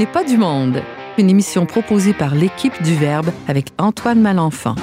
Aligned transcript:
n'est 0.00 0.06
pas 0.06 0.24
du 0.24 0.38
monde, 0.38 0.82
une 1.18 1.28
émission 1.28 1.66
proposée 1.66 2.14
par 2.14 2.34
l'équipe 2.34 2.82
du 2.82 2.94
Verbe 2.94 3.28
avec 3.46 3.66
Antoine 3.76 4.18
Malenfant. 4.18 4.74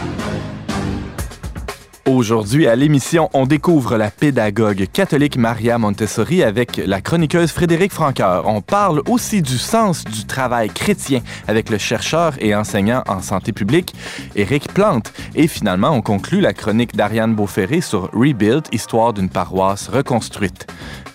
Aujourd'hui, 2.05 2.67
à 2.67 2.76
l'émission, 2.76 3.28
on 3.33 3.47
découvre 3.47 3.97
la 3.97 4.12
pédagogue 4.12 4.85
catholique 4.94 5.35
Maria 5.35 5.79
Montessori 5.79 6.44
avec 6.44 6.78
la 6.78 7.01
chroniqueuse 7.01 7.51
Frédéric 7.51 7.94
Franqueur. 7.94 8.47
On 8.47 8.62
parle 8.62 9.01
aussi 9.10 9.42
du 9.42 9.58
sens 9.58 10.03
du 10.03 10.28
travail 10.28 10.69
chrétien 10.69 11.22
avec 11.47 11.72
le 11.72 11.79
chercheur 11.79 12.34
et 12.40 12.54
enseignant 12.54 13.02
en 13.08 13.24
santé 13.24 13.54
publique 13.54 13.96
Éric 14.36 14.72
Plante. 14.72 15.12
Et 15.34 15.47
finalement, 15.47 15.90
on 15.90 16.04
conclut 16.04 16.41
la 16.41 16.54
chronique 16.54 16.95
d'Ariane 16.95 17.34
Beauferré 17.34 17.81
sur 17.81 18.12
Rebuild, 18.13 18.68
histoire 18.72 19.13
d'une 19.13 19.30
paroisse 19.30 19.88
reconstruite. 19.88 20.68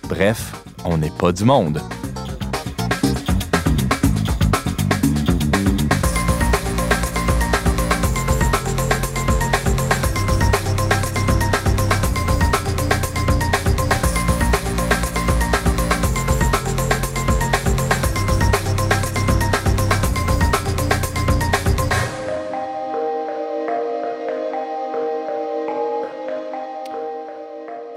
Bref, 0.09 0.61
on 0.85 0.99
n'est 0.99 1.17
pas 1.17 1.31
du 1.31 1.45
monde. 1.45 1.81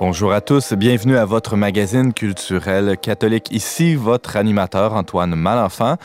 Bonjour 0.07 0.33
à 0.33 0.39
tous, 0.39 0.73
bienvenue 0.73 1.17
à 1.17 1.25
votre 1.25 1.55
magazine 1.55 2.13
culturel 2.13 2.95
catholique. 2.95 3.49
Ici, 3.49 3.95
votre 3.95 4.35
animateur 4.35 4.93
Antoine 4.93 5.34
Malenfant. 5.34 5.97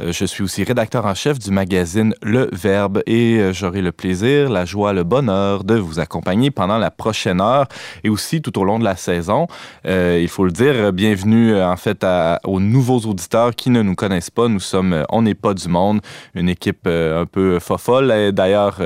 Euh, 0.00 0.12
je 0.12 0.24
suis 0.24 0.42
aussi 0.42 0.64
rédacteur 0.64 1.06
en 1.06 1.14
chef 1.14 1.38
du 1.38 1.50
magazine 1.50 2.14
Le 2.22 2.48
Verbe 2.52 3.02
et 3.06 3.38
euh, 3.38 3.52
j'aurai 3.52 3.82
le 3.82 3.92
plaisir, 3.92 4.48
la 4.48 4.64
joie, 4.64 4.92
le 4.92 5.04
bonheur 5.04 5.64
de 5.64 5.74
vous 5.74 5.98
accompagner 5.98 6.50
pendant 6.50 6.78
la 6.78 6.90
prochaine 6.90 7.40
heure 7.40 7.66
et 8.04 8.08
aussi 8.08 8.40
tout 8.40 8.58
au 8.58 8.64
long 8.64 8.78
de 8.78 8.84
la 8.84 8.96
saison. 8.96 9.46
Euh, 9.86 10.18
il 10.20 10.28
faut 10.28 10.44
le 10.44 10.52
dire, 10.52 10.92
bienvenue 10.92 11.60
en 11.60 11.76
fait 11.76 12.06
aux 12.44 12.60
nouveaux 12.60 13.00
auditeurs 13.00 13.54
qui 13.54 13.70
ne 13.70 13.82
nous 13.82 13.94
connaissent 13.94 14.30
pas. 14.30 14.48
Nous 14.48 14.60
sommes 14.60 15.04
On 15.10 15.22
n'est 15.22 15.34
pas 15.34 15.54
du 15.54 15.68
monde, 15.68 16.00
une 16.34 16.48
équipe 16.48 16.86
un 16.86 17.26
peu 17.26 17.58
fofolle. 17.58 18.32
D'ailleurs, 18.32 18.78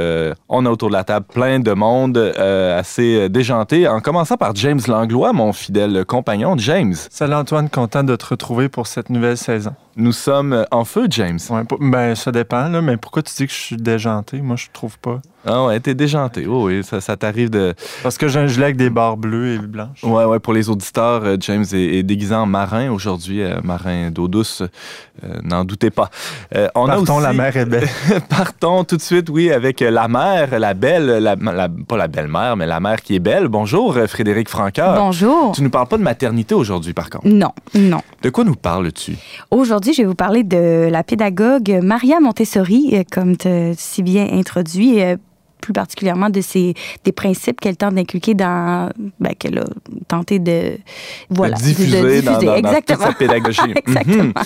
on 0.48 0.66
a 0.66 0.70
autour 0.70 0.88
de 0.88 0.94
la 0.94 1.04
table 1.04 1.26
plein 1.32 1.60
de 1.60 1.72
monde 1.72 2.16
assez 2.16 3.28
déjanté, 3.28 3.86
en 3.86 4.00
commençant 4.00 4.36
par 4.36 4.54
James 4.54 4.80
Langlois, 4.86 5.32
mon 5.32 5.52
fidèle 5.52 6.04
compagnon. 6.04 6.56
James. 6.58 6.94
Salut 7.10 7.34
Antoine, 7.34 7.68
content 7.68 8.04
de 8.04 8.16
te 8.16 8.26
retrouver 8.26 8.68
pour 8.68 8.86
cette 8.86 9.10
nouvelle 9.10 9.36
saison. 9.36 9.74
Nous 9.96 10.12
sommes 10.12 10.66
en 10.70 10.84
feu, 10.84 11.06
James. 11.10 11.38
Ouais, 11.50 11.62
ben, 11.80 12.14
ça 12.14 12.32
dépend, 12.32 12.68
là, 12.68 12.80
mais 12.80 12.96
pourquoi 12.96 13.22
tu 13.22 13.34
dis 13.34 13.46
que 13.46 13.52
je 13.52 13.58
suis 13.58 13.76
déjanté? 13.76 14.40
Moi, 14.40 14.56
je 14.56 14.68
trouve 14.72 14.98
pas. 14.98 15.20
Ah 15.44 15.66
ouais, 15.66 15.80
t'es 15.80 15.94
déjanté. 15.94 16.46
Oh 16.46 16.66
oui, 16.66 16.84
ça, 16.84 17.00
ça 17.00 17.16
t'arrive 17.16 17.50
de. 17.50 17.74
Parce 18.02 18.16
que 18.16 18.28
j'ai 18.28 18.38
un 18.38 18.46
gilet 18.46 18.66
avec 18.66 18.76
des 18.76 18.90
barres 18.90 19.16
bleues 19.16 19.54
et 19.54 19.58
blanches. 19.58 20.04
Ouais, 20.04 20.24
ouais, 20.24 20.38
pour 20.38 20.52
les 20.52 20.70
auditeurs, 20.70 21.22
euh, 21.24 21.36
James 21.40 21.64
est, 21.72 22.04
déguisé 22.04 22.34
en 22.34 22.46
marin 22.46 22.90
aujourd'hui, 22.90 23.42
euh, 23.42 23.60
marin 23.64 24.10
d'eau 24.10 24.28
douce. 24.28 24.62
Euh, 25.24 25.40
n'en 25.42 25.64
doutez 25.64 25.90
pas. 25.90 26.10
on 26.74 26.86
Partons, 26.86 27.14
a 27.14 27.16
aussi... 27.16 27.22
la 27.24 27.32
mer 27.32 27.56
est 27.56 27.66
belle. 27.66 27.88
Partons 28.28 28.84
tout 28.84 28.96
de 28.96 29.02
suite, 29.02 29.30
oui, 29.30 29.50
avec 29.50 29.80
la 29.80 30.06
mère, 30.06 30.58
la 30.58 30.74
belle, 30.74 31.06
la, 31.06 31.36
pas 31.36 31.96
la 31.96 32.08
belle-mère, 32.08 32.56
mais 32.56 32.66
la 32.66 32.78
mère 32.78 33.02
qui 33.02 33.16
est 33.16 33.20
belle. 33.20 33.48
Bonjour, 33.48 33.98
Frédéric 34.06 34.48
Francoeur. 34.48 34.94
Bonjour. 34.94 35.52
Tu 35.52 35.62
nous 35.62 35.70
parles 35.70 35.88
pas 35.88 35.98
de 35.98 36.02
maternité 36.02 36.54
aujourd'hui, 36.54 36.92
par 36.92 37.10
contre. 37.10 37.26
Non, 37.26 37.52
non. 37.74 38.00
De 38.22 38.30
quoi 38.30 38.44
nous 38.44 38.54
parles-tu? 38.54 39.16
Aujourd'hui, 39.50 39.92
je 39.92 40.02
vais 40.02 40.08
vous 40.08 40.14
parler 40.14 40.44
de 40.44 40.88
la 40.88 41.02
pédagogue 41.02 41.80
Maria 41.82 42.20
Montessori, 42.20 43.04
comme 43.10 43.36
tu 43.36 43.48
si 43.76 44.02
bien 44.02 44.28
introduit 44.32 45.00
plus 45.62 45.72
particulièrement 45.72 46.28
de 46.28 46.42
ces 46.42 46.74
des 47.04 47.12
principes 47.12 47.60
qu'elle 47.60 47.78
tente 47.78 47.94
d'inculquer 47.94 48.34
dans 48.34 48.90
ben, 49.18 49.34
qu'elle 49.38 49.58
a 49.58 49.64
tenté 50.08 50.38
de 50.38 50.76
voilà 51.30 51.56
diffuser, 51.56 52.20
dans, 52.20 52.38
sa 52.98 53.12
pédagogie. 53.12 53.60
Exactement. 53.76 54.24
Mm 54.24 54.42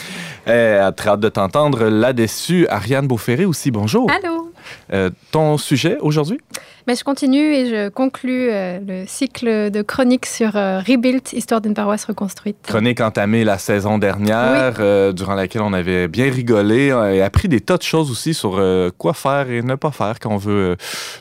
hâte 0.48 1.20
de 1.20 1.28
t'entendre 1.28 1.86
là-dessus. 1.88 2.66
Ariane 2.68 3.06
Beauferré 3.06 3.44
aussi, 3.44 3.70
bonjour. 3.70 4.10
Allô. 4.10 4.52
Euh, 4.92 5.10
ton 5.30 5.58
sujet 5.58 5.98
aujourd'hui? 6.00 6.40
Mais 6.86 6.94
je 6.94 7.02
continue 7.02 7.52
et 7.52 7.66
je 7.68 7.88
conclus 7.88 8.48
euh, 8.50 8.78
le 8.86 9.04
cycle 9.06 9.70
de 9.70 9.82
chroniques 9.82 10.26
sur 10.26 10.54
euh, 10.54 10.78
Rebuild, 10.78 11.22
histoire 11.32 11.60
d'une 11.60 11.74
paroisse 11.74 12.04
reconstruite. 12.04 12.58
Chronique 12.62 13.00
entamée 13.00 13.42
la 13.42 13.58
saison 13.58 13.98
dernière, 13.98 14.74
durant 15.12 15.34
laquelle 15.34 15.62
on 15.62 15.72
avait 15.72 16.06
bien 16.06 16.30
rigolé 16.30 16.94
et 17.12 17.22
appris 17.22 17.48
des 17.48 17.60
tas 17.60 17.76
de 17.76 17.82
choses 17.82 18.10
aussi 18.10 18.34
sur 18.34 18.62
quoi 18.98 19.14
faire 19.14 19.50
et 19.50 19.62
ne 19.62 19.74
pas 19.74 19.90
faire 19.90 20.20
quand 20.20 20.30
on 20.30 20.36
veut 20.36 20.76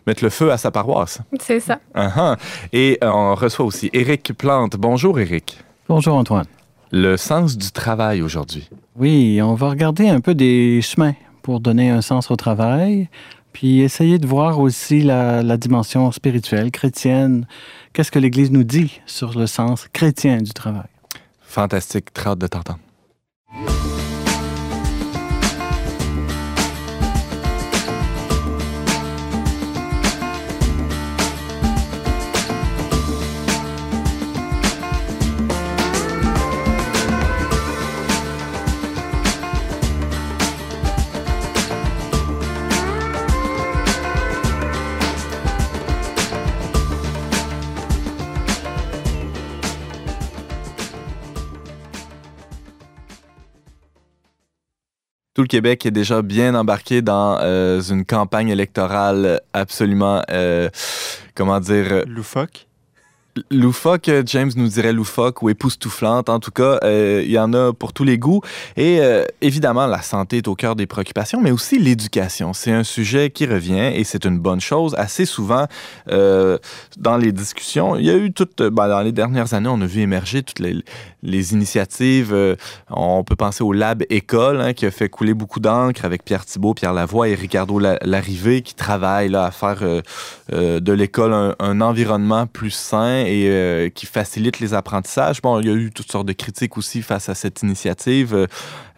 mettre 0.05 0.23
le 0.23 0.29
feu 0.29 0.51
à 0.51 0.57
sa 0.57 0.69
paroisse. 0.69 1.19
C'est 1.39 1.59
ça. 1.59 1.79
Uh-huh. 1.95 2.37
Et 2.71 2.99
on 3.01 3.33
reçoit 3.35 3.65
aussi 3.65 3.89
Éric 3.93 4.33
Plante. 4.37 4.75
Bonjour 4.77 5.19
Éric. 5.19 5.57
Bonjour 5.87 6.15
Antoine. 6.15 6.45
Le 6.91 7.17
sens 7.17 7.57
du 7.57 7.71
travail 7.71 8.21
aujourd'hui. 8.21 8.69
Oui, 8.95 9.41
on 9.41 9.55
va 9.55 9.69
regarder 9.69 10.07
un 10.07 10.21
peu 10.21 10.35
des 10.35 10.81
chemins 10.81 11.13
pour 11.41 11.59
donner 11.59 11.89
un 11.89 12.01
sens 12.01 12.31
au 12.31 12.35
travail, 12.35 13.09
puis 13.55 13.79
essayer 13.79 14.19
de 14.19 14.27
voir 14.27 14.59
aussi 14.59 15.01
la, 15.01 15.55
dimension 15.55 16.11
spirituelle, 16.11 16.71
chrétienne. 16.71 17.47
Qu'est-ce 17.93 18.11
que 18.11 18.19
l'Église 18.19 18.51
nous 18.51 18.65
dit 18.65 18.99
sur 19.05 19.39
le 19.39 19.47
sens 19.47 19.87
chrétien 19.93 20.41
du 20.41 20.51
travail? 20.51 20.89
Fantastique, 21.39 22.11
très 22.11 22.31
hâte 22.31 22.39
de 22.39 22.47
t'entendre. 22.47 22.79
Tout 55.35 55.41
le 55.41 55.47
Québec 55.49 55.85
est 55.85 55.91
déjà 55.91 56.21
bien 56.21 56.55
embarqué 56.55 57.01
dans 57.01 57.37
euh, 57.41 57.81
une 57.81 58.05
campagne 58.05 58.47
électorale 58.47 59.41
absolument, 59.51 60.21
euh, 60.31 60.69
comment 61.35 61.59
dire... 61.59 62.05
Loufoque. 62.07 62.64
Loufoque, 63.51 64.09
James 64.27 64.51
nous 64.55 64.69
dirait 64.69 64.93
loufoque 64.93 65.41
ou 65.41 65.49
époustouflante. 65.49 66.29
En 66.29 66.39
tout 66.39 66.51
cas, 66.51 66.79
euh, 66.83 67.21
il 67.25 67.31
y 67.31 67.37
en 67.37 67.51
a 67.51 67.73
pour 67.73 67.91
tous 67.91 68.05
les 68.05 68.17
goûts. 68.17 68.39
Et 68.77 68.99
euh, 69.01 69.25
évidemment, 69.41 69.87
la 69.87 70.01
santé 70.01 70.37
est 70.37 70.47
au 70.47 70.55
cœur 70.55 70.77
des 70.77 70.85
préoccupations, 70.85 71.41
mais 71.41 71.51
aussi 71.51 71.77
l'éducation. 71.77 72.53
C'est 72.53 72.71
un 72.71 72.85
sujet 72.85 73.31
qui 73.31 73.45
revient 73.45 73.91
et 73.93 74.05
c'est 74.05 74.23
une 74.23 74.39
bonne 74.39 74.61
chose. 74.61 74.95
Assez 74.97 75.25
souvent, 75.25 75.65
euh, 76.09 76.57
dans 76.97 77.17
les 77.17 77.33
discussions, 77.33 77.97
il 77.97 78.05
y 78.05 78.09
a 78.09 78.15
eu 78.15 78.31
toutes, 78.31 78.63
ben, 78.63 78.87
dans 78.87 79.01
les 79.01 79.11
dernières 79.11 79.53
années, 79.53 79.69
on 79.69 79.81
a 79.81 79.85
vu 79.85 79.99
émerger 79.99 80.41
toutes 80.41 80.59
les, 80.59 80.83
initiatives. 81.53 82.33
on 82.89 83.23
peut 83.23 83.35
penser 83.35 83.63
au 83.63 83.73
Lab 83.73 84.03
École, 84.09 84.61
hein, 84.61 84.73
qui 84.73 84.85
a 84.85 84.91
fait 84.91 85.09
couler 85.09 85.33
beaucoup 85.33 85.59
d'encre 85.59 86.05
avec 86.05 86.23
Pierre 86.23 86.45
Thibault, 86.45 86.73
Pierre 86.73 86.93
Lavoie 86.93 87.27
et 87.27 87.35
Ricardo 87.35 87.79
Larrivé, 87.79 88.61
qui 88.61 88.75
travaillent 88.75 89.35
à 89.35 89.51
faire 89.51 89.83
de 90.51 90.91
l'école 90.93 91.55
un 91.59 91.81
environnement 91.81 92.45
plus 92.47 92.71
sain 92.71 93.24
et 93.25 93.49
euh, 93.49 93.89
qui 93.89 94.05
facilite 94.05 94.59
les 94.59 94.73
apprentissages. 94.73 95.41
Bon, 95.41 95.59
il 95.59 95.67
y 95.67 95.69
a 95.69 95.73
eu 95.73 95.91
toutes 95.91 96.11
sortes 96.11 96.27
de 96.27 96.33
critiques 96.33 96.77
aussi 96.77 97.01
face 97.01 97.29
à 97.29 97.35
cette 97.35 97.61
initiative. 97.61 98.33
Euh, 98.33 98.47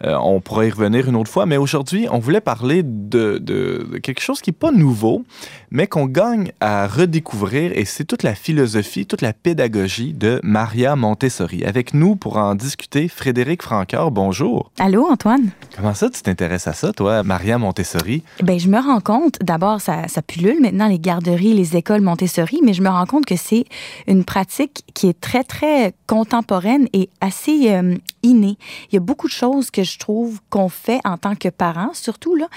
euh, 0.04 0.16
on 0.22 0.40
pourrait 0.40 0.68
y 0.68 0.70
revenir 0.70 1.08
une 1.08 1.16
autre 1.16 1.30
fois, 1.30 1.46
mais 1.46 1.56
aujourd'hui, 1.56 2.06
on 2.10 2.18
voulait 2.18 2.40
parler 2.40 2.82
de, 2.84 3.38
de, 3.38 3.98
quelque 4.02 4.20
chose 4.20 4.40
qui 4.40 4.50
n'est 4.50 4.56
pas 4.56 4.70
nouveau, 4.70 5.24
mais 5.70 5.86
qu'on 5.86 6.06
gagne 6.06 6.52
à 6.60 6.86
redécouvrir, 6.86 7.72
et 7.74 7.84
c'est 7.84 8.04
toute 8.04 8.22
la 8.22 8.34
philosophie, 8.34 9.06
toute 9.06 9.22
la 9.22 9.32
pédagogie 9.32 10.12
de 10.12 10.40
Maria 10.42 10.96
Montessori. 10.96 11.64
Avec 11.64 11.94
nous 11.94 12.16
pour 12.16 12.36
en 12.36 12.54
discuter, 12.54 13.08
Frédéric 13.08 13.62
Francoeur, 13.62 14.10
bonjour. 14.10 14.70
Allô, 14.78 15.06
Antoine. 15.06 15.50
Comment 15.76 15.94
ça, 15.94 16.10
tu 16.10 16.22
t'intéresses 16.22 16.66
à 16.66 16.72
ça, 16.72 16.92
toi, 16.92 17.22
Maria 17.22 17.58
Montessori? 17.58 18.22
Ben, 18.42 18.58
je 18.58 18.68
me 18.68 18.78
rends 18.78 19.00
compte, 19.00 19.38
d'abord, 19.42 19.80
ça, 19.80 20.08
ça 20.08 20.22
pullule 20.22 20.60
maintenant 20.60 20.88
les 20.88 20.98
garderies, 20.98 21.54
les 21.54 21.76
écoles 21.76 22.00
Montessori, 22.00 22.60
mais 22.64 22.72
je 22.72 22.82
me 22.82 22.88
rends 22.88 23.06
compte 23.06 23.26
que 23.26 23.36
c'est 23.36 23.64
une 24.06 24.24
pratique 24.24 24.84
qui 24.94 25.08
est 25.08 25.20
très, 25.20 25.44
très 25.44 25.94
contemporaine 26.06 26.88
et 26.92 27.10
assez 27.20 27.70
euh, 27.70 27.94
innée. 28.22 28.56
Il 28.90 28.94
y 28.94 28.98
a 28.98 29.00
beaucoup 29.00 29.26
de 29.26 29.32
choses 29.32 29.70
que 29.70 29.82
je 29.82 29.98
trouve 29.98 30.40
qu'on 30.50 30.68
fait 30.68 31.00
en 31.04 31.16
tant 31.16 31.34
que 31.34 31.48
parents, 31.48 31.92
surtout, 31.92 32.34
là, 32.34 32.48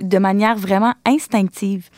de 0.00 0.18
manière 0.18 0.56
vraiment 0.56 0.94
instinctive. 1.04 1.88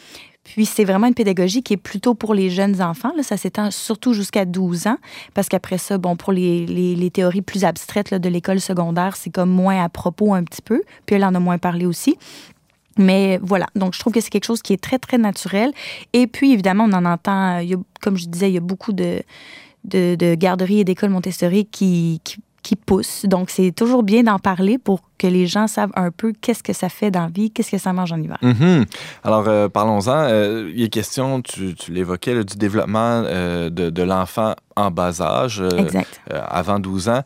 Puis 0.54 0.66
c'est 0.66 0.84
vraiment 0.84 1.06
une 1.06 1.14
pédagogie 1.14 1.62
qui 1.62 1.74
est 1.74 1.78
plutôt 1.78 2.14
pour 2.14 2.34
les 2.34 2.50
jeunes 2.50 2.80
enfants. 2.82 3.12
Là. 3.16 3.22
Ça 3.22 3.36
s'étend 3.36 3.70
surtout 3.70 4.12
jusqu'à 4.12 4.44
12 4.44 4.86
ans, 4.86 4.98
parce 5.34 5.48
qu'après 5.48 5.78
ça, 5.78 5.98
bon, 5.98 6.16
pour 6.16 6.32
les, 6.32 6.66
les, 6.66 7.10
théories 7.10 7.42
plus 7.42 7.64
abstraites 7.64 8.10
là, 8.10 8.18
de 8.18 8.28
l'école 8.28 8.60
secondaire, 8.60 9.16
c'est 9.16 9.30
comme 9.30 9.50
moins 9.50 9.82
à 9.82 9.88
propos 9.88 10.34
un 10.34 10.44
petit 10.44 10.62
peu. 10.62 10.82
Puis 11.06 11.16
elle 11.16 11.24
en 11.24 11.34
a 11.34 11.40
moins 11.40 11.58
parlé 11.58 11.86
aussi. 11.86 12.16
Mais 12.96 13.38
voilà, 13.42 13.66
donc 13.76 13.94
je 13.94 14.00
trouve 14.00 14.12
que 14.12 14.20
c'est 14.20 14.30
quelque 14.30 14.44
chose 14.44 14.60
qui 14.60 14.72
est 14.72 14.82
très, 14.82 14.98
très 14.98 15.18
naturel. 15.18 15.72
Et 16.12 16.26
puis, 16.26 16.52
évidemment, 16.52 16.84
on 16.84 16.92
en 16.92 17.04
entend, 17.04 17.58
il 17.60 17.68
y 17.70 17.74
a, 17.74 17.78
comme 18.00 18.16
je 18.16 18.26
disais, 18.26 18.50
il 18.50 18.54
y 18.54 18.58
a 18.58 18.60
beaucoup 18.60 18.92
de, 18.92 19.22
de, 19.84 20.16
de 20.16 20.34
garderies 20.34 20.80
et 20.80 20.84
d'écoles 20.84 21.10
Montessori 21.10 21.66
qui, 21.66 22.20
qui 22.68 22.76
poussent. 22.76 23.24
Donc, 23.24 23.48
c'est 23.48 23.72
toujours 23.72 24.02
bien 24.02 24.24
d'en 24.24 24.38
parler 24.38 24.76
pour 24.76 25.00
que 25.16 25.26
les 25.26 25.46
gens 25.46 25.66
savent 25.66 25.92
un 25.96 26.10
peu 26.10 26.34
qu'est-ce 26.38 26.62
que 26.62 26.74
ça 26.74 26.90
fait 26.90 27.10
dans 27.10 27.22
la 27.22 27.28
vie, 27.28 27.50
qu'est-ce 27.50 27.70
que 27.70 27.78
ça 27.78 27.94
mange 27.94 28.12
en 28.12 28.20
hiver. 28.20 28.36
Mhm. 28.42 28.84
Alors, 29.24 29.48
euh, 29.48 29.70
parlons-en. 29.70 30.10
Euh, 30.28 30.70
il 30.74 30.82
est 30.82 30.90
question, 30.90 31.40
tu, 31.40 31.74
tu 31.74 31.92
l'évoquais, 31.92 32.44
du 32.44 32.56
développement 32.58 33.22
euh, 33.24 33.70
de, 33.70 33.88
de 33.88 34.02
l'enfant 34.02 34.54
en 34.76 34.90
bas 34.90 35.22
âge, 35.22 35.62
euh, 35.62 35.70
Exact. 35.78 36.20
avant 36.30 36.78
12 36.78 37.08
ans. 37.08 37.22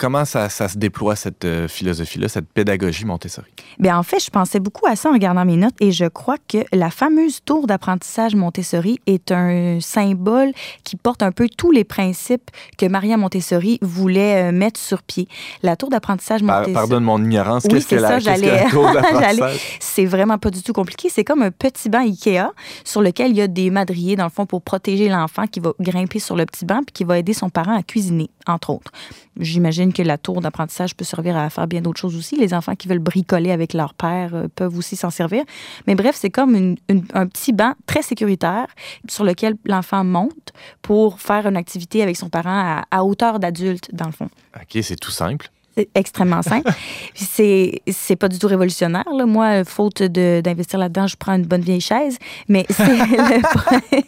Comment 0.00 0.24
ça, 0.24 0.48
ça 0.48 0.66
se 0.66 0.78
déploie, 0.78 1.14
cette 1.14 1.44
euh, 1.44 1.68
philosophie-là, 1.68 2.28
cette 2.28 2.48
pédagogie 2.50 3.04
Montessori? 3.04 3.50
Bien, 3.78 3.98
en 3.98 4.02
fait, 4.02 4.18
je 4.24 4.30
pensais 4.30 4.58
beaucoup 4.58 4.86
à 4.86 4.96
ça 4.96 5.10
en 5.10 5.12
regardant 5.12 5.44
mes 5.44 5.56
notes 5.56 5.74
et 5.78 5.92
je 5.92 6.06
crois 6.06 6.38
que 6.48 6.64
la 6.72 6.88
fameuse 6.88 7.40
tour 7.44 7.66
d'apprentissage 7.66 8.34
Montessori 8.34 8.98
est 9.06 9.30
un 9.30 9.78
symbole 9.82 10.52
qui 10.84 10.96
porte 10.96 11.22
un 11.22 11.32
peu 11.32 11.50
tous 11.54 11.70
les 11.70 11.84
principes 11.84 12.50
que 12.78 12.86
Maria 12.86 13.18
Montessori 13.18 13.78
voulait 13.82 14.48
euh, 14.48 14.52
mettre 14.52 14.80
sur 14.80 15.02
pied. 15.02 15.28
La 15.62 15.76
tour 15.76 15.90
d'apprentissage 15.90 16.40
Par- 16.40 16.60
Montessori. 16.60 16.72
pardonne 16.72 17.04
mon 17.04 17.22
ignorance. 17.22 17.64
Oui, 17.64 17.74
Qu'est-ce 17.74 17.88
que 17.88 17.96
c'est 17.96 18.00
la, 18.00 18.20
ça, 18.20 18.32
qu'est-ce 18.32 18.40
que 18.40 18.46
la 18.46 18.70
tour 18.70 18.90
d'apprentissage? 18.94 19.76
C'est 19.80 20.06
vraiment 20.06 20.38
pas 20.38 20.48
du 20.48 20.62
tout 20.62 20.72
compliqué. 20.72 21.10
C'est 21.10 21.24
comme 21.24 21.42
un 21.42 21.50
petit 21.50 21.90
banc 21.90 22.00
Ikea 22.00 22.52
sur 22.84 23.02
lequel 23.02 23.32
il 23.32 23.36
y 23.36 23.42
a 23.42 23.48
des 23.48 23.68
madriers, 23.68 24.16
dans 24.16 24.24
le 24.24 24.30
fond, 24.30 24.46
pour 24.46 24.62
protéger 24.62 25.10
l'enfant 25.10 25.46
qui 25.46 25.60
va 25.60 25.74
grimper 25.78 26.20
sur 26.20 26.36
le 26.36 26.46
petit 26.46 26.64
banc 26.64 26.78
puis 26.86 26.94
qui 26.94 27.04
va 27.04 27.18
aider 27.18 27.34
son 27.34 27.50
parent 27.50 27.76
à 27.76 27.82
cuisiner, 27.82 28.30
entre 28.46 28.70
autres. 28.70 28.92
J'imagine 29.38 29.89
que 29.92 30.02
la 30.02 30.18
tour 30.18 30.40
d'apprentissage 30.40 30.94
peut 30.94 31.04
servir 31.04 31.36
à 31.36 31.50
faire 31.50 31.66
bien 31.66 31.80
d'autres 31.80 32.00
choses 32.00 32.16
aussi. 32.16 32.36
Les 32.36 32.54
enfants 32.54 32.74
qui 32.74 32.88
veulent 32.88 32.98
bricoler 32.98 33.50
avec 33.50 33.74
leur 33.74 33.94
père 33.94 34.34
euh, 34.34 34.48
peuvent 34.54 34.76
aussi 34.76 34.96
s'en 34.96 35.10
servir. 35.10 35.44
Mais 35.86 35.94
bref, 35.94 36.16
c'est 36.18 36.30
comme 36.30 36.76
un 37.14 37.26
petit 37.26 37.52
banc 37.52 37.74
très 37.86 38.02
sécuritaire 38.02 38.66
sur 39.08 39.24
lequel 39.24 39.54
l'enfant 39.64 40.04
monte 40.04 40.52
pour 40.82 41.20
faire 41.20 41.46
une 41.46 41.56
activité 41.56 42.02
avec 42.02 42.16
son 42.16 42.28
parent 42.28 42.50
à, 42.50 42.84
à 42.90 43.04
hauteur 43.04 43.38
d'adulte, 43.38 43.88
dans 43.92 44.06
le 44.06 44.12
fond. 44.12 44.28
OK, 44.56 44.82
c'est 44.82 44.96
tout 44.96 45.10
simple. 45.10 45.50
Extrêmement 45.94 46.42
simple. 46.42 46.70
Puis 47.14 47.26
c'est 47.30 47.82
c'est 47.90 48.16
pas 48.16 48.28
du 48.28 48.38
tout 48.38 48.46
révolutionnaire. 48.48 49.04
Là. 49.16 49.26
Moi, 49.26 49.64
faute 49.64 50.02
de- 50.02 50.40
d'investir 50.42 50.78
là-dedans, 50.78 51.06
je 51.06 51.16
prends 51.16 51.34
une 51.34 51.44
bonne 51.46 51.60
vieille 51.62 51.80
chaise. 51.80 52.18
Mais 52.48 52.66
c'est 52.70 52.84
le- 52.96 54.02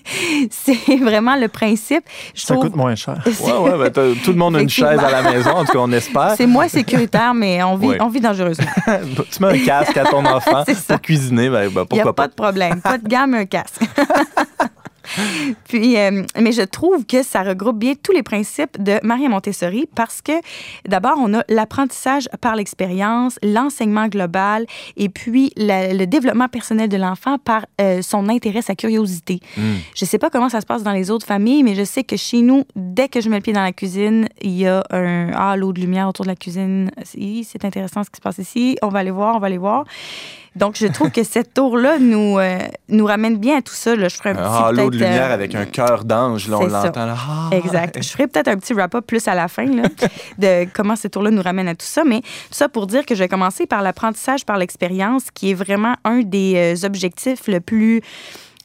c'est 0.50 0.96
vraiment 0.96 1.36
le 1.36 1.48
principe. 1.48 2.04
Je 2.34 2.42
Ça 2.42 2.54
trouve- 2.54 2.66
coûte 2.66 2.76
moins 2.76 2.94
cher. 2.94 3.22
Ouais, 3.42 3.52
ouais, 3.76 3.90
ben, 3.90 4.14
tout 4.24 4.30
le 4.32 4.38
monde 4.38 4.56
a 4.56 4.60
une 4.60 4.68
chaise 4.68 4.98
à 4.98 5.10
la 5.10 5.22
maison, 5.22 5.50
en 5.50 5.64
tout 5.64 5.72
cas, 5.72 5.78
on 5.78 5.92
espère. 5.92 6.34
C'est 6.36 6.46
moins 6.46 6.68
sécuritaire, 6.68 7.34
mais 7.34 7.62
on 7.62 7.76
vit, 7.76 7.88
Oui. 7.88 7.96
on 8.00 8.08
vit 8.08 8.20
dangereusement. 8.20 8.66
tu 9.30 9.42
mets 9.42 9.60
un 9.60 9.64
casque 9.64 9.96
à 9.96 10.04
ton 10.04 10.24
enfant 10.24 10.64
ça. 10.64 10.94
pour 10.94 11.00
cuisiner, 11.02 11.48
ben, 11.50 11.68
ben, 11.70 11.84
Il 11.90 11.94
n'y 11.94 12.00
a 12.00 12.04
pourquoi 12.04 12.14
pas 12.14 12.22
pas? 12.24 12.28
de 12.28 12.34
problème. 12.34 12.80
Pas 12.80 12.98
de 12.98 13.06
gamme, 13.08 13.34
un 13.34 13.44
casque. 13.46 13.80
Puis, 15.68 15.96
euh, 15.96 16.22
mais 16.40 16.52
je 16.52 16.62
trouve 16.62 17.04
que 17.06 17.22
ça 17.22 17.42
regroupe 17.42 17.78
bien 17.78 17.94
tous 18.00 18.12
les 18.12 18.22
principes 18.22 18.82
de 18.82 18.98
Maria 19.02 19.28
Montessori 19.28 19.86
parce 19.94 20.22
que 20.22 20.32
d'abord, 20.88 21.16
on 21.18 21.34
a 21.34 21.42
l'apprentissage 21.48 22.28
par 22.40 22.56
l'expérience, 22.56 23.38
l'enseignement 23.42 24.08
global 24.08 24.66
et 24.96 25.08
puis 25.08 25.52
la- 25.56 25.92
le 25.92 26.06
développement 26.06 26.48
personnel 26.48 26.88
de 26.88 26.96
l'enfant 26.96 27.38
par 27.38 27.66
euh, 27.80 28.02
son 28.02 28.28
intérêt, 28.28 28.62
sa 28.62 28.74
curiosité. 28.74 29.40
Hmm. 29.56 29.74
Je 29.94 30.04
sais 30.04 30.18
pas 30.18 30.30
comment 30.30 30.48
ça 30.48 30.60
se 30.60 30.66
passe 30.66 30.82
dans 30.82 30.92
les 30.92 31.10
autres 31.10 31.26
familles, 31.26 31.62
mais 31.62 31.74
je 31.74 31.84
sais 31.84 32.04
que 32.04 32.16
chez 32.16 32.42
nous, 32.42 32.64
dès 32.76 33.08
que 33.08 33.20
je 33.20 33.28
mets 33.28 33.36
le 33.36 33.42
pied 33.42 33.52
dans 33.52 33.62
la 33.62 33.72
cuisine, 33.72 34.28
il 34.40 34.52
y 34.52 34.66
a 34.66 34.84
un 34.90 35.30
halo 35.32 35.72
de 35.72 35.80
lumière 35.80 36.08
autour 36.08 36.24
de 36.24 36.30
la 36.30 36.36
cuisine. 36.36 36.90
Si, 37.04 37.44
C'est 37.44 37.64
intéressant 37.64 38.04
ce 38.04 38.10
qui 38.10 38.16
se 38.16 38.22
passe 38.22 38.38
ici. 38.38 38.76
On 38.82 38.88
va 38.88 39.00
aller 39.00 39.10
voir, 39.10 39.36
on 39.36 39.38
va 39.38 39.46
aller 39.48 39.58
voir. 39.58 39.84
Donc, 40.54 40.76
je 40.76 40.86
trouve 40.86 41.10
que 41.10 41.24
cette 41.24 41.54
tour-là 41.54 41.98
nous, 41.98 42.38
euh, 42.38 42.58
nous 42.88 43.06
ramène 43.06 43.38
bien 43.38 43.58
à 43.58 43.62
tout 43.62 43.72
ça. 43.72 43.96
Là. 43.96 44.08
Je 44.08 44.16
ferais 44.16 44.30
un 44.30 44.34
petit 44.34 44.44
Un 44.44 44.64
halo 44.64 44.90
de 44.90 44.96
peut-être, 44.96 45.08
lumière 45.08 45.30
euh, 45.30 45.34
avec 45.34 45.54
un 45.54 45.64
cœur 45.64 46.04
d'ange, 46.04 46.48
là, 46.48 46.58
on 46.58 46.66
l'entend. 46.66 47.06
là. 47.06 47.16
Ah! 47.18 47.48
Exact. 47.52 48.02
Je 48.02 48.08
ferai 48.08 48.26
peut-être 48.26 48.48
un 48.48 48.56
petit 48.56 48.74
wrap-up 48.74 49.06
plus 49.06 49.26
à 49.28 49.34
la 49.34 49.48
fin 49.48 49.64
là, 49.64 49.84
de 50.38 50.66
comment 50.74 50.96
ce 50.96 51.08
tour-là 51.08 51.30
nous 51.30 51.42
ramène 51.42 51.68
à 51.68 51.74
tout 51.74 51.86
ça. 51.86 52.04
Mais 52.04 52.20
tout 52.20 52.28
ça 52.52 52.68
pour 52.68 52.86
dire 52.86 53.06
que 53.06 53.14
je 53.14 53.20
vais 53.20 53.28
commencer 53.28 53.66
par 53.66 53.82
l'apprentissage 53.82 54.44
par 54.44 54.58
l'expérience, 54.58 55.24
qui 55.32 55.50
est 55.52 55.54
vraiment 55.54 55.94
un 56.04 56.20
des 56.20 56.76
euh, 56.82 56.86
objectifs 56.86 57.48
le 57.48 57.60
plus 57.60 58.02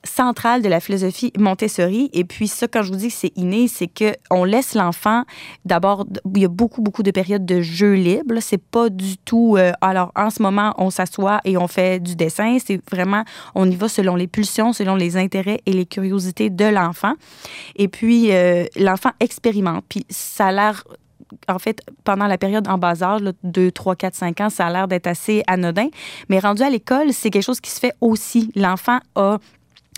central 0.08 0.62
de 0.62 0.70
la 0.70 0.80
philosophie 0.80 1.32
Montessori. 1.38 2.10
Et 2.14 2.24
puis 2.24 2.48
ça, 2.48 2.68
quand 2.68 2.82
je 2.82 2.92
vous 2.92 2.98
dis 2.98 3.08
que 3.10 3.14
c'est 3.14 3.32
inné, 3.36 3.68
c'est 3.68 3.88
que 3.88 4.14
on 4.32 4.44
laisse 4.44 4.74
l'enfant, 4.74 5.24
d'abord, 5.66 6.06
il 6.34 6.42
y 6.42 6.46
a 6.46 6.50
beaucoup, 6.50 6.82
beaucoup 6.82 7.04
de 7.04 7.12
périodes 7.12 7.46
de 7.46 7.62
jeu 7.62 7.94
libre. 7.94 8.36
C'est 8.40 8.62
pas 8.62 8.90
du 8.90 9.18
tout, 9.18 9.56
euh, 9.58 9.72
alors 9.82 10.12
en 10.16 10.30
ce 10.30 10.42
moment, 10.42 10.74
on 10.78 10.90
s'assoit 10.90 11.40
et 11.46 11.58
on 11.58 11.68
fait 11.68 12.00
du 12.00 12.16
dessin. 12.16 12.58
C'est 12.64 12.82
vraiment, 12.90 13.24
on 13.56 13.70
y 13.70 13.76
va 13.76 13.90
selon 13.90 14.16
les 14.16 14.28
pulsions, 14.28 14.74
selon 14.74 14.96
les 14.96 15.18
intérêts 15.18 15.62
et 15.66 15.74
les 15.74 15.86
curiosités 15.86 16.50
de 16.50 16.66
l'enfant. 16.66 17.14
Et 17.76 17.88
puis, 17.88 18.32
euh, 18.32 18.66
l'enfant 18.76 19.12
expérimente. 19.20 19.84
Puis 19.88 20.06
ça 20.10 20.48
a 20.48 20.52
l'air 20.52 20.84
en 21.48 21.60
fait, 21.60 21.82
pendant 22.04 22.28
la 22.28 22.38
période 22.38 22.68
en 22.68 22.78
bas 22.78 23.04
âge, 23.04 23.22
là, 23.22 23.32
2, 23.44 23.72
3, 23.72 23.96
4, 23.96 24.16
5 24.16 24.42
ans, 24.42 24.50
ça 24.50 24.68
a 24.68 24.72
l'air 24.72 24.88
d'être 24.88 25.08
assez 25.08 25.44
anodin. 25.48 25.88
Mais 26.30 26.40
rendu 26.40 26.62
à 26.62 26.70
l'école, 26.70 27.14
c'est 27.14 27.30
quelque 27.30 27.44
chose 27.44 27.60
qui 27.60 27.72
se 27.72 27.80
fait 27.80 27.94
aussi. 28.02 28.52
L'enfant 28.56 29.00
a 29.16 29.38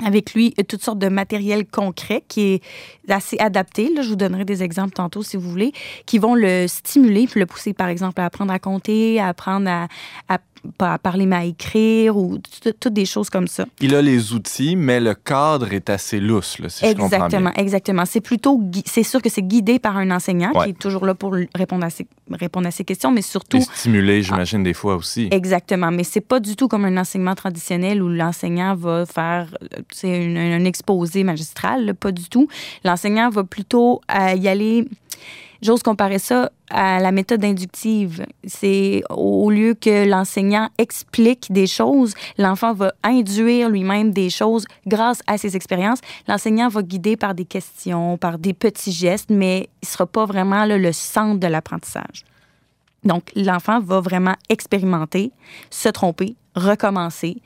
avec 0.05 0.33
lui 0.33 0.53
toutes 0.67 0.83
sortes 0.83 0.99
de 0.99 1.09
matériel 1.09 1.65
concret 1.65 2.23
qui 2.27 2.41
est 2.41 2.61
assez 3.09 3.37
adapté. 3.39 3.93
Là, 3.93 4.01
je 4.01 4.09
vous 4.09 4.15
donnerai 4.15 4.45
des 4.45 4.63
exemples 4.63 4.93
tantôt 4.93 5.23
si 5.23 5.37
vous 5.37 5.49
voulez, 5.49 5.73
qui 6.05 6.19
vont 6.19 6.35
le 6.35 6.67
stimuler, 6.67 7.27
puis 7.27 7.39
le 7.39 7.45
pousser 7.45 7.73
par 7.73 7.87
exemple 7.87 8.21
à 8.21 8.25
apprendre 8.25 8.51
à 8.51 8.59
compter, 8.59 9.19
à 9.19 9.27
apprendre 9.27 9.69
à, 9.69 9.87
à, 10.27 10.39
pas 10.77 10.94
à 10.94 10.97
parler 10.97 11.25
mais 11.25 11.35
à 11.35 11.45
écrire 11.45 12.17
ou 12.17 12.38
tout- 12.38 12.71
toutes 12.79 12.94
des 12.94 13.06
choses 13.06 13.29
comme 13.29 13.47
ça. 13.47 13.65
Il 13.81 13.95
a 13.95 14.01
les 14.01 14.33
outils, 14.33 14.75
mais 14.75 15.00
le 15.00 15.13
cadre 15.15 15.73
est 15.73 15.89
assez 15.89 16.19
lousse, 16.19 16.59
là, 16.59 16.69
si 16.69 16.85
je 16.85 16.91
comprends 16.94 17.07
bien. 17.09 17.17
Exactement, 17.25 17.53
exactement. 17.56 18.06
C'est 18.06 18.21
plutôt, 18.21 18.61
c'est 18.85 19.03
sûr 19.03 19.21
que 19.21 19.29
c'est 19.29 19.41
guidé 19.41 19.79
par 19.79 19.97
un 19.97 20.11
enseignant 20.11 20.51
Ouais. 20.53 20.65
qui 20.65 20.69
est 20.71 20.79
toujours 20.79 21.06
là 21.06 21.15
pour 21.15 21.35
répondre 21.56 21.85
à 21.85 21.89
ses, 21.89 22.07
répondre 22.31 22.67
à 22.67 22.71
ses 22.71 22.83
questions, 22.83 23.11
mais 23.11 23.21
surtout 23.21 23.57
Et 23.57 23.61
stimuler, 23.61 24.21
j'imagine, 24.23 24.63
des 24.63 24.73
fois 24.73 24.95
aussi. 24.95 25.27
Exactement, 25.31 25.91
mais 25.91 26.03
c'est 26.03 26.21
pas 26.21 26.39
du 26.39 26.56
tout 26.56 26.67
comme 26.67 26.85
un 26.85 26.97
enseignement 26.97 27.35
traditionnel 27.35 28.01
où 28.03 28.09
l'enseignant 28.09 28.75
va 28.75 29.06
faire 29.06 29.47
c'est 29.91 30.35
un 30.38 30.65
exposé 30.65 31.23
magistral, 31.23 31.85
là, 31.85 31.94
pas 31.94 32.11
du 32.11 32.27
tout. 32.29 32.47
L'enseignant 32.83 33.29
va 33.29 33.44
plutôt 33.44 34.01
euh, 34.13 34.33
y 34.35 34.47
aller. 34.47 34.85
J'ose 35.61 35.83
comparer 35.83 36.19
ça 36.19 36.51
à 36.69 37.00
la 37.00 37.11
méthode 37.11 37.44
inductive. 37.44 38.25
C'est 38.45 39.01
au 39.09 39.49
lieu 39.49 39.73
que 39.73 40.07
l'enseignant 40.07 40.69
explique 40.78 41.51
des 41.51 41.68
choses, 41.68 42.13
l'enfant 42.37 42.73
va 42.73 42.94
induire 43.04 43.69
lui-même 43.69 44.11
des 44.11 44.30
choses 44.30 44.66
grâce 44.87 45.21
à 45.28 45.37
ses 45.37 45.56
expériences. 45.56 45.99
L'enseignant 46.28 46.69
va 46.69 46.81
guider 46.81 47.18
par 47.18 47.33
des 47.35 47.45
questions, 47.45 48.18
par 48.18 48.37
des 48.37 48.54
petits 48.54 48.92
gestes, 48.92 49.30
mais 49.30 49.69
il 49.81 49.87
sera 49.87 50.06
pas 50.06 50.25
vraiment 50.25 50.66
le 50.66 50.92
centre 50.94 51.39
de 51.39 51.47
l'apprentissage. 51.47 52.23
Donc, 53.04 53.31
l'enfant 53.35 53.80
va 53.80 54.01
vraiment 54.01 54.35
expérimenter, 54.49 55.31
se 55.69 55.89
tromper, 55.89 56.35
recommencer, 56.56 57.42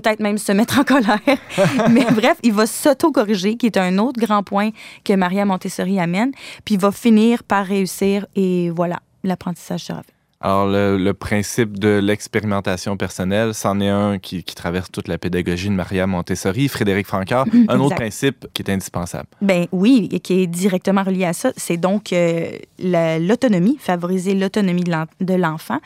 peut-être 0.00 0.20
même 0.20 0.38
se 0.38 0.52
mettre 0.52 0.78
en 0.78 0.84
colère. 0.84 1.18
Mais 1.90 2.04
bref, 2.12 2.36
il 2.42 2.52
va 2.52 2.66
s'auto-corriger, 2.66 3.56
qui 3.56 3.66
est 3.66 3.76
un 3.78 3.98
autre 3.98 4.20
grand 4.20 4.42
point 4.42 4.70
que 5.04 5.12
Maria 5.14 5.44
Montessori 5.44 5.98
amène. 6.00 6.32
Puis 6.64 6.74
il 6.74 6.80
va 6.80 6.92
finir 6.92 7.42
par 7.44 7.64
réussir 7.66 8.26
et 8.34 8.70
voilà, 8.70 8.98
l'apprentissage 9.24 9.80
sera 9.84 10.02
fait. 10.02 10.12
Alors, 10.42 10.66
le, 10.66 10.98
le 10.98 11.14
principe 11.14 11.78
de 11.78 11.98
l'expérimentation 11.98 12.98
personnelle, 12.98 13.54
c'en 13.54 13.80
est 13.80 13.88
un 13.88 14.18
qui, 14.18 14.44
qui 14.44 14.54
traverse 14.54 14.90
toute 14.92 15.08
la 15.08 15.16
pédagogie 15.16 15.70
de 15.70 15.74
Maria 15.74 16.06
Montessori. 16.06 16.68
Frédéric 16.68 17.06
Francard, 17.06 17.46
un 17.68 17.80
autre 17.80 17.96
principe 17.96 18.46
qui 18.52 18.60
est 18.62 18.70
indispensable. 18.70 19.28
Ben 19.40 19.66
oui, 19.72 20.10
et 20.12 20.20
qui 20.20 20.42
est 20.42 20.46
directement 20.46 21.02
relié 21.04 21.24
à 21.24 21.32
ça, 21.32 21.52
c'est 21.56 21.78
donc 21.78 22.12
euh, 22.12 22.50
la- 22.78 23.18
l'autonomie, 23.18 23.78
favoriser 23.80 24.34
l'autonomie 24.34 24.84
de 24.84 25.34
l'enfant. 25.34 25.78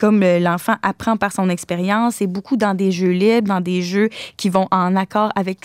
Comme 0.00 0.22
euh, 0.22 0.38
l'enfant 0.38 0.74
apprend 0.82 1.16
par 1.16 1.32
son 1.32 1.48
expérience, 1.48 2.20
et 2.20 2.26
beaucoup 2.26 2.56
dans 2.56 2.74
des 2.74 2.90
jeux 2.90 3.10
libres, 3.10 3.48
dans 3.48 3.60
des 3.60 3.82
jeux 3.82 4.08
qui 4.36 4.48
vont 4.48 4.66
en 4.70 4.96
accord 4.96 5.30
avec 5.36 5.58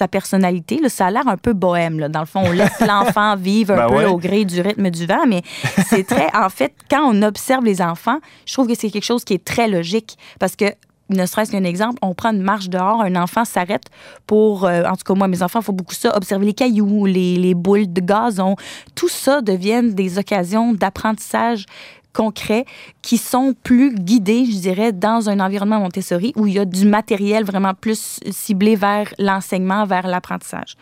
sa 0.00 0.08
personnalité. 0.08 0.80
Là, 0.80 0.88
ça 0.88 1.06
a 1.06 1.10
l'air 1.10 1.28
un 1.28 1.36
peu 1.36 1.52
bohème. 1.52 2.00
Là. 2.00 2.08
Dans 2.08 2.20
le 2.20 2.26
fond, 2.26 2.42
on 2.44 2.52
laisse 2.52 2.80
l'enfant 2.86 3.36
vivre 3.36 3.74
un 3.74 3.76
Ben 3.76 3.88
peu 3.88 3.94
ouais. 3.96 4.04
au 4.06 4.16
gré 4.16 4.44
du 4.44 4.60
rythme 4.60 4.90
du 4.90 5.06
vent, 5.06 5.26
mais 5.28 5.42
c'est 5.86 6.06
très... 6.06 6.34
En 6.34 6.48
fait, 6.48 6.72
quand 6.90 7.02
on 7.04 7.22
observe 7.22 7.64
les 7.64 7.82
enfants, 7.82 8.18
je 8.46 8.52
trouve 8.54 8.66
que 8.66 8.74
c'est 8.74 8.90
quelque 8.90 9.04
chose 9.04 9.24
qui 9.24 9.34
est 9.34 9.44
très 9.44 9.68
logique 9.68 10.16
parce 10.38 10.56
que 10.56 10.64
ne 11.10 11.26
serait-ce 11.26 11.50
qu'un 11.50 11.64
exemple, 11.64 11.98
on 12.02 12.14
prend 12.14 12.30
une 12.30 12.42
marche 12.42 12.68
dehors, 12.68 13.02
un 13.02 13.16
enfant 13.16 13.44
s'arrête 13.44 13.84
pour, 14.26 14.64
euh, 14.64 14.84
en 14.84 14.92
tout 14.92 15.04
cas 15.04 15.14
moi, 15.14 15.28
mes 15.28 15.42
enfants 15.42 15.60
font 15.60 15.72
beaucoup 15.72 15.94
ça, 15.94 16.16
observer 16.16 16.46
les 16.46 16.54
cailloux, 16.54 17.04
les, 17.04 17.36
les 17.36 17.54
boules 17.54 17.92
de 17.92 18.00
gazon. 18.00 18.54
Tout 18.94 19.08
ça 19.08 19.42
deviennent 19.42 19.92
des 19.94 20.18
occasions 20.18 20.72
d'apprentissage 20.72 21.66
concrets 22.12 22.64
qui 23.02 23.18
sont 23.18 23.54
plus 23.62 23.94
guidés, 23.94 24.44
je 24.44 24.58
dirais, 24.58 24.92
dans 24.92 25.28
un 25.28 25.40
environnement 25.40 25.80
Montessori 25.80 26.32
où 26.36 26.46
il 26.46 26.54
y 26.54 26.58
a 26.58 26.64
du 26.64 26.86
matériel 26.86 27.44
vraiment 27.44 27.74
plus 27.74 28.20
ciblé 28.30 28.76
vers 28.76 29.12
l'enseignement, 29.18 29.84
vers 29.86 30.06
l'apprentissage. 30.06 30.76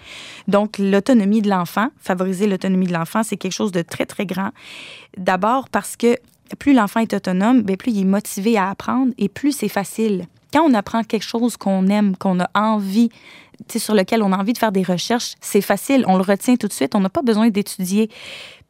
Donc, 0.47 0.79
l'autonomie 0.79 1.43
de 1.43 1.51
l'enfant, 1.51 1.89
favoriser 2.01 2.47
l'autonomie 2.47 2.87
de 2.87 2.93
l'enfant, 2.93 3.23
c'est 3.23 3.37
quelque 3.37 3.53
chose 3.53 3.73
de 3.73 3.83
très, 3.83 4.07
très 4.07 4.27
grand. 4.27 4.51
D'abord 5.17 5.69
parce 5.69 5.97
que 5.97 6.17
plus 6.59 6.73
l'enfant 6.73 7.01
est 7.01 7.13
autonome, 7.13 7.63
bien, 7.63 7.77
plus 7.77 7.93
il 7.93 8.01
est 8.01 8.05
motivé 8.05 8.57
à 8.57 8.71
apprendre 8.71 9.13
et 9.19 9.29
plus 9.29 9.53
c'est 9.53 9.69
facile. 9.69 10.27
Quand 10.53 10.63
on 10.63 10.73
apprend 10.73 11.03
quelque 11.05 11.25
chose 11.25 11.57
qu'on 11.57 11.89
aime, 11.89 12.17
qu'on 12.17 12.41
a 12.41 12.49
envie, 12.55 13.11
sur 13.77 13.95
lequel 13.95 14.23
on 14.23 14.33
a 14.33 14.39
envie 14.39 14.55
de 14.55 14.59
faire 14.59 14.73
des 14.73 14.83
recherches, 14.83 15.35
c'est 15.41 15.61
facile, 15.61 16.05
on 16.07 16.17
le 16.17 16.23
retient 16.23 16.57
tout 16.57 16.69
de 16.69 16.73
suite, 16.73 16.95
on 16.95 17.01
n'a 17.01 17.11
pas 17.11 17.23
besoin 17.23 17.51
d'étudier. 17.51 18.09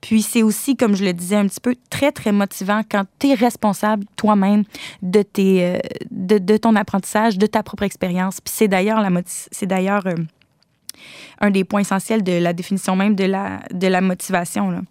Puis 0.00 0.22
c'est 0.22 0.42
aussi, 0.42 0.76
comme 0.76 0.94
je 0.94 1.04
le 1.04 1.12
disais 1.12 1.36
un 1.36 1.46
petit 1.46 1.60
peu, 1.60 1.74
très, 1.90 2.12
très 2.12 2.32
motivant 2.32 2.82
quand 2.88 3.04
tu 3.18 3.28
es 3.28 3.34
responsable 3.34 4.04
toi-même 4.16 4.64
de, 5.02 5.22
tes, 5.22 5.64
euh, 5.64 5.78
de, 6.10 6.38
de, 6.38 6.56
ton 6.56 6.76
apprentissage, 6.76 7.36
de 7.36 7.46
ta 7.46 7.62
propre 7.62 7.82
expérience. 7.82 8.40
Puis 8.40 8.52
c'est 8.54 8.68
d'ailleurs, 8.68 9.00
la 9.00 9.08
c'est 9.24 9.66
d'ailleurs 9.66 10.06
euh, 10.06 10.14
un 11.40 11.50
des 11.50 11.64
points 11.64 11.80
essentiels 11.80 12.22
de 12.22 12.32
la 12.32 12.52
définition 12.52 12.96
même 12.96 13.14
de 13.14 13.24
la, 13.24 13.60
de 13.72 13.86
la 13.86 14.00
motivation. 14.00 14.84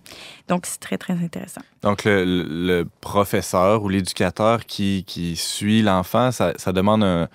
Donc, 0.47 0.65
c'est 0.65 0.79
très, 0.79 0.97
très 0.97 1.13
intéressant. 1.13 1.61
Donc, 1.81 2.01
le, 2.05 2.83
professeur 3.01 3.83
ou 3.83 3.89
l'éducateur 3.89 4.65
qui, 4.65 5.03
qui 5.05 5.35
suit 5.35 5.81
l'enfant, 5.81 6.31
ça, 6.31 6.53
demande 6.73 7.03
un, 7.03 7.27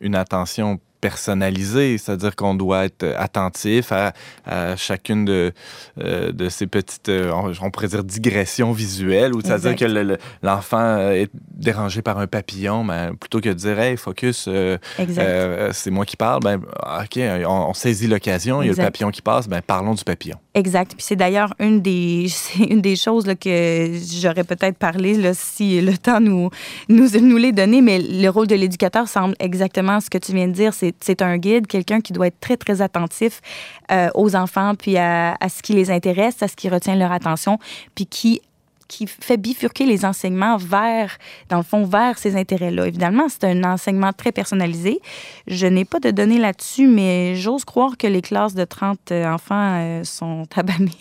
une 0.00 0.14
attention 0.14 0.80
personnalisé, 1.00 1.98
c'est-à-dire 1.98 2.34
qu'on 2.36 2.54
doit 2.54 2.86
être 2.86 3.04
attentif 3.16 3.92
à, 3.92 4.12
à 4.46 4.76
chacune 4.76 5.24
de, 5.24 5.52
euh, 6.00 6.32
de 6.32 6.48
ces 6.48 6.66
petites, 6.66 7.08
euh, 7.08 7.32
on 7.62 7.70
pourrait 7.70 7.88
dire, 7.88 8.04
digressions 8.04 8.72
visuelles, 8.72 9.34
ou 9.34 9.40
c'est-à-dire 9.40 9.76
que 9.76 10.18
l'enfant 10.42 11.10
est 11.10 11.30
dérangé 11.52 12.02
par 12.02 12.18
un 12.18 12.26
papillon, 12.26 12.84
ben, 12.84 13.14
plutôt 13.14 13.40
que 13.40 13.48
de 13.48 13.54
dire, 13.54 13.78
hey, 13.78 13.96
focus, 13.96 14.46
euh, 14.48 14.78
euh 14.98 15.70
c'est 15.72 15.90
moi 15.90 16.04
qui 16.04 16.16
parle, 16.16 16.42
ben, 16.42 16.56
OK, 16.56 17.18
on, 17.18 17.68
on 17.68 17.74
saisit 17.74 18.06
l'occasion, 18.06 18.62
il 18.62 18.66
y 18.66 18.68
a 18.70 18.72
le 18.72 18.76
papillon 18.76 19.10
qui 19.10 19.22
passe, 19.22 19.48
ben, 19.48 19.60
parlons 19.60 19.94
du 19.94 20.04
papillon. 20.04 20.38
Exact. 20.54 20.94
Puis 20.96 21.04
c'est 21.06 21.16
d'ailleurs 21.16 21.54
une 21.60 21.80
des, 21.80 22.26
une 22.68 22.80
des 22.80 22.96
choses 22.96 23.26
là, 23.26 23.34
que 23.34 23.92
j'aurais 24.20 24.44
peut-être 24.44 24.76
parlé 24.76 25.14
là, 25.14 25.32
si 25.34 25.80
le 25.80 25.96
temps 25.96 26.20
nous, 26.20 26.50
nous, 26.88 27.08
nous 27.20 27.36
l'est 27.36 27.52
donné, 27.52 27.80
mais 27.80 27.98
le 27.98 28.28
rôle 28.28 28.46
de 28.46 28.54
l'éducateur 28.54 29.08
semble 29.08 29.34
exactement 29.38 30.00
ce 30.00 30.10
que 30.10 30.18
tu 30.18 30.32
viens 30.32 30.48
de 30.48 30.52
dire, 30.52 30.74
c'est 30.74 30.87
c'est 31.00 31.22
un 31.22 31.36
guide, 31.38 31.66
quelqu'un 31.66 32.00
qui 32.00 32.12
doit 32.12 32.28
être 32.28 32.40
très, 32.40 32.56
très 32.56 32.82
attentif 32.82 33.40
euh, 33.90 34.08
aux 34.14 34.36
enfants, 34.36 34.74
puis 34.74 34.96
à, 34.96 35.36
à, 35.40 35.48
ce 35.48 35.62
qui 35.62 35.72
les 35.74 35.90
intéresse, 35.90 36.42
à 36.42 36.48
ce 36.48 36.56
qui 36.56 36.68
retient 36.68 36.96
leur 36.96 37.12
attention, 37.12 37.58
puis 37.94 38.06
qui 38.06 38.40
qui 38.88 39.06
fait 39.06 39.36
bifurquer 39.36 39.84
les 39.84 40.04
enseignements 40.04 40.56
vers, 40.56 41.18
dans 41.50 41.58
le 41.58 41.62
fond, 41.62 41.84
vers 41.84 42.18
ces 42.18 42.36
intérêts-là. 42.36 42.86
Évidemment, 42.86 43.26
c'est 43.28 43.44
un 43.44 43.62
enseignement 43.64 44.12
très 44.12 44.32
personnalisé. 44.32 45.00
Je 45.46 45.66
n'ai 45.66 45.84
pas 45.84 46.00
de 46.00 46.10
données 46.10 46.38
là-dessus, 46.38 46.88
mais 46.88 47.36
j'ose 47.36 47.64
croire 47.64 47.96
que 47.98 48.06
les 48.06 48.22
classes 48.22 48.54
de 48.54 48.64
30 48.64 48.98
euh, 49.12 49.26
enfants 49.26 49.74
euh, 49.76 50.04
sont 50.04 50.46
à 50.56 50.62
bannir. 50.62 50.88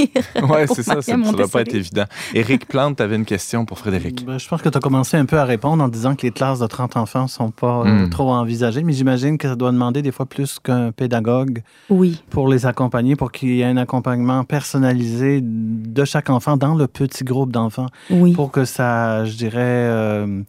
Oui, 0.49 0.59
c'est 0.73 0.83
ça, 0.83 1.01
ça 1.01 1.17
ne 1.17 1.31
doit 1.31 1.47
pas 1.47 1.61
être 1.61 1.73
évident. 1.73 2.05
Éric 2.33 2.67
Plante, 2.67 2.97
tu 2.97 3.03
avais 3.03 3.15
une 3.15 3.25
question 3.25 3.65
pour 3.65 3.79
Frédéric. 3.79 4.25
Ben, 4.25 4.37
je 4.37 4.47
pense 4.47 4.61
que 4.61 4.69
tu 4.69 4.77
as 4.77 4.81
commencé 4.81 5.17
un 5.17 5.25
peu 5.25 5.37
à 5.37 5.45
répondre 5.45 5.83
en 5.83 5.87
disant 5.87 6.15
que 6.15 6.23
les 6.23 6.31
classes 6.31 6.59
de 6.59 6.67
30 6.67 6.97
enfants 6.97 7.23
ne 7.23 7.27
sont 7.27 7.51
pas 7.51 7.81
euh, 7.81 8.05
hmm. 8.05 8.09
trop 8.09 8.31
envisagées, 8.31 8.83
mais 8.83 8.93
j'imagine 8.93 9.37
que 9.37 9.47
ça 9.47 9.55
doit 9.55 9.71
demander 9.71 10.01
des 10.01 10.11
fois 10.11 10.25
plus 10.25 10.59
qu'un 10.59 10.91
pédagogue 10.91 11.63
oui. 11.89 12.21
pour 12.29 12.47
les 12.49 12.65
accompagner, 12.65 13.15
pour 13.15 13.31
qu'il 13.31 13.49
y 13.49 13.61
ait 13.61 13.65
un 13.65 13.77
accompagnement 13.77 14.43
personnalisé 14.43 15.39
de 15.41 16.05
chaque 16.05 16.29
enfant 16.29 16.57
dans 16.57 16.75
le 16.75 16.87
petit 16.87 17.23
groupe 17.23 17.51
d'enfants 17.51 17.76
oui. 18.09 18.33
pour 18.33 18.51
que 18.51 18.65
ça, 18.65 19.25
je 19.25 19.35
dirais, 19.35 19.57
euh, 19.57 20.41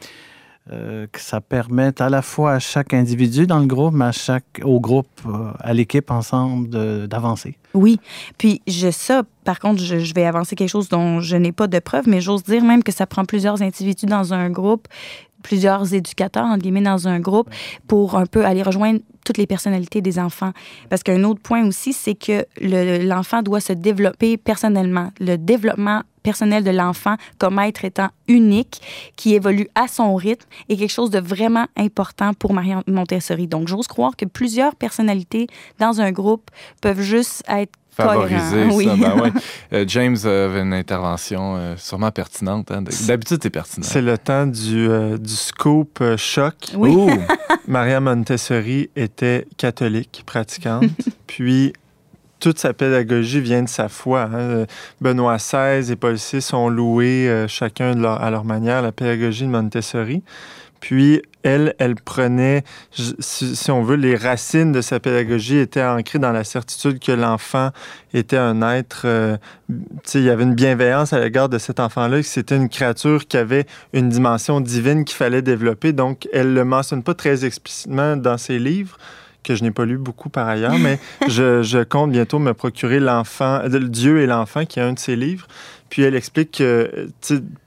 euh, 0.71 1.07
que 1.11 1.21
ça 1.21 1.41
permette 1.41 2.01
à 2.01 2.11
la 2.11 2.21
fois 2.21 2.53
à 2.53 2.59
chaque 2.59 2.93
individu 2.93 3.47
dans 3.47 3.59
le 3.59 3.67
groupe, 3.67 3.95
mais 3.95 4.07
à 4.07 4.13
chaque, 4.13 4.61
au 4.63 4.81
groupe, 4.81 5.09
euh, 5.27 5.51
à 5.61 5.73
l'équipe 5.73 6.11
ensemble 6.11 7.09
d'avancer. 7.09 7.57
Oui. 7.75 7.99
Puis, 8.37 8.61
je, 8.67 8.91
ça, 8.91 9.23
par 9.45 9.61
contre, 9.61 9.83
je, 9.83 9.99
je, 9.99 10.15
vais 10.15 10.25
avancer 10.25 10.57
quelque 10.57 10.69
chose 10.69 10.89
dont 10.89 11.21
je 11.21 11.37
n'ai 11.37 11.53
pas 11.53 11.69
de 11.69 11.79
preuve, 11.79 12.09
mais 12.09 12.21
j'ose 12.21 12.43
dire 12.43 12.63
même 12.65 12.83
que 12.83 12.93
ça 12.93 13.07
prend 13.07 13.25
plusieurs 13.25 13.63
individus 13.63 14.07
dans 14.07 14.35
un 14.35 14.51
groupe 14.51 14.89
plusieurs 15.49 15.95
éducateurs, 15.95 16.45
en 16.45 16.59
guillemets, 16.59 16.83
dans 16.83 17.09
un 17.09 17.21
groupe 17.21 17.49
pour 17.87 18.19
un 18.19 18.27
peu 18.27 18.45
aller 18.45 18.63
rejoindre 18.63 19.01
toutes 19.25 19.39
les 19.39 19.47
personnalités 19.47 20.03
des 20.03 20.19
enfants. 20.19 20.53
Parce 20.91 21.03
qu'un 21.03 21.25
autre 21.25 21.41
point 21.41 21.67
aussi, 21.67 21.95
c'est 21.95 22.15
que 22.15 22.45
l'enfant 22.61 23.41
doit 23.41 23.61
se 23.61 23.73
développer 23.73 24.37
personnellement. 24.37 25.11
Le 25.21 25.37
développement 25.37 26.03
personnel 26.23 26.65
de 26.65 26.71
l'enfant 26.71 27.17
comme 27.39 27.59
être 27.61 27.87
étant 27.87 28.09
unique, 28.27 28.83
qui 29.17 29.35
évolue 29.35 29.69
à 29.75 29.89
son 29.89 30.15
rythme, 30.15 30.47
est 30.69 30.77
quelque 30.77 30.93
chose 30.93 31.11
de 31.11 31.19
vraiment 31.19 31.67
important 31.77 32.35
pour 32.35 32.53
Marie 32.53 32.75
Montessori. 32.87 33.47
Donc, 33.47 33.69
j'ose 33.69 33.87
croire 33.87 34.17
que 34.17 34.27
plusieurs 34.27 34.75
personnalités 34.75 35.47
dans 35.79 36.03
un 36.03 36.13
groupe 36.13 36.51
peuvent 36.83 37.01
juste 37.01 37.43
être 37.49 37.73
favoriser 38.03 38.71
ça. 38.71 38.97
Ben 38.97 39.21
ouais. 39.21 39.33
euh, 39.73 39.85
James 39.87 40.17
avait 40.25 40.61
une 40.61 40.73
intervention 40.73 41.57
euh, 41.57 41.75
sûrement 41.77 42.11
pertinente. 42.11 42.71
Hein. 42.71 42.83
D'habitude, 43.07 43.41
c'est 43.43 43.51
pertinent. 43.51 43.87
C'est 43.87 44.03
le 44.03 44.17
temps 44.17 44.47
du, 44.47 44.89
euh, 44.89 45.19
du 45.19 45.35
scoop 45.35 46.03
choc. 46.17 46.55
Oui. 46.75 46.97
Maria 47.67 48.01
Montessori 48.01 48.91
était 48.97 49.47
catholique, 49.57 50.23
pratiquante. 50.27 50.85
puis 51.27 51.73
toute 52.41 52.59
sa 52.59 52.73
pédagogie 52.73 53.41
vient 53.41 53.65
de 53.65 53.69
sa 53.69 53.89
foi. 53.89 54.29
Hein. 54.33 54.65
Benoît 55.01 55.37
XVI 55.37 55.91
et 55.91 55.97
Paul 55.97 56.15
VI 56.15 56.55
ont 56.55 56.69
loué 56.69 57.47
chacun 57.49 57.95
de 57.95 58.01
leur, 58.01 58.23
à 58.23 58.31
leur 58.31 58.45
manière 58.45 58.81
la 58.81 58.93
pédagogie 58.93 59.45
de 59.45 59.51
Montessori. 59.51 60.23
Puis 60.81 61.23
elle, 61.43 61.75
elle 61.79 61.95
prenait, 61.95 62.65
si, 62.91 63.71
on 63.71 63.83
veut, 63.83 63.97
les 63.97 64.17
racines 64.17 64.73
de 64.73 64.81
sa 64.81 65.01
pédagogie 65.01 65.59
étaient 65.59 65.83
ancrées 65.83 66.19
dans 66.19 66.33
la 66.33 66.45
certitude 66.45 66.99
que 66.99 67.13
l'enfant 67.13 67.71
était 68.13 68.37
un 68.37 68.61
être, 68.63 69.03
euh, 69.05 69.37
il 70.15 70.23
y 70.23 70.31
avait 70.31 70.43
une 70.43 70.55
bienveillance 70.55 71.13
à 71.13 71.21
l'égard 71.21 71.49
de 71.49 71.59
cet 71.59 71.81
enfant-là, 71.81 72.21
que 72.21 72.27
c'était 72.27 72.57
une 72.57 72.69
créature 72.69 73.27
qui 73.27 73.37
avait 73.37 73.67
une 73.93 74.09
dimension 74.09 74.61
divine 74.61 75.05
qu'il 75.05 75.17
fallait 75.17 75.43
développer. 75.43 75.93
Donc, 75.93 76.29
elle 76.33 76.55
le 76.55 76.65
mentionne 76.65 77.03
pas 77.03 77.15
très 77.15 77.45
explicitement 77.45 78.17
dans 78.17 78.39
ses 78.39 78.59
livres 78.59 78.99
que 79.45 79.55
je 79.55 79.63
n'ai 79.63 79.71
pas 79.71 79.85
lu 79.87 79.97
beaucoup 79.97 80.29
par 80.29 80.47
ailleurs, 80.47 80.79
mais 80.79 80.99
je, 81.29 81.63
je, 81.63 81.83
compte 81.83 82.11
bientôt 82.11 82.39
me 82.39 82.53
procurer 82.53 83.01
l'enfant, 83.01 83.61
Dieu 83.67 84.21
et 84.21 84.27
l'enfant, 84.27 84.65
qui 84.67 84.79
est 84.79 84.83
un 84.83 84.93
de 84.93 84.99
ses 84.99 85.17
livres. 85.17 85.47
Puis 85.89 86.03
elle 86.03 86.15
explique 86.15 86.59
que, 86.59 87.09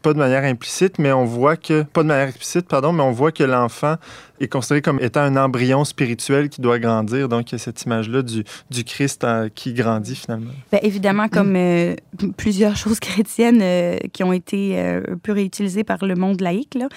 pas 0.02 0.14
de 0.14 0.20
manière 0.20 0.44
implicite, 0.44 1.00
mais 1.00 1.12
on 1.12 1.26
voit 1.26 1.58
que, 1.58 1.84
pas 1.84 2.04
de 2.04 2.08
manière 2.08 2.28
explicite, 2.28 2.68
pardon, 2.68 2.94
mais 2.94 3.04
on 3.04 3.12
voit 3.12 3.32
que 3.32 3.44
l'enfant 3.44 3.96
est 4.40 4.48
considéré 4.48 4.82
comme 4.82 5.00
étant 5.00 5.22
un 5.22 5.36
embryon 5.38 5.86
spirituel 5.86 6.50
qui 6.50 6.62
doit 6.62 6.80
grandir. 6.80 7.30
Donc, 7.30 7.52
il 7.52 7.54
y 7.54 7.56
a 7.56 7.60
cette 7.60 7.82
image-là 7.84 8.22
du, 8.22 8.44
du 8.70 8.84
Christ 8.84 9.24
euh, 9.24 9.50
qui 9.54 9.74
grandit 9.74 10.16
finalement. 10.16 10.52
Bien, 10.72 10.82
évidemment, 10.84 11.30
comme 11.30 11.56
euh, 11.56 11.96
plusieurs 12.38 12.76
choses 12.76 13.00
chrétiennes 13.00 13.62
euh, 13.62 13.98
qui 14.14 14.24
ont 14.24 14.34
été 14.34 14.80
un 14.80 15.18
peu 15.22 15.32
réutilisées 15.32 15.84
par 15.84 16.06
le 16.06 16.16
monde 16.16 16.42
laïque, 16.42 16.76
là, 16.76 16.88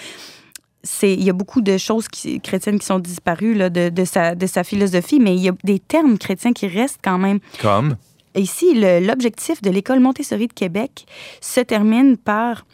il 1.02 1.22
y 1.22 1.30
a 1.30 1.32
beaucoup 1.32 1.60
de 1.60 1.78
choses 1.78 2.08
qui, 2.08 2.40
chrétiennes 2.40 2.78
qui 2.78 2.86
sont 2.86 2.98
disparues 2.98 3.54
là, 3.54 3.70
de, 3.70 3.88
de, 3.88 4.04
sa, 4.04 4.34
de 4.34 4.46
sa 4.46 4.64
philosophie, 4.64 5.18
mais 5.18 5.34
il 5.34 5.42
y 5.42 5.48
a 5.48 5.52
des 5.64 5.78
termes 5.78 6.18
chrétiens 6.18 6.52
qui 6.52 6.66
restent 6.66 7.00
quand 7.02 7.18
même. 7.18 7.40
Comme? 7.60 7.96
Ici, 8.36 8.74
l'objectif 8.74 9.62
de 9.62 9.70
l'École 9.70 10.00
Montessori 10.00 10.48
de 10.48 10.52
Québec 10.52 11.06
se 11.40 11.60
termine 11.60 12.16
par, 12.16 12.66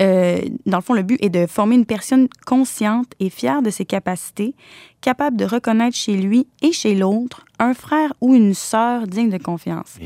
euh, 0.00 0.40
dans 0.64 0.78
le 0.78 0.82
fond, 0.82 0.94
le 0.94 1.02
but 1.02 1.22
est 1.22 1.28
de 1.28 1.46
former 1.46 1.74
une 1.74 1.86
personne 1.86 2.28
consciente 2.46 3.12
et 3.18 3.30
fière 3.30 3.62
de 3.62 3.70
ses 3.70 3.84
capacités, 3.84 4.54
capable 5.00 5.36
de 5.36 5.44
reconnaître 5.44 5.96
chez 5.96 6.16
lui 6.16 6.46
et 6.62 6.72
chez 6.72 6.94
l'autre 6.94 7.44
un 7.58 7.74
frère 7.74 8.12
ou 8.20 8.34
une 8.34 8.54
sœur 8.54 9.06
digne 9.06 9.30
de 9.30 9.38
confiance 9.38 9.96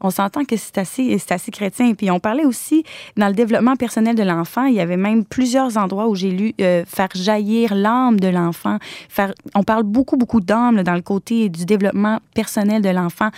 on 0.00 0.10
s'entend 0.10 0.44
que 0.44 0.56
c'est 0.56 0.78
assez, 0.78 1.16
c'est 1.18 1.32
assez 1.32 1.50
chrétien. 1.50 1.94
Puis 1.94 2.10
on 2.10 2.20
parlait 2.20 2.44
aussi 2.44 2.84
dans 3.16 3.28
le 3.28 3.34
développement 3.34 3.76
personnel 3.76 4.14
de 4.14 4.22
l'enfant, 4.22 4.64
il 4.64 4.74
y 4.74 4.80
avait 4.80 4.96
même 4.96 5.24
plusieurs 5.24 5.76
endroits 5.76 6.08
où 6.08 6.14
j'ai 6.14 6.30
lu 6.30 6.54
euh, 6.60 6.84
faire 6.86 7.08
jaillir 7.14 7.74
l'âme 7.74 8.20
de 8.20 8.28
l'enfant. 8.28 8.78
Faire, 9.08 9.32
on 9.54 9.62
parle 9.62 9.84
beaucoup, 9.84 10.16
beaucoup 10.16 10.40
d'âme 10.40 10.82
dans 10.82 10.94
le 10.94 11.02
côté 11.02 11.48
du 11.48 11.64
développement 11.64 12.20
personnel 12.34 12.82
de 12.82 12.90
l'enfant. 12.90 13.30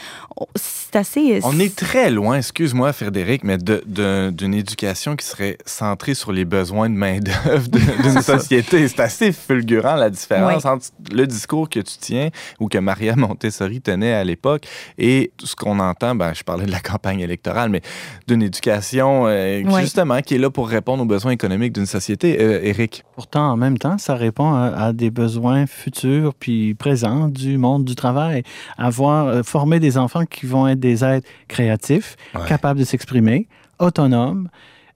C'est 0.57 0.97
assez... 0.97 1.37
Euh, 1.37 1.41
on 1.45 1.59
est 1.59 1.75
très 1.75 2.11
loin, 2.11 2.37
excuse-moi 2.37 2.93
Frédéric, 2.93 3.45
mais 3.45 3.59
d'une 3.59 4.55
éducation 4.55 5.17
qui 5.17 5.27
serait 5.27 5.59
centrée 5.65 6.15
sur 6.15 6.33
les 6.33 6.45
besoins 6.45 6.89
de 6.89 6.95
main-d'œuvre 6.95 7.69
d'une 8.03 8.23
société. 8.23 8.89
C'est 8.89 9.01
assez 9.01 9.33
fulgurant 9.33 9.97
la 9.97 10.11
différence 10.11 10.65
entre 10.65 10.87
le 11.13 11.27
discours 11.27 11.69
que 11.69 11.81
tu 11.81 11.97
tiens 12.01 12.31
ou 12.59 12.69
que 12.69 12.79
Maria 12.79 13.15
Montessori 13.17 13.81
tenait 13.81 14.15
à 14.15 14.25
l'époque 14.25 14.67
et 14.97 15.33
ce 15.43 15.55
qu'on 15.55 15.79
entend, 15.79 16.15
ben, 16.15 16.33
je 16.35 16.43
parler 16.49 16.65
de 16.65 16.71
la 16.71 16.81
campagne 16.81 17.21
électorale, 17.21 17.69
mais 17.69 17.83
d'une 18.27 18.43
éducation 18.43 19.27
euh, 19.27 19.63
justement 19.81 20.23
qui 20.23 20.35
est 20.35 20.39
là 20.39 20.49
pour 20.49 20.67
répondre 20.67 21.03
aux 21.03 21.07
besoins 21.07 21.33
économiques 21.33 21.75
d'une 21.75 21.85
société. 21.85 22.39
Euh, 22.41 22.65
Éric? 22.65 23.05
Pourtant, 23.15 23.51
en 23.51 23.57
même 23.59 23.77
temps, 23.77 23.99
ça 23.99 24.15
répond 24.15 24.55
à, 24.55 24.95
des 24.95 25.11
besoins 25.11 25.67
futurs 25.67 26.35
puis 26.35 26.75
présents 26.75 27.29
du 27.29 27.59
monde 27.59 27.85
du 27.85 27.95
travail. 27.95 28.45
Avoir 28.79 29.27
euh, 29.27 29.43
formé 29.43 29.79
des 29.79 29.99
enfants 29.99 30.25
qui 30.25 30.47
vont 30.47 30.67
être 30.67 30.81
des 30.81 31.05
êtres 31.05 31.29
créatifs, 31.49 32.17
capables 32.47 32.81
de 32.81 32.85
s'exprimer, 32.85 33.47
autonomes, 33.79 34.49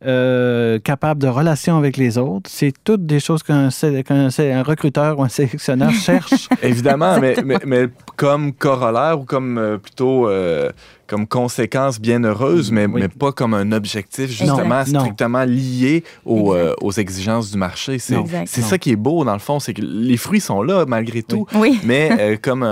euh, 0.04 0.78
capable 0.80 1.23
de 1.23 1.28
relation 1.28 1.76
avec 1.76 1.97
les 1.97 2.18
autres. 2.18 2.50
C'est 2.52 2.73
toutes 2.82 3.06
des 3.06 3.21
choses 3.21 3.42
qu'un 3.42 3.68
un 3.68 4.62
recruteur 4.62 5.18
ou 5.18 5.23
un 5.23 5.28
sélectionneur 5.28 5.90
cherche. 5.92 6.49
Évidemment, 6.62 7.21
mais, 7.21 7.37
mais, 7.64 7.87
comme 8.16 8.52
corollaire 8.52 9.21
ou 9.21 9.25
comme 9.25 9.59
euh, 9.59 9.78
plutôt 9.78 10.28
euh, 10.28 10.71
comme 11.06 11.26
conséquence 11.26 12.00
bien 12.00 12.25
heureuse, 12.25 12.73
mais, 12.73 12.88
mais 12.88 13.09
pas 13.09 13.30
comme 13.32 13.54
un 13.54 13.71
objectif 13.71 14.30
justement 14.30 14.85
strictement 14.85 15.44
lié 15.44 16.02
aux, 16.25 16.56
aux, 16.80 16.92
exigences 16.92 17.52
du 17.52 17.59
marché. 17.59 17.99
C'est 17.99 18.62
ça 18.62 18.78
qui 18.78 18.90
est 18.90 18.97
beau 18.97 19.25
dans 19.25 19.35
le 19.35 19.38
fond, 19.38 19.61
c'est 19.61 19.75
que 19.75 19.82
les 19.82 20.16
fruits 20.16 20.40
sont 20.40 20.62
là 20.62 20.85
malgré 20.87 21.23
tout, 21.23 21.47
mais 21.85 22.38
comme, 22.42 22.66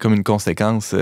comme 0.00 0.14
une 0.14 0.24
conséquence 0.24 0.94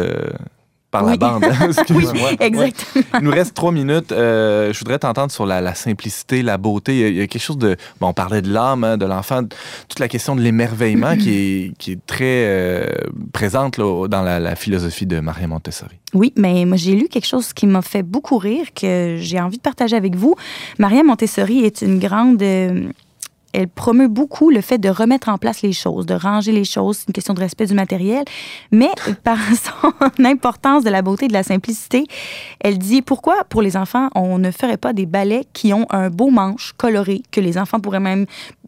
par 0.90 1.05
la 1.05 1.16
bande. 1.16 1.45
Hein, 1.45 1.69
excuse-moi. 1.76 2.33
exactement. 2.40 3.05
Il 3.19 3.25
nous 3.25 3.31
reste 3.31 3.55
trois 3.55 3.73
minutes. 3.73 4.12
Euh, 4.12 4.73
je 4.73 4.78
voudrais 4.78 4.99
t'entendre 4.99 5.33
sur 5.33 5.47
la, 5.47 5.75
simplicité, 5.75 6.43
la 6.43 6.59
beauté. 6.59 7.11
Il 7.11 7.16
y, 7.16 7.21
a, 7.21 7.26
quelque 7.26 7.43
chose 7.43 7.59
de... 7.59 7.76
Bon, 8.00 8.09
on 8.09 8.12
parlait 8.12 8.43
de 8.43 8.52
l'âme, 8.52 8.85
hein, 8.85 8.97
de 8.97 9.07
l'enfant, 9.07 9.43
toute 9.88 9.99
la 9.99 10.09
question 10.09 10.37
de 10.37 10.40
l'émerveillement 10.40 11.16
qui, 11.16 11.31
est, 11.31 11.78
qui 11.78 11.93
est 11.93 12.07
très 12.07 12.45
euh, 12.47 12.87
présente 13.33 13.78
dans 13.78 14.23
la, 14.23 14.57
philosophie 14.57 15.07
de 15.07 15.21
Maria 15.21 15.47
Montessori. 15.47 15.97
Oui, 16.14 16.33
mais 16.37 16.64
moi, 16.64 16.76
j'ai 16.76 16.95
lu 16.95 17.09
quelque 17.09 17.26
chose 17.26 17.52
qui 17.52 17.66
m'a 17.66 17.83
fait 17.83 18.02
beaucoup 18.02 18.38
rire, 18.38 18.66
que 18.75 19.16
j'ai 19.21 19.40
envie 19.40 19.59
de 19.59 19.62
partager 19.62 19.97
avec 19.97 20.16
vous. 20.16 20.35
Maria 20.78 21.02
Montessori 21.02 21.64
est 21.64 21.83
une 21.83 21.99
grande... 21.99 22.43
Euh, 22.43 22.88
elle 23.56 23.68
promeut 23.68 24.08
beaucoup 24.08 24.50
le 24.50 24.60
fait 24.60 24.76
de 24.76 24.90
remettre 24.90 25.30
en 25.30 25.38
place 25.38 25.62
les 25.62 25.72
choses, 25.72 26.04
de 26.04 26.12
ranger 26.12 26.52
les 26.52 26.64
choses. 26.64 26.98
C'est 26.98 27.08
une 27.08 27.14
question 27.14 27.32
de 27.32 27.40
respect 27.40 27.64
du 27.64 27.72
matériel. 27.72 28.25
Mais 28.70 28.90
par 29.25 29.38
son 29.38 30.25
importance 30.25 30.84
de 30.84 30.90
la 30.90 31.00
beauté 31.00 31.25
et 31.25 31.28
de 31.28 31.32
la 31.32 31.42
simplicité, 31.42 32.04
elle 32.60 32.76
dit 32.76 33.00
pourquoi 33.00 33.44
pour 33.48 33.62
les 33.62 33.78
enfants, 33.78 34.10
on 34.14 34.38
ne 34.38 34.50
ferait 34.50 34.76
pas 34.76 34.92
des 34.92 35.06
balais 35.06 35.46
qui 35.54 35.72
ont 35.72 35.86
un 35.88 36.10
beau 36.10 36.28
manche 36.28 36.75
coloré, 36.76 37.22
que 37.30 37.40
les 37.40 37.56
enfants 37.56 37.80
pourraient 37.80 37.98
même 37.98 38.26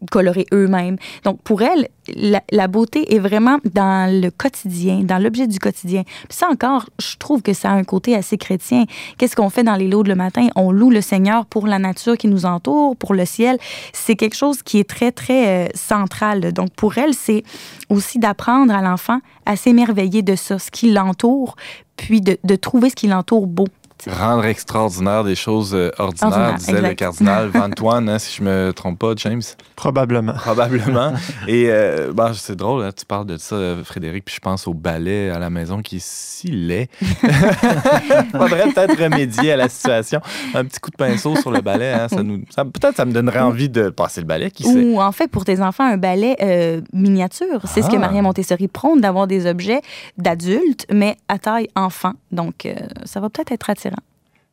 colorer 0.09 0.47
eux-mêmes? 0.51 0.97
Donc 1.23 1.39
pour 1.43 1.61
elle, 1.61 1.87
la, 2.15 2.67
beauté 2.67 3.13
est 3.13 3.19
vraiment 3.19 3.59
dans 3.73 4.11
le 4.11 4.29
quotidien, 4.29 5.01
dans 5.03 5.19
l'objet 5.19 5.45
du 5.45 5.59
quotidien. 5.59 6.03
Puis 6.03 6.37
ça 6.37 6.47
encore, 6.49 6.89
je 6.99 7.17
trouve 7.17 7.41
que 7.41 7.53
ça 7.53 7.69
a 7.69 7.73
un 7.73 7.83
côté 7.83 8.15
assez 8.15 8.37
chrétien. 8.37 8.85
Qu'est-ce 9.17 9.35
qu'on 9.35 9.49
fait 9.49 9.63
dans 9.63 9.75
les 9.75 9.87
lots 9.87 10.03
le 10.03 10.15
matin? 10.15 10.47
On 10.55 10.71
loue 10.71 10.89
le 10.89 11.01
Seigneur 11.01 11.45
pour 11.45 11.67
la 11.67 11.77
nature 11.77 12.17
qui 12.17 12.27
nous 12.27 12.45
entoure, 12.45 12.95
pour 12.95 13.13
le 13.13 13.25
ciel. 13.25 13.57
C'est 13.93 14.15
quelque 14.15 14.35
chose 14.35 14.63
qui 14.63 14.78
très, 14.83 15.11
très 15.11 15.67
euh, 15.67 15.69
central. 15.75 16.53
Donc 16.53 16.71
pour 16.73 16.97
elle, 16.97 17.13
c'est 17.13 17.43
aussi 17.89 18.19
d'apprendre 18.19 18.73
à 18.73 18.81
l'enfant 18.81 19.19
à 19.45 19.55
s'émerveiller 19.55 20.21
de 20.21 20.35
ce 20.35 20.69
qui 20.71 20.91
l'entoure, 20.91 21.55
puis 21.97 22.21
de 22.21 22.55
trouver 22.55 22.89
ce 22.89 22.95
qui 22.95 23.07
l'entoure 23.07 23.47
beau. 23.47 23.65
Rendre 24.07 24.45
extraordinaire 24.45 25.25
des 25.25 25.35
choses 25.35 25.73
euh, 25.73 25.91
ordinaires, 25.97 26.55
disait 26.55 26.81
le 26.81 26.93
cardinal 26.93 27.49
Vantoine, 27.53 28.07
hein, 28.07 28.17
si 28.17 28.37
je 28.37 28.43
me 28.43 28.71
trompe 28.71 28.97
pas, 28.97 29.13
James? 29.17 29.41
Probablement. 29.75 30.33
Probablement. 30.33 31.13
Et 31.47 31.65
euh, 31.67 32.13
bah, 32.13 32.31
c'est 32.33 32.55
drôle, 32.55 32.83
hein, 32.83 32.91
tu 32.95 33.05
parles 33.05 33.25
de 33.25 33.35
ça, 33.37 33.57
Frédéric, 33.83 34.23
puis 34.23 34.35
je 34.35 34.39
pense 34.39 34.67
au 34.67 34.73
ballet 34.73 35.29
à 35.29 35.39
la 35.39 35.49
maison 35.49 35.81
qui 35.81 35.97
est 35.97 36.05
si 36.05 36.47
laid. 36.47 36.87
Faudrait 38.31 38.71
peut-être 38.71 38.97
remédier 38.97 39.51
à 39.51 39.57
la 39.57 39.67
situation. 39.67 40.21
Un 40.53 40.63
petit 40.63 40.79
coup 40.79 40.91
de 40.91 40.95
pinceau 40.95 41.35
sur 41.35 41.51
le 41.51 41.59
ballet, 41.59 41.91
hein, 41.91 42.07
ça 42.07 42.23
nous, 42.23 42.39
peut-être 42.39 42.95
ça 42.95 43.03
me 43.03 43.11
donnerait 43.11 43.39
envie 43.39 43.69
de 43.69 43.89
passer 43.89 44.21
le 44.21 44.27
ballet, 44.27 44.49
qui 44.49 44.63
sait? 44.63 44.81
Ou 44.81 45.01
en 45.01 45.11
fait, 45.11 45.27
pour 45.27 45.43
tes 45.43 45.61
enfants, 45.61 45.83
un 45.83 45.97
ballet 45.97 46.37
euh, 46.41 46.79
miniature. 46.93 47.61
C'est 47.65 47.81
ce 47.81 47.89
que 47.89 47.97
ah. 47.97 47.99
Maria 47.99 48.21
Montessori 48.21 48.69
prône, 48.69 49.01
d'avoir 49.01 49.27
des 49.27 49.45
objets 49.45 49.81
d'adultes, 50.17 50.85
mais 50.89 51.17
à 51.27 51.37
taille 51.37 51.67
enfant. 51.75 52.13
Donc, 52.31 52.67
ça 53.03 53.19
va 53.19 53.29
peut-être 53.29 53.51
être 53.51 53.69
attirant 53.69 53.88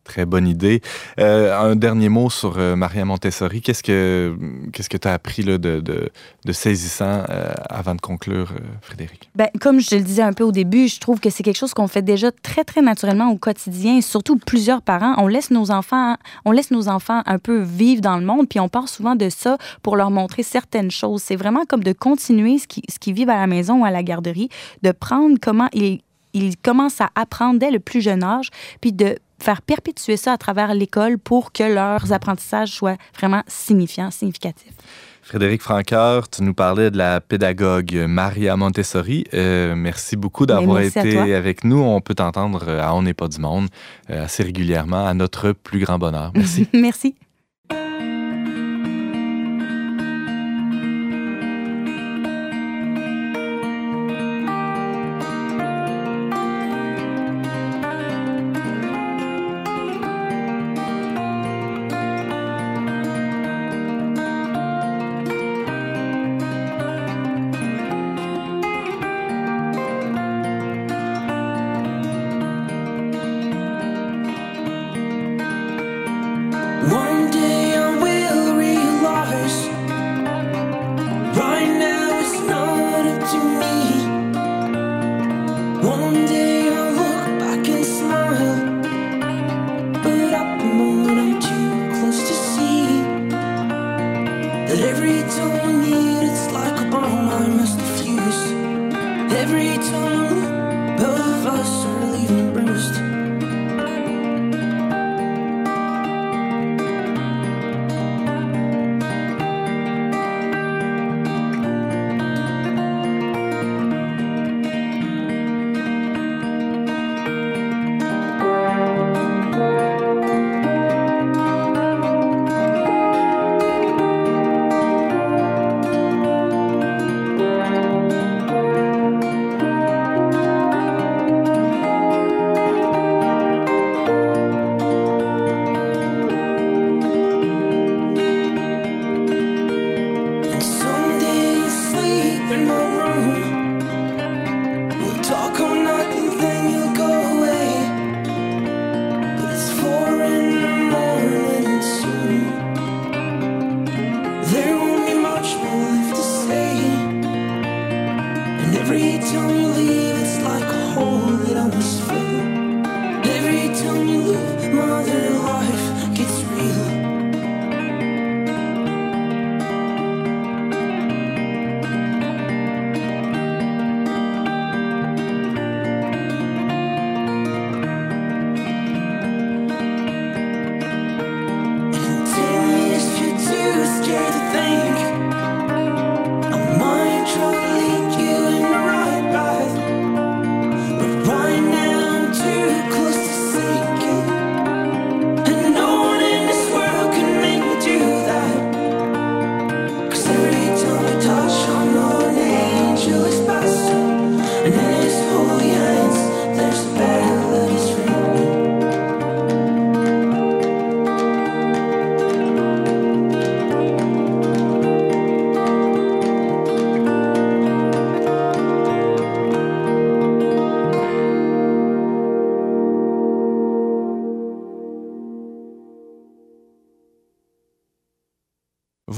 Très 0.07 0.25
bonne 0.25 0.47
idée. 0.47 0.83
Euh, 1.19 1.59
un 1.59 1.75
dernier 1.75 2.09
mot 2.09 2.31
sur 2.31 2.59
euh, 2.59 2.77
Maria 2.77 3.05
Montessori. 3.05 3.61
Qu'est-ce 3.61 3.83
que 3.83 4.37
qu'est-ce 4.73 4.89
que 4.89 4.97
tu 4.97 5.09
as 5.09 5.13
appris 5.13 5.43
là, 5.43 5.59
de, 5.59 6.11
saisissant 6.53 7.25
euh, 7.29 7.53
avant 7.69 7.97
de 7.97 8.01
conclure, 8.01 8.53
Frédéric? 8.83 9.29
Ben, 9.35 9.49
comme 9.61 9.81
je 9.81 9.97
le 9.97 10.03
disais 10.03 10.23
un 10.23 10.33
peu 10.33 10.45
au 10.45 10.53
début, 10.53 10.87
je 10.87 11.01
trouve 11.01 11.19
que 11.19 11.29
c'est 11.29 11.43
quelque 11.43 11.57
chose 11.57 11.75
qu'on 11.75 11.89
fait 11.89 12.03
déjà 12.03 12.31
très, 12.31 12.63
très 12.63 12.83
naturellement 12.83 13.31
au 13.31 13.37
quotidien. 13.37 14.01
Surtout 14.01 14.39
plusieurs 14.39 14.81
parents, 14.81 15.15
on 15.19 15.27
laisse 15.27 15.51
nos 15.51 15.73
enfants, 15.73 16.15
on 16.45 16.53
laisse 16.53 16.71
nos 16.71 16.89
enfants 16.89 17.23
un 17.27 17.39
peu 17.39 17.59
vivre 17.59 18.01
dans 18.01 18.17
le 18.17 18.25
monde, 18.25 18.49
puis 18.49 18.61
on 18.61 18.69
part 18.69 18.89
souvent 18.89 19.17
de 19.17 19.29
ça 19.29 19.59
pour 19.83 19.97
leur 19.97 20.13
montrer 20.13 20.45
certaines 20.45 20.93
choses. 20.93 21.23
C'est 21.23 21.37
vraiment 21.37 21.65
comme 21.69 21.83
de 21.83 21.93
continuer 21.93 22.59
ce 22.59 22.69
qu'ils 22.69 22.85
ce 22.89 23.01
qui 23.01 23.13
vivent 23.13 23.31
à 23.31 23.37
la 23.37 23.49
maison 23.49 23.83
ou 23.83 23.85
à 23.85 23.91
la 23.91 24.05
garderie, 24.05 24.51
de 24.83 24.93
prendre 24.93 25.37
comment 25.41 25.69
ils 25.73 26.01
ils 26.37 26.57
commencent 26.57 27.01
à 27.01 27.11
apprendre 27.15 27.59
dès 27.59 27.71
le 27.71 27.81
plus 27.81 28.01
jeune 28.01 28.23
âge, 28.23 28.51
puis 28.81 28.93
de 28.93 29.17
faire 29.39 29.63
perpétuer 29.63 30.17
ça 30.17 30.33
à 30.33 30.39
travers 30.39 30.75
l'école 30.75 31.19
pour 31.19 31.53
que 31.53 31.63
leurs 31.63 32.13
apprentissages 32.13 32.71
soient 32.71 32.97
vraiment 33.17 33.43
signifiants, 33.47 34.11
significatifs. 34.11 34.73
Frédéric 35.27 35.61
Francoeur, 35.61 36.29
tu 36.29 36.45
nous 36.45 36.55
parlais 36.55 36.93
de 36.93 36.97
la 36.97 37.21
pédagogue 37.21 38.05
Maria 38.07 38.57
Montessori. 38.57 39.25
Euh, 39.35 39.75
merci 39.75 40.15
beaucoup 40.15 40.47
d'avoir 40.47 40.81
été 40.81 41.35
avec 41.35 41.65
nous. 41.65 41.79
On 41.79 42.01
peut 42.01 42.15
t'entendre 42.15 42.69
à 42.69 42.95
On 42.95 43.03
n'est 43.03 43.13
pas 43.13 43.27
du 43.27 43.41
monde 43.41 43.67
euh, 44.09 44.25
assez 44.25 44.45
régulièrement 44.45 45.05
à 45.05 45.15
notre 45.15 45.51
plus 45.51 45.81
grand 45.81 45.99
bonheur. 45.99 46.31
Merci. 46.37 46.69
merci. 46.73 47.17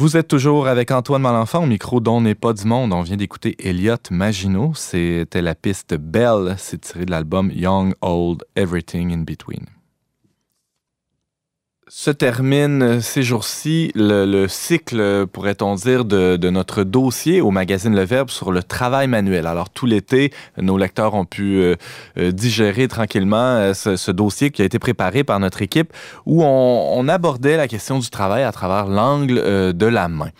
Vous 0.09 0.16
êtes 0.16 0.29
toujours 0.29 0.68
avec 0.68 0.90
Antoine 0.90 1.21
Malenfant 1.21 1.64
au 1.64 1.66
micro 1.66 2.01
dont 2.01 2.23
n'est 2.23 2.35
pas 2.35 2.55
du 2.55 2.64
monde. 2.64 2.94
On 2.94 3.03
vient 3.03 3.18
d'écouter 3.18 3.55
Elliot 3.59 3.97
Maginot. 4.11 4.73
C'était 4.75 5.42
la 5.42 5.55
piste 5.55 5.97
Belle. 5.97 6.55
C'est 6.57 6.81
tiré 6.81 7.05
de 7.05 7.11
l'album 7.11 7.51
Young, 7.55 7.92
Old, 8.01 8.42
Everything 8.57 9.12
in 9.12 9.25
Between 9.25 9.66
se 11.88 12.11
termine 12.11 13.01
ces 13.01 13.22
jours-ci 13.22 13.90
le, 13.94 14.46
cycle, 14.46 15.27
pourrait-on 15.27 15.74
dire, 15.74 16.05
de, 16.05 16.51
notre 16.51 16.85
dossier 16.85 17.40
au 17.40 17.51
magazine 17.51 17.94
Le 17.94 18.05
Verbe 18.05 18.31
sur 18.31 18.53
le 18.53 18.62
travail 18.62 19.07
manuel. 19.07 19.46
Alors 19.46 19.70
tout 19.70 19.87
l'été, 19.87 20.33
nos 20.57 20.77
lecteurs 20.77 21.14
ont 21.14 21.24
pu 21.24 21.57
euh, 21.57 21.77
euh, 22.18 22.31
digérer 22.31 22.88
tranquillement 22.88 23.37
euh, 23.37 23.74
ce, 23.74 24.11
dossier 24.11 24.51
qui 24.51 24.62
a 24.62 24.64
été 24.64 24.79
préparé 24.79 25.24
par 25.24 25.38
notre 25.40 25.62
équipe 25.62 25.92
où 26.27 26.42
on, 26.42 26.98
on 26.98 27.09
abordait 27.09 27.57
la 27.57 27.68
question 27.68 27.98
du 27.98 28.11
travail 28.11 28.42
à 28.42 28.53
travers 28.53 28.87
l'angle 28.87 29.72
de 29.74 29.87
la 29.87 30.09
main. 30.09 30.31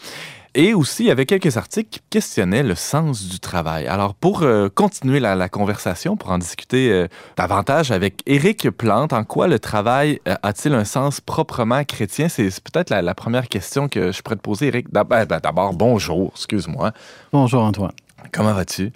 Et 0.61 0.75
aussi, 0.75 1.05
il 1.05 1.07
y 1.07 1.11
avait 1.13 1.25
quelques 1.25 1.57
articles 1.57 1.89
qui 1.89 2.01
questionnaient 2.11 2.65
le 2.65 2.75
sens 2.75 3.29
du 3.29 3.39
travail. 3.39 3.87
Alors, 3.87 4.17
pour 4.17 4.43
euh, 4.43 4.69
continuer 4.69 5.21
la, 5.21 5.49
conversation, 5.49 6.17
pour 6.17 6.33
en 6.33 6.39
discuter 6.39 6.91
euh, 6.91 7.07
davantage 7.37 7.93
avec 7.93 8.23
Éric 8.27 8.69
Plante, 8.71 9.13
en 9.13 9.23
quoi 9.23 9.47
le 9.47 9.61
travail 9.61 10.19
euh, 10.27 10.35
a-t-il 10.43 10.75
un 10.75 10.85
sens 10.85 11.21
proprement 11.21 11.85
chrétien? 11.85 12.29
C'est 12.29 12.49
peut-être 12.61 12.91
la, 12.91 13.15
première 13.15 13.47
question 13.47 13.87
que 13.87 14.11
je 14.11 14.21
pourrais 14.21 14.35
te 14.35 14.41
poser, 14.41 14.67
Éric. 14.67 14.91
Ben, 14.91 15.27
d'abord, 15.27 15.75
bonjour, 15.75 16.33
excuse-moi. 16.35 16.91
Bonjour, 17.33 17.63
Antoine. 17.63 17.93
Comment 18.33 18.53
vas-tu? 18.53 18.91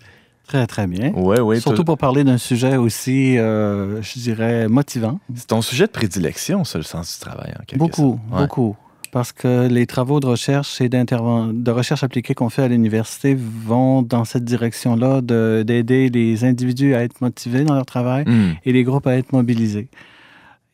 Très, 0.49 0.67
très 0.67 0.89
bien. 0.89 1.13
Oui, 1.15 1.37
oui. 1.39 1.61
Surtout 1.61 1.85
pour 1.85 1.97
parler 1.97 2.25
d'un 2.25 2.39
sujet 2.39 2.77
aussi, 2.77 3.37
je 3.37 4.19
dirais, 4.19 4.67
motivant. 4.67 5.21
C'est 5.33 5.47
ton 5.47 5.63
sujet 5.63 5.87
de 5.87 5.93
prédilection, 5.93 6.65
ça, 6.65 6.79
le 6.79 6.85
sens 6.85 7.15
du 7.15 7.25
travail, 7.25 7.55
en 7.57 7.63
quelque 7.65 7.79
Beaucoup, 7.79 8.19
beaucoup 8.33 8.77
parce 9.13 9.33
que 9.33 9.69
les 9.69 9.87
travaux 9.87 10.21
de 10.21 10.27
recherche 10.27 10.81
et 10.81 10.89
de 10.89 11.71
recherche 11.71 12.03
appliquée 12.03 12.35
qu'on 12.35 12.49
fait 12.49 12.63
à 12.63 12.69
l'université 12.69 13.37
vont 13.37 14.01
dans 14.01 14.25
cette 14.25 14.45
direction-là 14.45 15.21
d'aider 15.21 16.09
les 16.09 16.45
individus 16.45 16.95
à 16.95 17.03
être 17.03 17.21
motivés 17.21 17.63
dans 17.63 17.75
leur 17.75 17.85
travail 17.85 18.25
hmm. 18.27 18.55
et 18.65 18.73
les 18.73 18.83
groupes 18.85 19.07
à 19.07 19.17
être 19.17 19.33
mobilisés. 19.33 19.89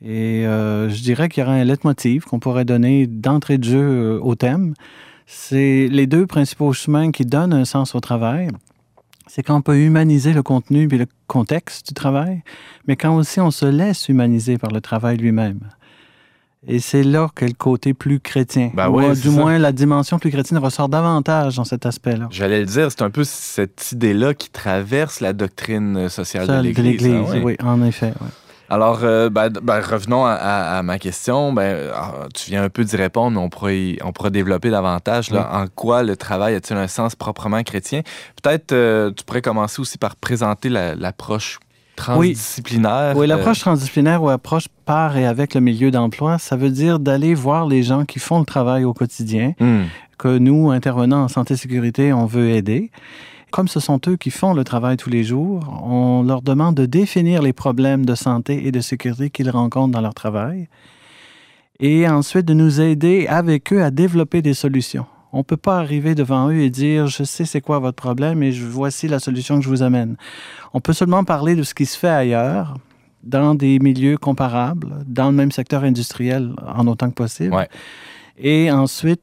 Et 0.05 0.47
euh, 0.47 0.89
je 0.89 1.03
dirais 1.03 1.29
qu'il 1.29 1.43
y 1.43 1.47
aurait 1.47 1.61
un 1.61 1.65
leitmotiv 1.65 2.25
qu'on 2.25 2.39
pourrait 2.39 2.65
donner 2.65 3.09
d'entrée 3.09 3.59
de 3.59 3.65
jeu 3.65 3.81
euh, 3.81 4.21
au 4.21 4.37
thème. 4.37 4.75
C'est 5.27 5.89
les 5.91 6.07
deux 6.07 6.25
principaux 6.25 6.73
chemins 6.73 7.11
qui 7.11 7.27
donnent 7.27 7.53
un 7.53 7.65
sens 7.65 7.97
au 7.97 8.01
travail. 8.01 8.51
C'est 9.27 9.43
quand 9.43 9.57
on 9.57 9.63
peut 9.63 9.79
humaniser 9.79 10.33
le 10.33 10.45
contenu 10.45 10.89
et 10.93 10.97
le 10.97 11.07
contexte 11.27 11.89
du 11.89 11.95
travail, 11.95 12.43
mais 12.87 12.95
quand 12.95 13.17
aussi 13.17 13.41
on 13.41 13.51
se 13.51 13.67
laisse 13.67 14.09
humaniser 14.09 14.59
par 14.59 14.71
le 14.71 14.81
travail 14.81 15.17
lui-même. 15.17 15.59
Et 16.67 16.81
c'est 16.81 17.05
là 17.05 17.29
que 17.35 17.45
le 17.45 17.53
côté 17.53 17.95
plus 17.95 18.19
chrétien, 18.19 18.73
ben 18.75 18.89
ou 18.89 19.15
du 19.15 19.31
moins 19.31 19.59
la 19.59 19.71
dimension 19.71 20.19
plus 20.19 20.31
chrétienne 20.31 20.59
ressort 20.59 20.89
davantage 20.89 21.57
dans 21.57 21.65
cet 21.65 21.87
aspect-là. 21.87 22.27
J'allais 22.31 22.61
le 22.61 22.67
dire, 22.67 22.91
c'est 22.91 23.03
un 23.03 23.11
peu 23.11 23.23
cette 23.25 23.93
idée-là 23.93 24.35
qui 24.35 24.51
traverse 24.51 25.21
la 25.21 25.33
doctrine 25.33 26.09
sociale 26.09 26.47
de 26.49 26.61
l'Église. 26.61 27.07
Hein, 27.07 27.43
oui. 27.45 27.57
en 27.63 27.83
effet. 27.85 28.13
Alors, 28.71 29.01
euh, 29.03 29.31
ben, 29.31 29.49
ben, 29.49 29.81
revenons 29.81 30.27
à, 30.27 30.83
ma 30.83 30.99
question. 30.99 31.53
Ben, 31.53 31.91
ah, 31.95 32.27
tu 32.35 32.51
viens 32.51 32.65
un 32.65 32.69
peu 32.69 32.85
d'y 32.85 32.97
répondre, 32.97 33.39
mais 33.39 33.43
on 33.43 33.49
pourrait, 33.49 33.97
on 34.03 34.13
pourrait 34.13 34.31
développer 34.31 34.71
davantage. 34.71 35.31
Là, 35.31 35.49
En 35.53 35.67
quoi 35.69 36.03
le 36.03 36.17
travail 36.17 36.55
a-t-il 36.55 36.79
un 36.79 36.89
sens 36.89 37.15
proprement 37.15 37.63
chrétien? 37.63 38.03
Peut-être 38.43 38.73
euh, 38.73 39.11
tu 39.11 39.25
pourrais 39.25 39.43
commencer 39.43 39.81
aussi 39.81 39.97
par 39.97 40.17
présenter 40.17 40.69
l'approche 40.69 41.61
transdisciplinaire. 41.99 43.17
Oui, 43.17 43.27
l'approche 43.27 43.61
transdisciplinaire 43.61 44.23
ou 44.23 44.29
approche 44.29 44.69
par 44.85 45.17
et 45.17 45.27
avec 45.27 45.55
le 45.55 45.61
milieu 45.61 45.91
d'emploi, 45.91 46.39
ça 46.39 46.57
veut 46.57 46.71
dire 46.71 46.99
d'aller 46.99 47.35
voir 47.35 47.67
les 47.67 47.83
gens 47.83 48.05
qui 48.05 48.19
font 48.19 48.39
le 48.39 48.47
travail 48.47 48.85
au 48.85 48.95
quotidien, 48.95 49.53
hmm. 49.61 49.83
que 50.17 50.39
nous, 50.39 50.71
intervenants 50.71 51.25
en 51.25 51.29
santé-sécurité, 51.29 52.13
on 52.13 52.27
veut 52.27 52.51
aider. 52.51 52.91
Comme 53.51 53.69
ce 53.69 53.81
sont 53.81 54.01
eux 54.09 54.17
qui 54.17 54.31
font 54.31 54.53
le 54.53 54.63
travail 54.63 54.97
tous 54.97 55.11
les 55.11 55.25
jours, 55.25 55.61
on 55.83 56.23
leur 56.23 56.43
demande 56.43 56.75
de 56.75 56.87
définir 56.87 57.43
les 57.43 57.55
problèmes 57.55 58.05
de 58.05 58.15
santé 58.15 58.67
et 58.67 58.73
de 58.73 58.81
sécurité 58.81 59.31
qu'ils 59.31 59.51
rencontrent 59.51 59.93
dans 59.93 60.03
leur 60.03 60.15
travail 60.15 60.69
et 61.81 62.09
ensuite 62.09 62.45
de 62.45 62.55
nous 62.55 62.81
aider 62.81 63.27
avec 63.29 63.73
eux 63.73 63.83
à 63.83 63.91
développer 63.91 64.43
des 64.43 64.55
solutions. 64.55 65.07
On 65.33 65.39
ne 65.39 65.43
peut 65.43 65.57
pas 65.57 65.79
arriver 65.79 66.15
devant 66.15 66.49
eux 66.49 66.61
et 66.61 66.71
dire 66.71 67.07
je 67.07 67.23
sais 67.25 67.45
c'est 67.45 67.61
quoi 67.61 67.79
votre 67.79 67.97
problème 67.97 68.43
et 68.43 68.51
voici 68.51 69.09
la 69.09 69.19
solution 69.19 69.59
que 69.59 69.65
je 69.65 69.69
vous 69.69 69.83
amène. 69.83 70.17
On 70.73 70.81
peut 70.81 70.93
seulement 70.93 71.25
parler 71.25 71.55
de 71.55 71.63
ce 71.63 71.75
qui 71.75 71.87
se 71.87 71.99
fait 71.99 72.09
ailleurs, 72.09 72.75
dans 73.23 73.55
des 73.55 73.79
milieux 73.79 74.17
comparables, 74.17 75.05
dans 75.07 75.31
le 75.31 75.37
même 75.37 75.53
secteur 75.53 75.85
industriel 75.85 76.53
en 76.67 76.87
autant 76.87 77.09
que 77.09 77.15
possible. 77.15 77.69
Et 78.39 78.71
ensuite, 78.71 79.23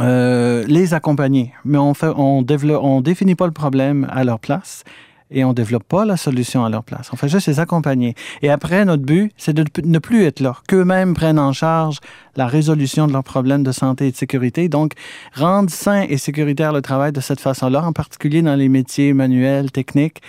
euh, 0.00 0.64
les 0.66 0.92
accompagner. 0.92 1.52
Mais 1.64 1.78
on 1.78 1.92
ne 1.92 2.12
on, 2.16 2.44
on 2.82 3.00
définit 3.00 3.34
pas 3.34 3.46
le 3.46 3.52
problème 3.52 4.08
à 4.10 4.24
leur 4.24 4.40
place 4.40 4.84
et 5.30 5.44
on 5.44 5.48
ne 5.48 5.54
développe 5.54 5.84
pas 5.84 6.04
la 6.04 6.16
solution 6.16 6.64
à 6.64 6.70
leur 6.70 6.84
place. 6.84 7.10
On 7.12 7.16
fait 7.16 7.28
juste 7.28 7.46
les 7.48 7.60
accompagner. 7.60 8.14
Et 8.42 8.50
après, 8.50 8.84
notre 8.84 9.02
but, 9.02 9.32
c'est 9.36 9.52
de 9.52 9.64
ne 9.84 9.98
plus 9.98 10.24
être 10.24 10.40
là, 10.40 10.56
qu'eux-mêmes 10.68 11.14
prennent 11.14 11.38
en 11.38 11.52
charge 11.52 11.98
la 12.36 12.46
résolution 12.46 13.06
de 13.06 13.12
leurs 13.12 13.24
problèmes 13.24 13.62
de 13.62 13.72
santé 13.72 14.08
et 14.08 14.10
de 14.10 14.16
sécurité. 14.16 14.68
Donc, 14.68 14.92
rendre 15.34 15.70
sain 15.70 16.02
et 16.08 16.16
sécuritaire 16.16 16.72
le 16.72 16.82
travail 16.82 17.12
de 17.12 17.20
cette 17.20 17.40
façon-là, 17.40 17.84
en 17.84 17.92
particulier 17.92 18.42
dans 18.42 18.54
les 18.54 18.68
métiers 18.68 19.12
manuels, 19.12 19.70
techniques, 19.70 20.20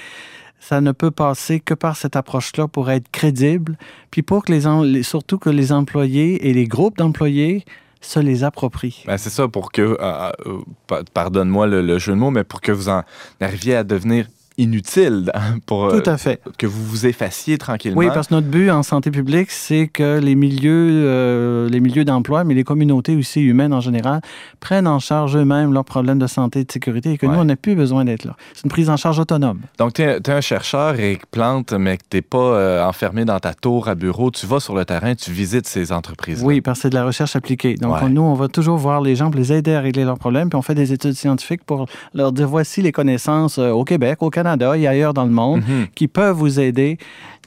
ça 0.60 0.82
ne 0.82 0.92
peut 0.92 1.12
passer 1.12 1.60
que 1.60 1.74
par 1.74 1.96
cette 1.96 2.16
approche-là 2.16 2.68
pour 2.68 2.90
être 2.90 3.10
crédible, 3.12 3.78
puis 4.10 4.24
pour 4.24 4.44
que 4.44 4.52
les, 4.52 5.04
surtout 5.04 5.38
que 5.38 5.50
les 5.50 5.72
employés 5.72 6.48
et 6.48 6.54
les 6.54 6.68
groupes 6.68 6.98
d'employés 6.98 7.66
se 8.02 8.20
les 8.20 8.44
approprient. 8.44 9.04
Ben 9.06 9.18
c'est 9.18 9.30
ça, 9.30 9.48
pour 9.48 9.72
que, 9.72 9.98
euh, 10.00 10.32
euh, 10.46 11.04
pardonne-moi 11.14 11.68
le, 11.68 11.82
le, 11.82 12.00
jeu 12.00 12.14
de 12.14 12.18
mots, 12.18 12.32
mais 12.32 12.44
pour 12.44 12.62
que 12.62 12.72
vous 12.72 12.90
en 12.90 13.04
arriviez 13.42 13.76
à 13.76 13.84
devenir 13.84 14.28
inutile 14.58 15.32
pour 15.66 15.90
Tout 15.90 16.10
à 16.10 16.18
fait. 16.18 16.42
que 16.58 16.68
vous 16.68 16.84
vous 16.84 17.06
effaciez 17.06 17.58
tranquillement. 17.58 17.98
Oui, 17.98 18.08
parce 18.14 18.28
que 18.28 18.36
notre 18.36 18.48
but 18.48 18.70
en 18.70 18.84
santé 18.84 19.12
publique, 19.12 19.52
c'est 19.52 19.88
que 19.88 20.20
les 20.20 20.36
milieux, 20.36 20.90
euh, 21.06 21.70
les 21.70 21.80
milieux 21.80 22.06
d'emploi, 22.06 22.44
mais 22.44 22.54
les 22.54 22.64
communautés 22.64 23.16
aussi 23.16 23.42
humaines 23.42 23.74
en 23.74 23.82
général, 23.82 24.22
prennent 24.60 24.88
en 24.88 25.00
charge 25.00 25.36
eux-mêmes 25.36 25.74
leurs 25.74 25.86
problèmes 25.86 26.20
de 26.20 26.28
santé 26.28 26.62
et 26.62 26.64
de 26.64 26.72
sécurité 26.72 27.14
et 27.14 27.18
que 27.18 27.26
nous, 27.26 27.38
on 27.38 27.46
n'a 27.46 27.56
plus 27.56 27.76
besoin 27.76 28.06
d'être 28.06 28.26
là. 28.26 28.36
C'est 28.54 28.64
une 28.64 28.72
prise 28.72 28.90
en 28.90 28.98
charge 28.98 29.20
autonome. 29.20 29.60
Donc, 29.78 29.94
tu 29.94 30.02
es, 30.02 30.30
un 30.30 30.42
chercheur, 30.42 31.00
et 31.00 31.20
Plante, 31.32 31.74
mais 31.74 31.98
que 31.98 32.04
tu 32.10 32.18
n'es 32.18 32.22
pas 32.22 32.38
euh, 32.38 32.86
enfermé 32.86 33.26
dans 33.26 33.40
ta 33.40 33.54
tour 33.54 33.88
à 33.88 33.96
bureau. 33.96 34.32
Tu 34.32 34.46
vas 34.46 34.60
sur 34.60 34.76
le 34.76 34.86
terrain, 34.86 35.16
tu 35.16 35.32
visites 35.32 35.68
ces 35.68 35.92
entreprises. 35.92 36.42
Oui, 36.44 36.62
parce 36.62 36.80
que 36.80 36.82
c'est 36.84 36.90
de 36.90 36.96
la 36.96 37.06
recherche 37.06 37.36
appliquée. 37.36 37.76
Donc, 37.76 38.02
nous, 38.04 38.22
on 38.22 38.34
va 38.34 38.48
toujours 38.48 38.78
voir 38.78 39.02
les 39.02 39.16
gens 39.16 39.32
pour 39.32 39.40
les 39.40 39.52
aider 39.52 39.74
à 39.74 39.82
régler 39.82 40.04
leurs 40.04 40.20
problèmes, 40.20 40.50
puis 40.50 40.58
on 40.58 40.62
fait 40.62 40.76
des 40.76 40.94
études 40.94 41.14
scientifiques 41.14 41.64
pour 41.64 41.88
leur 42.14 42.32
dire 42.32 42.48
voici 42.48 42.82
les 42.82 42.92
connaissances 42.92 43.58
euh, 43.58 43.72
au 43.72 43.84
Québec, 43.84 44.18
au 44.22 44.30
Canada, 44.30 44.45
Canada 44.46 44.78
et 44.78 44.86
ailleurs 44.86 45.14
dans 45.14 45.26
le 45.26 45.32
monde 45.32 45.64
mhm. 45.68 45.88
qui 45.96 46.08
peuvent 46.08 46.36
vous 46.36 46.60
aider 46.60 46.98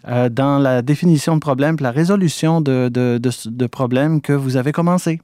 euh, 0.08 0.28
dans 0.28 0.58
la 0.58 0.82
définition 0.82 1.34
de 1.37 1.40
problèmes, 1.40 1.76
la 1.80 1.92
résolution 1.92 2.61
de, 2.61 2.88
de, 2.92 3.20
de, 3.20 3.66
problèmes 3.66 4.20
que 4.20 4.32
vous 4.32 4.56
avez 4.56 4.72
commencé. 4.72 5.20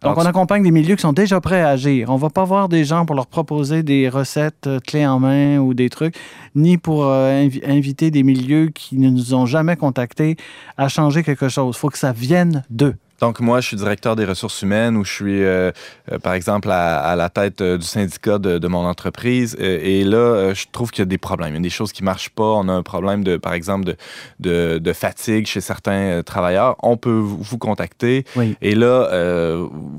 Donc, 0.00 0.16
on 0.16 0.24
accompagne 0.24 0.62
des 0.62 0.70
milieux 0.70 0.94
qui 0.94 1.02
sont 1.02 1.12
déjà 1.12 1.40
prêts 1.40 1.60
à 1.60 1.70
agir. 1.70 2.08
On 2.08 2.14
ne 2.14 2.20
va 2.20 2.30
pas 2.30 2.44
voir 2.44 2.68
des 2.68 2.84
gens 2.84 3.04
pour 3.04 3.16
leur 3.16 3.26
proposer 3.26 3.82
des 3.82 4.08
recettes 4.08 4.66
euh, 4.66 4.78
clés 4.78 5.06
en 5.06 5.18
main 5.18 5.58
ou 5.58 5.74
des 5.74 5.90
trucs, 5.90 6.14
ni 6.54 6.78
pour 6.78 7.04
euh, 7.04 7.48
inviter 7.66 8.10
des 8.10 8.22
milieux 8.22 8.68
qui 8.68 8.96
ne 8.96 9.10
nous 9.10 9.34
ont 9.34 9.44
jamais 9.44 9.76
contactés 9.76 10.36
à 10.76 10.88
changer 10.88 11.22
quelque 11.22 11.48
chose. 11.48 11.74
Il 11.76 11.78
faut 11.78 11.90
que 11.90 11.98
ça 11.98 12.12
vienne 12.12 12.64
d'eux. 12.70 12.94
Donc, 13.20 13.40
moi, 13.40 13.60
je 13.60 13.66
suis 13.66 13.76
directeur 13.76 14.14
des 14.14 14.24
ressources 14.24 14.62
humaines 14.62 14.96
ou 14.96 15.04
je 15.04 15.12
suis, 15.12 15.42
euh, 15.42 15.72
euh, 16.12 16.18
par 16.18 16.34
exemple, 16.34 16.70
à, 16.70 17.16
la 17.16 17.28
tête 17.28 17.60
euh, 17.60 17.76
du 17.76 17.84
syndicat 17.84 18.38
de, 18.38 18.68
mon 18.68 18.84
entreprise. 18.84 19.56
et 19.58 20.04
là, 20.04 20.52
je 20.52 20.66
trouve 20.70 20.90
qu'il 20.90 21.00
y 21.00 21.02
a 21.02 21.06
des 21.06 21.18
problèmes. 21.18 21.54
Il 21.54 21.56
y 21.56 21.58
a 21.58 21.62
des 21.62 21.70
choses 21.70 21.92
qui 21.92 22.02
ne 22.02 22.06
marchent 22.06 22.28
pas. 22.30 22.44
On 22.44 22.68
a 22.68 22.72
un 22.72 22.82
problème, 22.82 23.24
de, 23.24 23.38
par 23.38 23.54
exemple, 23.54 23.94
de, 24.38 24.78
de, 24.78 24.92
fatigue 24.92 25.46
chez 25.46 25.62
certains 25.62 26.22
travailleurs. 26.22 26.76
On 26.82 26.96
peut 26.98 27.18
vous 27.18 27.56
contacter. 27.56 28.24
Et 28.60 28.74
là, 28.74 29.08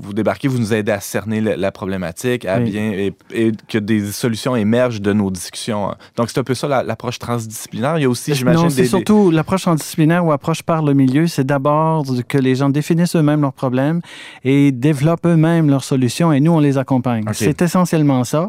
vous 0.00 0.14
débarquez, 0.14 0.46
vous 0.46 0.58
nous 0.58 0.72
aidez 0.72 0.92
à 0.92 1.00
cerner 1.00 1.40
la, 1.40 1.72
problématique, 1.72 2.44
à 2.44 2.60
bien, 2.60 2.92
et, 3.32 3.52
que 3.68 3.78
des 3.78 4.12
solutions 4.12 4.54
émergent 4.54 5.00
de 5.00 5.12
nos 5.12 5.30
discussions. 5.30 5.94
Donc, 6.16 6.30
c'est 6.30 6.38
un 6.38 6.44
peu 6.44 6.54
ça 6.54 6.68
l'approche 6.84 7.18
transdisciplinaire. 7.18 7.98
Il 7.98 8.02
y 8.02 8.04
a 8.04 8.10
aussi, 8.10 8.34
j'imagine, 8.34 8.68
des... 8.68 8.70
c'est 8.70 8.84
surtout 8.84 9.32
l'approche 9.32 9.62
transdisciplinaire 9.62 10.24
ou 10.24 10.30
approche 10.30 10.62
par 10.62 10.82
le 10.82 10.94
milieu. 10.94 11.26
C'est 11.26 11.44
d'abord 11.44 12.04
que 12.28 12.38
les 12.38 12.54
gens 12.54 12.68
définissent 12.68 13.09
eux-mêmes 13.16 13.40
leurs 13.40 13.52
problèmes 13.52 14.00
et 14.44 14.72
développent 14.72 15.26
eux-mêmes 15.26 15.68
leurs 15.68 15.84
solutions 15.84 16.32
et 16.32 16.40
nous, 16.40 16.52
on 16.52 16.60
les 16.60 16.78
accompagne. 16.78 17.24
C'est 17.32 17.62
essentiellement 17.62 18.24
ça. 18.24 18.48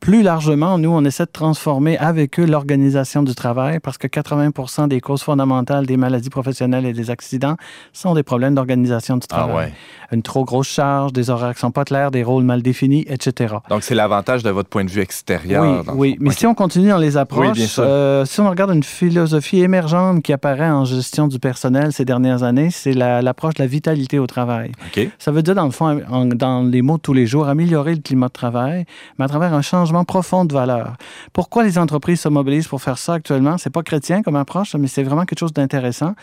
Plus 0.00 0.22
largement, 0.22 0.78
nous, 0.78 0.90
on 0.90 1.04
essaie 1.04 1.26
de 1.26 1.30
transformer 1.32 1.98
avec 1.98 2.38
eux 2.40 2.46
l'organisation 2.46 3.22
du 3.22 3.34
travail 3.34 3.80
parce 3.80 3.98
que 3.98 4.06
80 4.06 4.88
des 4.88 5.00
causes 5.00 5.22
fondamentales 5.22 5.86
des 5.86 5.96
maladies 5.96 6.30
professionnelles 6.30 6.86
et 6.86 6.92
des 6.92 7.10
accidents 7.10 7.56
sont 7.92 8.14
des 8.14 8.22
problèmes 8.22 8.54
d'organisation 8.54 9.16
du 9.16 9.26
ah 9.30 9.34
travail. 9.34 9.72
Une 10.10 10.22
trop 10.22 10.44
grosse 10.44 10.68
charge, 10.68 11.12
des 11.12 11.30
horaires 11.30 11.54
qui 11.54 11.60
sont 11.60 11.70
pas 11.70 11.84
clairs, 11.84 12.10
des 12.10 12.22
rôles 12.22 12.44
mal 12.44 12.62
définis, 12.62 13.04
etc. 13.08 13.54
Donc, 13.70 13.82
c'est 13.82 13.94
l'avantage 13.94 14.42
de 14.42 14.50
votre 14.50 14.68
point 14.68 14.84
de 14.84 14.90
vue 14.90 15.00
extérieur. 15.00 15.62
Oui, 15.62 15.94
oui. 15.94 16.16
mais 16.20 16.32
si 16.32 16.46
on 16.46 16.54
continue 16.54 16.88
dans 16.88 16.98
les 16.98 17.16
approches, 17.16 17.58
euh, 17.78 18.24
si 18.24 18.40
on 18.40 18.50
regarde 18.50 18.72
une 18.72 18.82
philosophie 18.82 19.62
émergente 19.62 20.22
qui 20.22 20.32
apparaît 20.32 20.70
en 20.70 20.84
gestion 20.84 21.28
du 21.28 21.38
personnel 21.38 21.92
ces 21.92 22.04
dernières 22.04 22.42
années, 22.42 22.70
c'est 22.70 22.92
l'approche 22.92 23.54
de 23.54 23.62
la 23.62 23.66
vitalité 23.66 24.01
au 24.18 24.26
travail. 24.26 24.72
Ça 25.18 25.30
veut 25.32 25.42
dire, 25.42 25.54
dans 25.54 25.64
le 25.64 25.70
fond, 25.70 26.00
en- 26.10 26.26
dans 26.26 26.62
les 26.62 26.82
mots 26.82 26.96
de 26.96 27.02
tous 27.02 27.12
les 27.12 27.26
jours, 27.26 27.46
améliorer 27.48 27.94
le 27.94 28.00
climat 28.00 28.28
de 28.28 28.32
travail, 28.32 28.84
mais 29.18 29.24
à 29.24 29.28
travers 29.28 29.54
un 29.54 29.62
changement 29.62 30.04
profond 30.04 30.44
de 30.44 30.52
valeur. 30.52 30.94
Pourquoi 31.32 31.64
les 31.64 31.78
entreprises 31.78 32.20
se 32.20 32.28
mobilisent 32.28 32.68
pour 32.68 32.80
faire 32.82 32.98
ça 32.98 33.14
actuellement? 33.14 33.58
C'est 33.58 33.70
pas 33.70 33.82
chrétien 33.82 34.22
comme 34.22 34.36
approche, 34.36 34.74
mais 34.76 34.88
c'est 34.88 35.02
vraiment 35.02 35.24
quelque 35.24 35.40
chose 35.40 35.52
d'intéressant. 35.52 36.14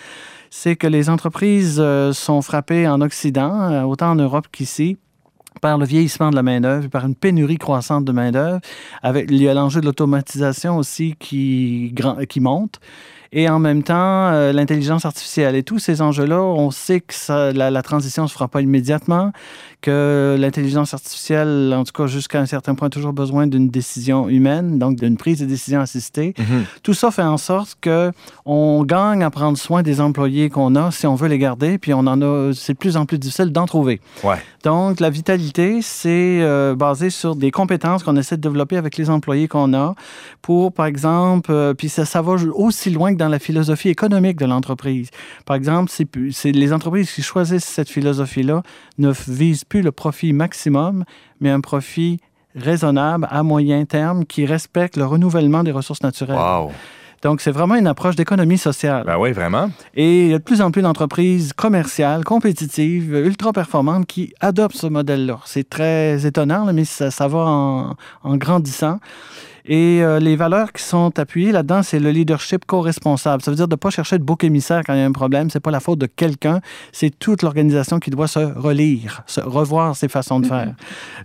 C'est 0.49 0.75
que 0.75 0.87
les 0.87 1.09
entreprises 1.09 1.77
euh, 1.79 2.11
sont 2.13 2.41
frappées 2.41 2.87
en 2.87 3.01
Occident, 3.01 3.69
euh, 3.71 3.83
autant 3.83 4.11
en 4.11 4.15
Europe 4.15 4.47
qu'ici, 4.51 4.97
par 5.61 5.77
le 5.77 5.85
vieillissement 5.85 6.29
de 6.29 6.35
la 6.35 6.43
main-d'œuvre, 6.43 6.87
par 6.87 7.05
une 7.05 7.15
pénurie 7.15 7.57
croissante 7.57 8.05
de 8.05 8.11
main-d'œuvre. 8.11 8.59
Avec, 9.03 9.29
il 9.29 9.41
y 9.41 9.49
a 9.49 9.53
l'enjeu 9.53 9.81
de 9.81 9.85
l'automatisation 9.85 10.77
aussi 10.77 11.15
qui 11.19 11.93
monte. 12.37 12.79
Et 13.31 13.47
en 13.47 13.59
même 13.59 13.83
temps, 13.83 14.29
euh, 14.29 14.51
l'intelligence 14.51 15.05
artificielle. 15.05 15.55
Et 15.55 15.63
tous 15.63 15.77
ces 15.77 16.01
enjeux-là, 16.01 16.41
on 16.41 16.71
sait 16.71 16.99
que 16.99 17.13
ça- 17.13 17.51
la, 17.53 17.81
transition 17.83 18.27
se 18.27 18.33
fera 18.33 18.47
pas 18.47 18.61
immédiatement, 18.61 19.31
que 19.81 20.35
l'intelligence 20.37 20.93
artificielle, 20.93 21.73
en 21.75 21.83
tout 21.83 21.93
cas 21.93 22.07
jusqu'à 22.07 22.39
un 22.39 22.45
certain 22.45 22.75
point, 22.75 22.87
a 22.87 22.89
toujours 22.89 23.13
besoin 23.13 23.47
d'une 23.47 23.69
décision 23.69 24.27
humaine, 24.27 24.77
donc 24.77 24.97
d'une 24.97 25.17
prise 25.17 25.39
de 25.39 25.45
décision 25.45 25.79
assistée. 25.79 26.33
Mhm. 26.37 26.65
Tout 26.83 26.93
ça 26.93 27.11
fait 27.11 27.23
en 27.23 27.37
sorte 27.37 27.77
que 27.79 28.11
on 28.45 28.83
gagne 28.83 29.23
à 29.23 29.29
prendre 29.29 29.57
soin 29.57 29.83
des 29.83 30.01
employés 30.01 30.49
qu'on 30.49 30.75
a 30.75 30.91
si 30.91 31.07
on 31.07 31.15
veut 31.15 31.27
les 31.27 31.37
garder, 31.37 31.77
puis 31.77 31.93
on 31.93 31.99
en 31.99 32.21
a, 32.21 32.51
c'est 32.53 32.73
de 32.73 32.77
plus 32.77 32.97
en 32.97 33.05
plus 33.05 33.17
difficile 33.17 33.51
d'en 33.51 33.65
trouver. 33.65 34.01
Ouais. 34.23 34.37
Donc, 34.63 34.99
la 34.99 35.09
vitalité, 35.09 35.79
c'est 35.81 36.41
euh, 36.41 36.75
basé 36.75 37.09
sur 37.09 37.35
des 37.35 37.51
compétences 37.51 38.03
qu'on 38.03 38.17
essaie 38.17 38.35
de 38.35 38.41
développer 38.41 38.75
avec 38.75 38.97
les 38.97 39.09
employés 39.09 39.47
qu'on 39.47 39.73
a 39.73 39.95
pour, 40.41 40.73
par 40.73 40.85
exemple, 40.85 41.51
euh, 41.51 41.73
puis 41.73 41.87
ça, 41.87 42.03
ça 42.03 42.21
va 42.21 42.33
aussi 42.53 42.89
loin 42.89 43.13
que 43.13 43.17
dans 43.17 43.29
la 43.29 43.39
philosophie 43.39 43.89
économique 43.89 44.37
de 44.37 44.45
l'entreprise. 44.45 45.09
Par 45.45 45.55
exemple, 45.55 45.89
c'est 45.89 46.51
les 46.51 46.73
entreprises 46.73 47.11
qui 47.11 47.21
choisissent 47.21 47.65
cette 47.65 47.89
philosophie-là 47.89 48.63
ne 48.97 49.13
visent 49.27 49.63
plus 49.69 49.82
le 49.82 49.91
profit 49.91 50.34
maximum, 50.34 51.05
mais 51.39 51.49
un 51.49 51.62
profit 51.62 52.19
raisonnable 52.55 53.27
à 53.29 53.43
moyen 53.43 53.86
terme 53.86 54.25
qui 54.25 54.45
respecte 54.45 54.97
le 54.97 55.05
renouvellement 55.05 55.63
des 55.63 55.71
ressources 55.71 56.03
naturelles. 56.03 56.38
Wow. 56.38 56.71
Donc, 57.21 57.41
c'est 57.41 57.51
vraiment 57.51 57.75
une 57.75 57.88
approche 57.88 58.15
d'économie 58.15 58.58
sociale. 58.58 59.03
Ben 59.05 59.17
oui, 59.17 59.34
vraiment. 59.34 59.69
Et 59.93 60.25
il 60.25 60.32
y 60.32 60.34
a 60.34 60.38
de 60.38 60.43
plus 60.43 60.62
en 60.62 60.71
plus 60.71 60.82
d'entreprises 60.82 61.51
commerciales, 61.51 62.23
compétitives, 62.23 63.13
ultra 63.13 63.51
performantes 63.51 64.05
qui 64.05 64.34
adoptent 64.39 64.77
ce 64.77 64.88
modèle-là. 64.88 65.39
C'est 65.45 65.69
très 65.69 66.25
étonnant, 66.25 66.71
mais 66.71 66.86
ça, 66.86 67.12
ça 67.12 67.27
va 67.27 67.39
en, 67.39 67.95
en 68.23 68.38
grandissant. 68.38 68.99
Et 69.71 70.03
euh, 70.03 70.19
les 70.19 70.36
valeurs 70.36 70.73
qui 70.73 70.82
sont 70.82 71.19
appuyées 71.19 71.51
là-dedans, 71.51 71.84
c'est 71.84 71.99
le 71.99 72.10
leadership 72.10 72.65
co-responsable. 72.65 73.43
Ça 73.43 73.51
veut 73.51 73.55
dire 73.55 73.67
de 73.67 73.73
ne 73.73 73.77
pas 73.77 73.91
chercher 73.91 74.17
de 74.17 74.23
bouc 74.23 74.43
émissaire 74.43 74.82
quand 74.84 74.95
il 74.95 74.99
y 74.99 75.03
a 75.03 75.05
un 75.05 75.12
problème. 75.12 75.51
C'est 75.51 75.60
pas 75.60 75.69
la 75.69 75.79
faute 75.79 75.99
de 75.99 76.08
quelqu'un. 76.08 76.60
C'est 76.91 77.12
toute 77.12 77.43
l'organisation 77.43 77.99
qui 77.99 78.10
doit 78.10 78.27
se 78.27 78.39
relire, 78.39 79.21
se 79.27 79.41
revoir 79.41 79.95
ses 79.95 80.08
façons 80.08 80.39
de 80.39 80.47
faire. 80.47 80.73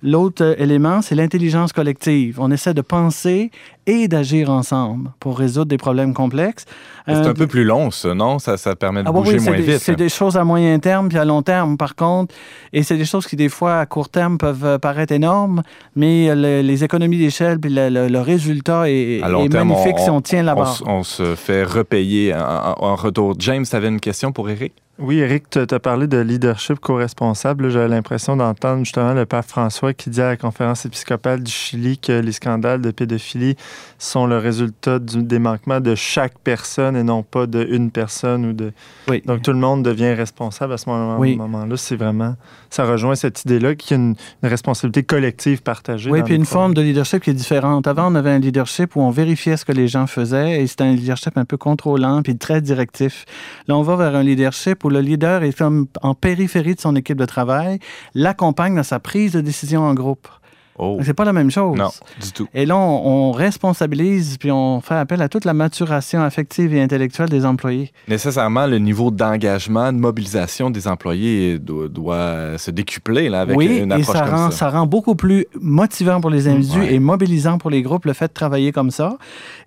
L'autre 0.02 0.44
euh, 0.44 0.54
élément, 0.59 1.00
c'est 1.00 1.14
l'intelligence 1.14 1.72
collective. 1.72 2.38
On 2.38 2.50
essaie 2.50 2.74
de 2.74 2.83
penser 2.83 3.50
et 3.87 4.09
d'agir 4.09 4.51
ensemble 4.51 5.11
pour 5.20 5.38
résoudre 5.38 5.66
des 5.66 5.77
problèmes 5.77 6.14
complexes. 6.14 6.64
C'est 7.07 7.12
Euh, 7.14 7.29
un 7.31 7.35
peu 7.35 7.47
plus 7.47 7.64
long, 7.64 7.90
ça, 7.90 8.14
non? 8.14 8.38
Ça, 8.38 8.57
ça 8.57 8.75
permet 8.75 9.03
de 9.03 9.09
ah 9.09 9.12
bouger 9.12 9.38
oui, 9.38 9.44
moins 9.44 9.57
des, 9.57 9.62
vite. 9.62 9.79
c'est 9.81 9.94
des 9.97 10.09
choses 10.09 10.37
à 10.38 10.44
moyen 10.44 10.79
terme 10.79 11.09
puis 11.09 11.18
à 11.18 11.25
long 11.25 11.42
terme, 11.42 11.77
par 11.77 11.94
contre. 11.94 12.35
Et 12.73 12.83
c'est 12.83 12.97
des 12.97 13.05
choses 13.05 13.27
qui, 13.27 13.37
des 13.37 13.49
fois, 13.51 13.81
à 13.81 13.87
court 13.87 14.09
terme, 14.09 14.38
peuvent 14.38 14.64
euh, 14.64 14.79
paraître 14.79 15.12
énormes, 15.12 15.62
mais 15.94 16.35
le- 16.35 16.62
les 16.62 16.83
économies 16.85 17.18
d'échelle 17.18 17.59
puis 17.61 17.70
le, 17.70 17.88
le- 17.90 18.09
le 18.09 18.20
résultat 18.20 18.88
est, 18.90 19.20
À 19.23 19.29
long 19.29 19.44
est 19.44 19.49
terme, 19.51 19.68
magnifique 19.68 19.97
on- 19.99 20.05
si 20.05 20.11
on 20.11 20.20
tient 20.23 20.42
la 20.42 20.55
On, 20.55 20.61
barre. 20.61 20.73
s- 20.73 20.83
on 20.87 21.03
se 21.03 21.35
fait 21.35 21.62
repayer 21.64 22.35
en 22.35 22.94
retour. 22.97 23.35
James, 23.38 23.64
tu 23.68 23.77
avais 23.77 23.88
une 23.88 24.01
question 24.01 24.33
pour 24.33 24.49
Eric? 24.49 24.73
Oui, 25.00 25.18
Eric, 25.18 25.50
tu 25.50 25.59
as 25.59 25.80
parlé 25.80 26.07
de 26.07 26.18
leadership 26.18 26.78
co-responsable. 26.78 27.68
J'avais 27.68 27.88
l'impression 27.88 28.37
d'entendre 28.37 28.85
justement 28.85 29.12
le 29.12 29.26
pape 29.26 29.44
François 29.48 29.92
qui 29.92 30.09
dit 30.09 30.20
à 30.20 30.28
la 30.28 30.37
conférence 30.37 30.87
épiscopale 30.87 31.42
du 31.42 31.50
Chili 31.50 31.98
que 31.98 32.12
les 32.12 32.30
scandales 32.30 32.80
de 32.80 32.92
pédophilie 32.92 33.57
sont 33.98 34.26
le 34.26 34.38
résultat 34.38 35.00
du, 35.00 35.24
des 35.24 35.40
manquements 35.40 35.80
de 35.80 35.96
chaque 35.96 36.38
personne 36.38 36.94
et 36.96 37.02
non 37.02 37.24
pas 37.24 37.46
de 37.46 37.66
une 37.68 37.90
personne 37.90 38.46
ou 38.46 38.52
de. 38.52 38.72
Oui. 39.09 39.20
Donc 39.26 39.42
tout 39.42 39.50
le 39.52 39.59
monde 39.59 39.83
devient 39.83 40.12
responsable 40.14 40.72
à 40.74 40.78
ce 40.78 40.88
moment- 40.88 41.18
Oui. 41.18 41.35
moment-là. 41.38 41.76
C'est 41.76 41.96
vraiment. 41.96 42.37
Ça 42.70 42.85
rejoint 42.85 43.16
cette 43.16 43.44
idée-là 43.44 43.74
qu'il 43.74 43.96
y 43.96 44.00
a 44.00 44.02
une, 44.02 44.14
une 44.44 44.48
responsabilité 44.48 45.02
collective 45.02 45.62
partagée. 45.62 46.09
Oui, 46.09 46.22
puis 46.22 46.37
une 46.37 46.44
forme 46.44 46.72
de 46.72 46.83
leadership 46.83 47.20
qui 47.24 47.30
est 47.30 47.35
différente. 47.35 47.88
Avant, 47.88 48.12
on 48.12 48.14
avait 48.14 48.30
un 48.30 48.38
leadership 48.38 48.94
où 48.94 49.00
on 49.00 49.11
vérifiait 49.11 49.57
ce 49.57 49.64
que 49.64 49.72
les 49.72 49.88
gens 49.88 50.07
faisaient 50.07 50.62
et 50.62 50.66
c'était 50.68 50.85
un 50.85 50.92
leadership 50.92 51.37
un 51.37 51.44
peu 51.44 51.57
contrôlant 51.57 52.22
puis 52.22 52.37
très 52.38 52.61
directif. 52.61 53.24
Là, 53.66 53.76
on 53.76 53.83
va 53.83 53.96
vers 53.96 54.14
un 54.14 54.22
leadership 54.22 54.84
où 54.85 54.90
le 54.90 55.01
leader 55.01 55.42
est 55.42 55.62
en 55.62 56.14
périphérie 56.14 56.75
de 56.75 56.81
son 56.81 56.94
équipe 56.94 57.18
de 57.18 57.25
travail, 57.25 57.79
l'accompagne 58.14 58.77
dans 58.77 58.83
sa 58.83 59.01
prise 59.01 59.33
de 59.33 59.40
décision 59.40 59.83
en 59.83 59.94
groupe. 59.94 60.29
Oh. 60.78 60.98
C'est 61.02 61.14
pas 61.14 61.24
la 61.24 61.32
même 61.32 61.50
chose. 61.50 61.76
Non, 61.78 61.90
du 62.20 62.32
tout. 62.32 62.48
Et 62.52 62.66
là, 62.66 62.76
on, 62.76 63.28
on 63.28 63.32
responsabilise 63.32 64.38
puis 64.38 64.50
on 64.50 64.80
fait 64.80 64.94
appel 64.96 65.22
à 65.22 65.28
toute 65.28 65.44
la 65.44 65.54
maturation 65.54 66.22
affective 66.22 66.74
et 66.74 66.82
intellectuelle 66.82 67.28
des 67.28 67.46
employés. 67.46 67.92
Nécessairement, 68.08 68.66
le 68.66 68.78
niveau 68.78 69.10
d'engagement, 69.10 69.92
de 69.92 69.98
mobilisation 69.98 70.70
des 70.70 70.88
employés 70.88 71.58
doit, 71.58 71.88
doit 71.88 72.58
se 72.58 72.70
décupler 72.70 73.28
là, 73.28 73.42
avec 73.42 73.56
oui, 73.56 73.78
une 73.82 73.92
et 73.92 73.94
approche 73.94 74.16
ça 74.16 74.24
comme 74.24 74.34
rend, 74.34 74.50
ça. 74.50 74.56
ça 74.56 74.70
rend 74.70 74.87
beaucoup 74.87 75.14
plus 75.14 75.46
motivant 75.60 76.20
pour 76.20 76.30
les 76.30 76.48
individus 76.48 76.80
Ouais. 76.80 76.94
et 76.94 76.98
mobilisant 76.98 77.58
pour 77.58 77.70
les 77.70 77.82
groupes 77.82 78.04
le 78.06 78.12
fait 78.12 78.26
de 78.28 78.32
travailler 78.32 78.72
comme 78.72 78.90
ça. 78.90 79.16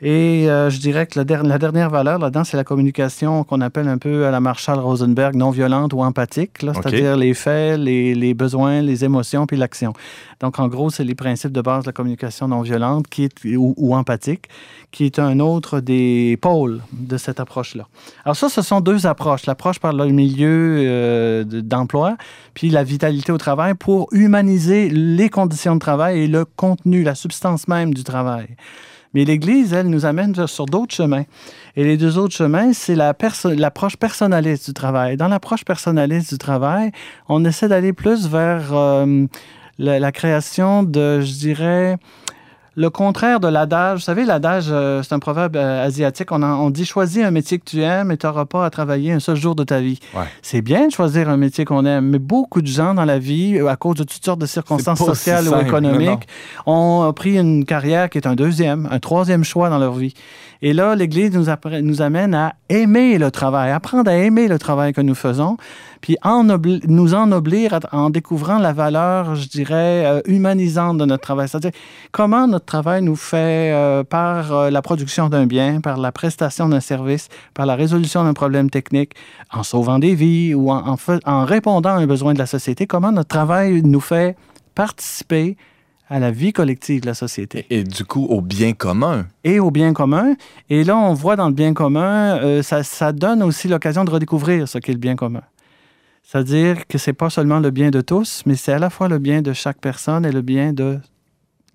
Et 0.02 0.50
euh, 0.50 0.70
je 0.70 0.80
dirais 0.80 1.08
que 1.08 1.17
la, 1.20 1.24
der- 1.26 1.43
la 1.43 1.58
dernière 1.58 1.89
valeur 1.89 2.20
là-dedans, 2.20 2.43
c'est 2.43 2.58
la 2.58 2.63
communication 2.63 3.43
qu'on 3.43 3.62
appelle 3.62 3.88
un 3.88 3.98
peu 3.98 4.26
à 4.26 4.32
la 4.32 4.39
Marshall 4.39 4.80
Rosenberg 4.80 5.36
non 5.36 5.52
violente 5.52 5.93
ou 5.93 6.02
empathique, 6.02 6.52
c'est-à-dire 6.62 7.15
les 7.15 7.34
faits, 7.34 7.80
les, 7.80 8.13
les 8.13 8.34
besoins, 8.34 8.82
les 8.82 9.06
émotions 9.06 9.46
puis 9.48 9.58
l'action. 9.58 9.93
Donc, 10.39 10.60
en 10.60 10.67
gros, 10.67 10.89
c'est 10.98 11.04
les 11.04 11.16
principes 11.16 11.52
de 11.52 11.62
base 11.62 11.84
de 11.84 11.90
la 11.90 11.94
communication 11.94 12.48
non 12.48 12.62
violente 12.62 13.08
qui 13.08 13.24
est, 13.26 13.56
ou, 13.56 13.96
empathique, 13.96 14.50
qui 14.92 15.06
est 15.06 15.20
un 15.20 15.40
autre 15.40 15.80
des 15.80 16.38
pôles 16.42 16.82
de 16.92 17.18
cette 17.18 17.40
approche-là. 17.40 17.88
Alors 18.26 18.36
ça, 18.36 18.50
ce 18.50 18.62
sont 18.62 18.82
deux 18.82 19.06
approches. 19.08 19.46
L'approche 19.46 19.80
par 19.80 19.94
le 19.94 20.08
milieu 20.08 20.78
euh, 20.80 21.44
de- 21.44 21.62
d'emploi, 21.62 22.18
puis 22.54 22.70
la 22.70 22.84
vitalité 22.84 23.32
au 23.32 23.38
travail 23.38 23.74
pour 23.76 24.08
humaniser 24.12 24.90
les 24.90 25.30
conditions 25.30 25.76
de 25.76 25.80
travail 25.80 26.22
et 26.24 26.28
le 26.28 26.44
contenu, 26.46 27.04
la 27.04 27.16
substance 27.16 27.68
même 27.68 27.94
du 27.94 28.04
travail. 28.04 28.48
Mais 29.14 29.24
l'Église, 29.24 29.72
elle, 29.74 29.88
nous 29.88 30.06
amène 30.06 30.36
sur 30.48 30.66
d'autres 30.66 30.94
chemins. 30.94 31.24
Et 31.78 31.84
les 31.84 31.96
deux 31.98 32.18
autres 32.18 32.36
chemins, 32.36 32.74
c'est 32.74 32.94
la 32.94 33.14
perso- 33.14 33.54
l'approche 33.54 33.96
personnaliste 33.96 34.66
du 34.68 34.74
travail. 34.74 35.16
Dans 35.16 35.30
l'approche 35.30 35.64
personnaliste 35.64 36.32
du 36.34 36.38
travail, 36.38 36.92
on 37.30 37.46
essaie 37.46 37.70
d'aller 37.70 37.94
plus 37.94 38.28
vers 38.28 38.74
euh, 38.74 39.26
la, 39.80 40.00
la 40.00 40.12
création 40.12 40.84
de, 40.84 41.22
je 41.22 41.34
dirais, 41.34 41.98
le 42.76 42.92
contraire 42.92 43.40
de 43.40 43.48
l'adage. 43.48 43.98
Vous 44.00 44.04
savez, 44.06 44.24
l'adage, 44.24 44.66
euh, 44.70 45.02
c'est 45.02 45.12
un 45.16 45.18
proverbe 45.20 45.56
euh, 45.56 45.84
asiatique. 45.84 46.32
On, 46.32 46.44
en- 46.44 46.60
on 46.66 46.70
dit 46.70 46.86
choisis 46.86 47.24
un 47.24 47.32
métier 47.32 47.58
que 47.58 47.66
tu 47.66 47.82
aimes 47.82 48.12
et 48.12 48.18
tu 48.18 48.28
n'auras 48.28 48.46
pas 48.46 48.66
à 48.66 48.70
travailler 48.70 49.12
un 49.13 49.20
seul 49.20 49.36
jour 49.36 49.56
de 49.56 49.63
ta 49.63 49.80
vie. 49.80 50.00
Ouais. 50.16 50.26
C'est 50.44 50.62
bien 50.62 50.86
de 50.86 50.92
choisir 50.92 51.28
un 51.28 51.38
métier 51.38 51.66
qu'on 51.66 51.86
aime, 51.86 52.10
mais 52.10 52.20
beaucoup 52.20 52.62
de 52.62 52.68
gens 52.68 52.94
dans 52.94 53.06
la 53.06 53.18
vie, 53.18 53.60
à 53.68 53.76
cause 53.78 53.96
de 53.96 54.04
toutes 54.04 54.24
sortes 54.24 54.40
de 54.40 54.46
circonstances 54.46 55.00
sociales 55.00 55.46
ou 55.48 55.54
économiques, 55.60 56.28
ont 56.68 57.12
pris 57.16 57.40
une 57.40 57.66
carrière 57.66 58.12
qui 58.12 58.20
est 58.20 58.28
un 58.28 58.36
deuxième, 58.36 58.88
un 58.92 59.00
troisième 59.00 59.44
choix 59.44 59.70
dans 59.72 59.80
leur 59.80 59.94
vie. 59.94 60.13
Et 60.62 60.74
là, 60.74 60.96
l'Église 60.96 61.32
nous, 61.34 61.46
nous 61.82 62.02
amène 62.04 62.36
à 62.36 62.54
aimer 62.70 63.18
le 63.18 63.32
travail, 63.32 63.72
apprendre 63.72 64.10
à 64.10 64.16
aimer 64.16 64.48
le 64.48 64.60
travail 64.60 64.94
que 64.94 65.02
nous 65.02 65.13
faisons, 65.16 65.58
puis 66.02 66.18
ennobli- 66.24 66.82
nous 66.88 67.14
ennoblir 67.14 67.80
en 67.92 68.10
découvrant 68.10 68.58
la 68.60 68.74
valeur, 68.74 69.36
je 69.36 69.48
dirais, 69.48 70.06
euh, 70.06 70.22
humanisante 70.26 70.98
de 70.98 71.06
notre 71.06 71.24
travail. 71.24 71.48
C'est-à-dire 71.50 71.72
comment 72.12 72.48
notre 72.48 72.66
travail 72.66 73.02
nous 73.02 73.16
fait, 73.16 73.72
euh, 73.74 74.04
par 74.04 74.52
euh, 74.54 74.70
la 74.70 74.82
production 74.82 75.30
d'un 75.30 75.46
bien, 75.46 75.82
par 75.82 75.98
la 75.98 76.12
prestation 76.12 76.70
d'un 76.70 76.80
service, 76.80 77.30
par 77.54 77.66
la 77.66 77.76
résolution 77.76 78.24
d'un 78.24 78.34
problème 78.34 78.70
technique, 78.70 79.14
en 79.52 79.64
sauvant 79.64 80.00
des 80.00 80.16
vies 80.16 80.54
ou 80.54 80.72
en, 80.72 80.88
en 80.88 80.98
fait- 80.98 81.22
en 81.26 81.46
répondant 81.46 81.90
à 81.92 81.94
un 82.00 82.08
besoin 82.08 82.34
de 82.34 82.40
la 82.40 82.46
société, 82.46 82.88
comment 82.88 83.12
notre 83.12 83.30
travail 83.30 83.82
nous 83.84 84.00
fait 84.02 84.36
participer 84.76 85.58
à 86.10 86.20
la 86.20 86.32
vie 86.32 86.54
collective 86.54 87.02
de 87.02 87.06
la 87.08 87.14
société? 87.14 87.66
Et, 87.70 87.80
et 87.80 87.84
du 87.84 88.06
coup, 88.06 88.26
au 88.30 88.40
bien 88.42 88.72
commun. 88.74 89.26
et 89.44 89.60
au 89.60 89.72
bien 89.72 89.92
commun. 89.94 90.36
Et 90.70 90.84
là, 90.86 90.96
on 90.96 91.14
voit 91.14 91.36
dans 91.36 91.48
le 91.48 91.54
bien 91.54 91.74
commun, 91.74 92.38
euh, 92.38 92.64
ça, 92.64 92.84
ça 92.84 93.12
donne 93.12 93.44
aussi 93.44 93.68
l'occasion 93.68 94.06
de 94.06 94.12
redécouvrir 94.12 94.68
ce 94.70 94.78
qu'est 94.78 94.94
le 94.94 95.00
bien 95.00 95.16
commun. 95.18 95.42
C'est-à-dire 96.30 96.88
que 96.88 96.98
c'est 96.98 97.13
pas 97.13 97.30
seulement 97.30 97.60
le 97.62 97.72
bien 97.72 97.90
de 97.90 98.02
tous, 98.02 98.44
mais 98.46 98.56
c'est 98.56 98.74
à 98.74 98.80
la 98.80 98.90
fois 98.90 99.08
le 99.08 99.18
bien 99.18 99.42
de 99.42 99.54
chaque 99.54 99.78
personne 99.80 100.26
et 100.26 100.32
le 100.34 100.42
bien 100.42 100.74
de 100.74 101.00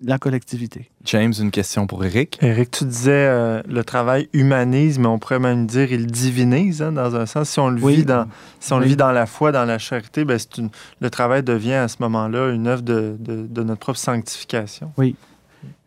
la 0.05 0.19
collectivité. 0.19 0.91
James, 1.05 1.33
une 1.39 1.49
question 1.49 1.87
pour 1.87 2.05
Eric. 2.05 2.37
Eric, 2.39 2.69
tu 2.69 2.85
disais 2.85 3.11
euh, 3.13 3.63
le 3.67 3.83
travail 3.83 4.29
humanise, 4.31 4.99
mais 4.99 5.07
on 5.07 5.17
pourrait 5.17 5.39
même 5.39 5.65
dire 5.65 5.91
il 5.91 6.05
divinise, 6.05 6.83
hein, 6.83 6.91
dans 6.91 7.15
un 7.15 7.25
sens. 7.25 7.49
Si 7.49 7.59
on 7.59 7.69
le 7.69 7.81
Oui. 7.81 7.95
vit 7.95 8.05
dans, 8.05 8.27
si 8.59 8.71
on 8.73 8.77
le 8.77 8.83
Oui. 8.83 8.89
vit 8.89 8.95
dans 8.95 9.11
la 9.11 9.25
foi, 9.25 9.51
dans 9.51 9.65
la 9.65 9.79
charité, 9.79 10.23
ben, 10.23 10.37
une- 10.59 10.69
le 11.01 11.09
travail 11.09 11.41
devient 11.41 11.73
à 11.73 11.87
ce 11.87 11.95
moment-là 12.01 12.51
une 12.51 12.67
œuvre 12.67 12.83
de, 12.83 13.15
de- 13.19 13.47
de 13.49 13.63
notre 13.63 13.79
propre 13.79 13.97
sanctification. 13.97 14.91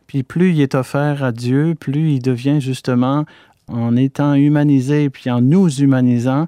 Puis 0.08 0.22
plus 0.24 0.52
il 0.54 0.60
est 0.60 0.74
offert 0.74 1.22
à 1.22 1.30
Dieu, 1.30 1.76
plus 1.78 2.12
il 2.12 2.20
devient 2.20 2.60
justement 2.60 3.26
en 3.68 3.96
étant 3.96 4.34
humanisé 4.34 5.10
puis 5.10 5.30
en 5.30 5.40
nous 5.40 5.68
humanisant, 5.68 6.46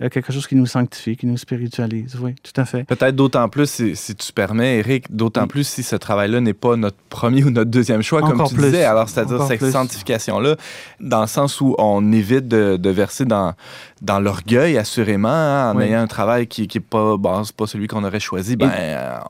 euh, 0.00 0.08
quelque 0.08 0.32
chose 0.32 0.46
qui 0.46 0.54
nous 0.54 0.66
sanctifie, 0.66 1.16
qui 1.16 1.26
nous 1.26 1.36
spiritualise. 1.36 2.16
Oui, 2.20 2.34
tout 2.42 2.58
à 2.60 2.64
fait. 2.64 2.84
Peut-être 2.84 3.16
d'autant 3.16 3.48
plus, 3.48 3.68
si, 3.68 3.96
si, 3.96 4.14
tu 4.14 4.32
permets, 4.32 4.78
Eric, 4.78 5.14
d'autant 5.14 5.48
plus 5.48 5.64
si 5.64 5.82
ce 5.82 5.96
travail-là 5.96 6.40
n'est 6.40 6.54
pas 6.54 6.76
notre 6.76 6.96
premier 7.08 7.42
ou 7.44 7.50
notre 7.50 7.70
deuxième 7.70 8.02
choix, 8.02 8.20
comme 8.20 8.44
tu 8.46 8.54
disais. 8.54 8.84
Alors, 8.84 9.08
c'est-à-dire 9.08 9.42
cette 9.42 9.64
sanctification-là, 9.64 10.56
dans 11.00 11.22
le 11.22 11.26
sens 11.26 11.60
où 11.60 11.74
on 11.78 12.12
évite 12.12 12.46
de, 12.46 12.76
de 12.76 12.90
verser 12.90 13.24
dans, 13.24 13.54
dans 14.02 14.18
l'orgueil, 14.18 14.78
assurément, 14.78 15.28
hein, 15.28 15.74
en 15.74 15.80
ayant 15.80 16.00
un 16.00 16.06
travail 16.06 16.46
qui 16.46 16.68
n'est 16.72 16.80
pas, 16.80 17.16
bon, 17.16 17.42
pas 17.56 17.66
celui 17.66 17.86
qu'on 17.86 18.02
aurait 18.04 18.20
choisi, 18.20 18.56
ben, 18.56 18.70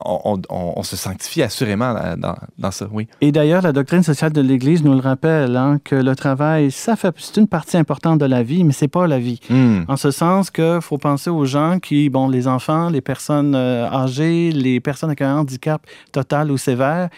on, 0.05 0.41
on, 0.49 0.73
on, 0.77 0.83
se 0.83 0.95
sanctifie 0.95 1.43
assurément 1.43 1.93
dans, 2.17 2.35
dans 2.57 2.71
ça, 2.71 2.87
oui. 2.91 3.07
Et 3.19 3.31
d'ailleurs, 3.31 3.61
la 3.61 3.73
doctrine 3.73 4.03
sociale 4.03 4.31
de 4.31 4.41
l'Église 4.41 4.83
nous 4.83 4.93
le 4.93 4.99
rappelle, 4.99 5.57
hein, 5.57 5.79
que 5.83 5.95
le 5.95 6.15
travail, 6.15 6.71
ça 6.71 6.95
fait, 6.95 7.13
c'est 7.17 7.37
une 7.37 7.47
partie 7.47 7.77
importante 7.77 8.19
de 8.19 8.25
la 8.25 8.43
vie, 8.43 8.63
mais 8.63 8.73
c'est 8.73 8.87
pas 8.87 9.07
la 9.07 9.19
vie. 9.19 9.39
Mm. 9.49 9.81
En 9.87 9.97
ce 9.97 10.11
sens 10.11 10.49
qu'il 10.49 10.79
faut 10.81 10.97
penser 10.97 11.29
aux 11.29 11.45
gens 11.45 11.79
qui, 11.79 12.09
bon, 12.09 12.29
les 12.29 12.47
enfants, 12.47 12.89
les 12.89 13.01
personnes 13.01 13.55
euh, 13.55 13.89
âgées, 13.89 14.51
les 14.51 14.79
personnes 14.79 15.09
avec 15.09 15.21
un 15.21 15.37
handicap 15.37 15.81
total 16.11 16.51
ou 16.51 16.57
sévère, 16.57 17.09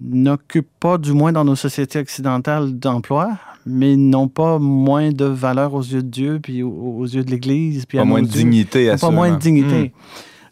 n'occupent 0.00 0.66
pas, 0.80 0.98
du 0.98 1.12
moins 1.12 1.32
dans 1.32 1.44
nos 1.44 1.56
sociétés 1.56 1.98
occidentales, 1.98 2.78
d'emploi, 2.78 3.32
mais 3.66 3.96
n'ont 3.96 4.28
pas 4.28 4.58
moins 4.58 5.10
de 5.10 5.24
valeur 5.24 5.74
aux 5.74 5.82
yeux 5.82 6.02
de 6.02 6.08
Dieu, 6.08 6.40
puis 6.42 6.62
aux, 6.62 7.04
yeux 7.04 7.24
de 7.24 7.30
l'Église. 7.30 7.86
Puis 7.86 7.98
pas, 7.98 8.02
à 8.02 8.04
moins 8.04 8.22
de 8.22 8.26
dignité, 8.26 8.94
Pas 9.00 9.10
moins 9.10 9.30
de 9.30 9.38
dignité. 9.38 9.88
Mmh. 9.88 9.90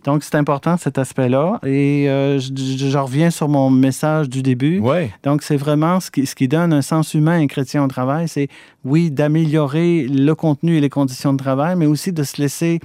Donc, 0.04 0.24
c'est 0.24 0.34
important 0.34 0.76
cet 0.76 0.98
aspect-là. 0.98 1.60
Et 1.64 2.08
euh, 2.08 2.38
je, 2.40 2.50
je, 2.54 2.98
reviens 2.98 3.30
sur 3.30 3.48
mon 3.48 3.70
message 3.70 4.28
du 4.28 4.42
début. 4.42 4.80
Ouais. 4.80 5.12
Donc, 5.22 5.42
c'est 5.42 5.56
vraiment 5.56 6.00
ce 6.00 6.10
qui, 6.10 6.26
ce 6.26 6.34
qui 6.34 6.48
donne 6.48 6.72
un 6.72 6.82
sens 6.82 7.14
humain 7.14 7.32
à 7.32 7.36
un 7.36 7.46
chrétien 7.46 7.84
au 7.84 7.88
travail. 7.88 8.26
C'est, 8.26 8.48
oui, 8.84 9.10
d'améliorer 9.10 10.08
le 10.08 10.34
contenu 10.34 10.76
et 10.76 10.80
les 10.80 10.88
conditions 10.88 11.32
de 11.32 11.38
travail, 11.38 11.76
mais 11.76 11.86
aussi 11.86 12.12
de 12.12 12.24
se 12.24 12.40
laisser 12.40 12.80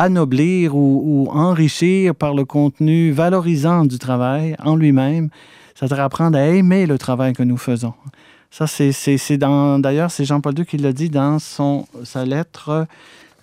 anoblir 0.00 0.74
ou, 0.74 1.02
ou 1.04 1.30
enrichir 1.30 2.14
par 2.14 2.34
le 2.34 2.44
contenu 2.44 3.12
valorisant 3.12 3.84
du 3.84 3.98
travail 3.98 4.56
en 4.64 4.74
lui-même. 4.74 5.28
Ça 5.74 5.88
te 5.88 5.94
apprendre 5.94 6.36
à 6.36 6.46
aimer 6.46 6.86
le 6.86 6.98
travail 6.98 7.32
que 7.32 7.42
nous 7.42 7.56
faisons. 7.56 7.94
Ça, 8.50 8.66
c'est 8.66 9.38
dans. 9.38 9.78
D'ailleurs, 9.78 10.10
c'est 10.10 10.24
Jean-Paul 10.24 10.58
II 10.58 10.66
qui 10.66 10.76
l'a 10.76 10.92
dit 10.92 11.08
dans 11.08 11.38
son, 11.38 11.86
sa 12.04 12.24
lettre. 12.24 12.86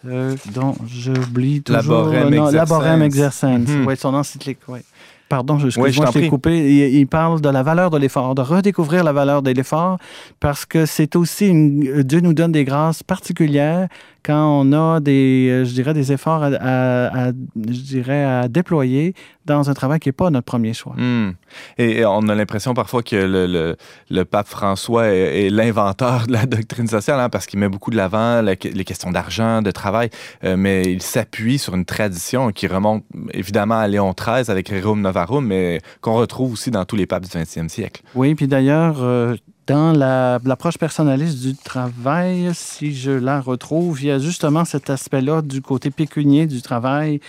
Euh, 0.06 0.36
dont 0.54 0.76
j'oublie 0.86 1.64
toujours. 1.64 2.10
Laborem 2.52 3.02
Exercens. 3.02 3.68
-hmm. 3.68 3.86
Oui, 3.88 3.98
son 3.98 4.14
encyclique, 4.14 4.60
oui. 4.68 4.80
Pardon, 5.28 5.58
je, 5.58 5.68
oui, 5.80 5.92
je, 5.92 6.02
je 6.06 6.12
t'ai 6.12 6.30
coupé. 6.30 6.52
Il, 6.74 6.96
il, 7.00 7.08
parle 7.08 7.42
de 7.42 7.50
la 7.50 7.64
valeur 7.64 7.90
de 7.90 7.98
l'effort, 7.98 8.36
de 8.36 8.42
redécouvrir 8.42 9.04
la 9.04 9.12
valeur 9.12 9.42
de 9.42 9.52
l'effort, 9.52 9.98
parce 10.40 10.66
que 10.66 10.86
c'est 10.86 11.16
aussi 11.16 11.48
une, 11.48 12.04
Dieu 12.04 12.22
nous 12.22 12.34
donne 12.34 12.54
des 12.54 12.64
grâces 12.64 13.04
particulières 13.04 13.88
quand 14.28 14.62
on 14.62 14.74
a 14.74 15.00
des, 15.00 15.64
je 15.64 15.72
dirais, 15.72 15.94
des 15.94 16.12
efforts 16.12 16.44
à, 16.44 16.48
à, 16.48 17.28
à 17.28 17.32
je 17.56 17.80
dirais, 17.82 18.26
à 18.26 18.50
déployer 18.50 19.14
dans 19.46 19.70
un 19.70 19.74
travail 19.74 20.00
qui 20.02 20.10
n'est 20.10 20.14
pas 20.14 20.30
notre 20.30 20.44
premier 20.44 20.74
choix. 20.74 20.94
Mmh. 20.98 21.36
Et, 21.78 22.00
et, 22.00 22.06
on 22.06 22.28
a 22.28 22.36
l'impression 22.36 22.74
parfois 22.74 23.04
que 23.04 23.16
le, 23.16 23.48
le, 23.48 23.78
le 24.10 24.26
pape 24.26 24.50
François 24.50 25.08
est, 25.08 25.46
est 25.46 25.50
l'inventeur 25.50 26.28
de 26.28 26.34
la 26.34 26.46
doctrine 26.46 26.88
sociale, 26.88 27.22
hein, 27.22 27.30
parce 27.30 27.46
qu'il 27.46 27.58
met 27.58 27.70
beaucoup 27.70 27.90
de 27.90 27.96
l'avant 27.96 28.42
les 28.42 28.58
questions 28.58 29.12
d'argent, 29.12 29.62
de 29.62 29.72
travail, 29.72 30.10
euh, 30.44 30.58
mais 30.58 30.84
il 30.84 31.02
s'appuie 31.02 31.58
sur 31.58 31.74
une 31.74 31.86
tradition 31.86 32.52
qui 32.52 32.68
remonte 32.68 33.06
évidemment 33.32 33.80
à 33.80 33.88
Léon 33.88 34.14
XIII 34.14 34.52
avec 34.52 34.68
Rerum 34.68 35.00
Novarum, 35.00 35.46
mais 35.46 35.80
qu'on 36.02 36.16
retrouve 36.16 36.52
aussi 36.52 36.70
dans 36.70 36.84
tous 36.84 36.98
les 36.98 37.06
papes 37.06 37.24
du 37.24 37.30
20e 37.30 37.70
siècle. 37.70 38.02
Oui, 38.14 38.36
puis 38.36 38.48
d'ailleurs, 38.48 38.98
euh, 39.02 39.38
dans 39.68 39.92
l'approche 39.92 40.76
la, 40.76 40.80
personnaliste 40.80 41.42
du 41.42 41.56
travail, 41.56 42.50
si 42.54 42.96
je 42.96 43.12
la 43.12 43.42
retrouve, 43.42 44.02
il 44.02 44.08
y 44.08 44.12
a 44.12 44.18
justement 44.18 44.64
cet 44.64 44.90
aspect-là 44.90 45.42
du 45.42 45.62
côté 45.62 45.92
pécunier 45.92 46.48
du 46.48 46.62
travail 46.62 47.20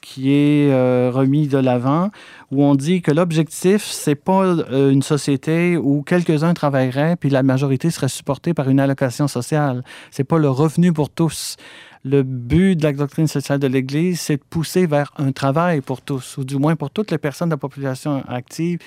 qui 0.00 0.32
est 0.32 0.70
euh, 0.70 1.10
remis 1.14 1.46
de 1.46 1.56
l'avant, 1.56 2.10
où 2.50 2.62
on 2.62 2.74
dit 2.74 3.00
que 3.00 3.10
l'objectif, 3.10 3.84
c'est 3.84 4.16
pas 4.16 4.44
euh, 4.44 4.90
une 4.90 5.02
société 5.02 5.78
où 5.78 6.02
quelques-uns 6.02 6.52
travailleraient 6.52 7.16
puis 7.16 7.30
la 7.30 7.42
majorité 7.42 7.90
serait 7.90 8.08
supportée 8.08 8.52
par 8.52 8.68
une 8.68 8.80
allocation 8.80 9.28
sociale. 9.28 9.82
C'est 10.10 10.24
pas 10.24 10.38
le 10.38 10.50
revenu 10.50 10.92
pour 10.92 11.08
tous. 11.08 11.56
Le 12.04 12.22
but 12.22 12.76
de 12.76 12.82
la 12.82 12.92
doctrine 12.92 13.28
sociale 13.28 13.60
de 13.60 13.66
l'Église, 13.66 14.20
c'est 14.20 14.36
de 14.36 14.42
pousser 14.50 14.86
vers 14.86 15.12
un 15.16 15.32
travail 15.32 15.80
pour 15.80 16.02
tous, 16.02 16.36
ou 16.36 16.44
du 16.44 16.58
moins 16.58 16.76
pour 16.76 16.90
toutes 16.90 17.10
les 17.10 17.18
personnes 17.18 17.48
de 17.48 17.54
la 17.54 17.58
population 17.58 18.22
active 18.28 18.80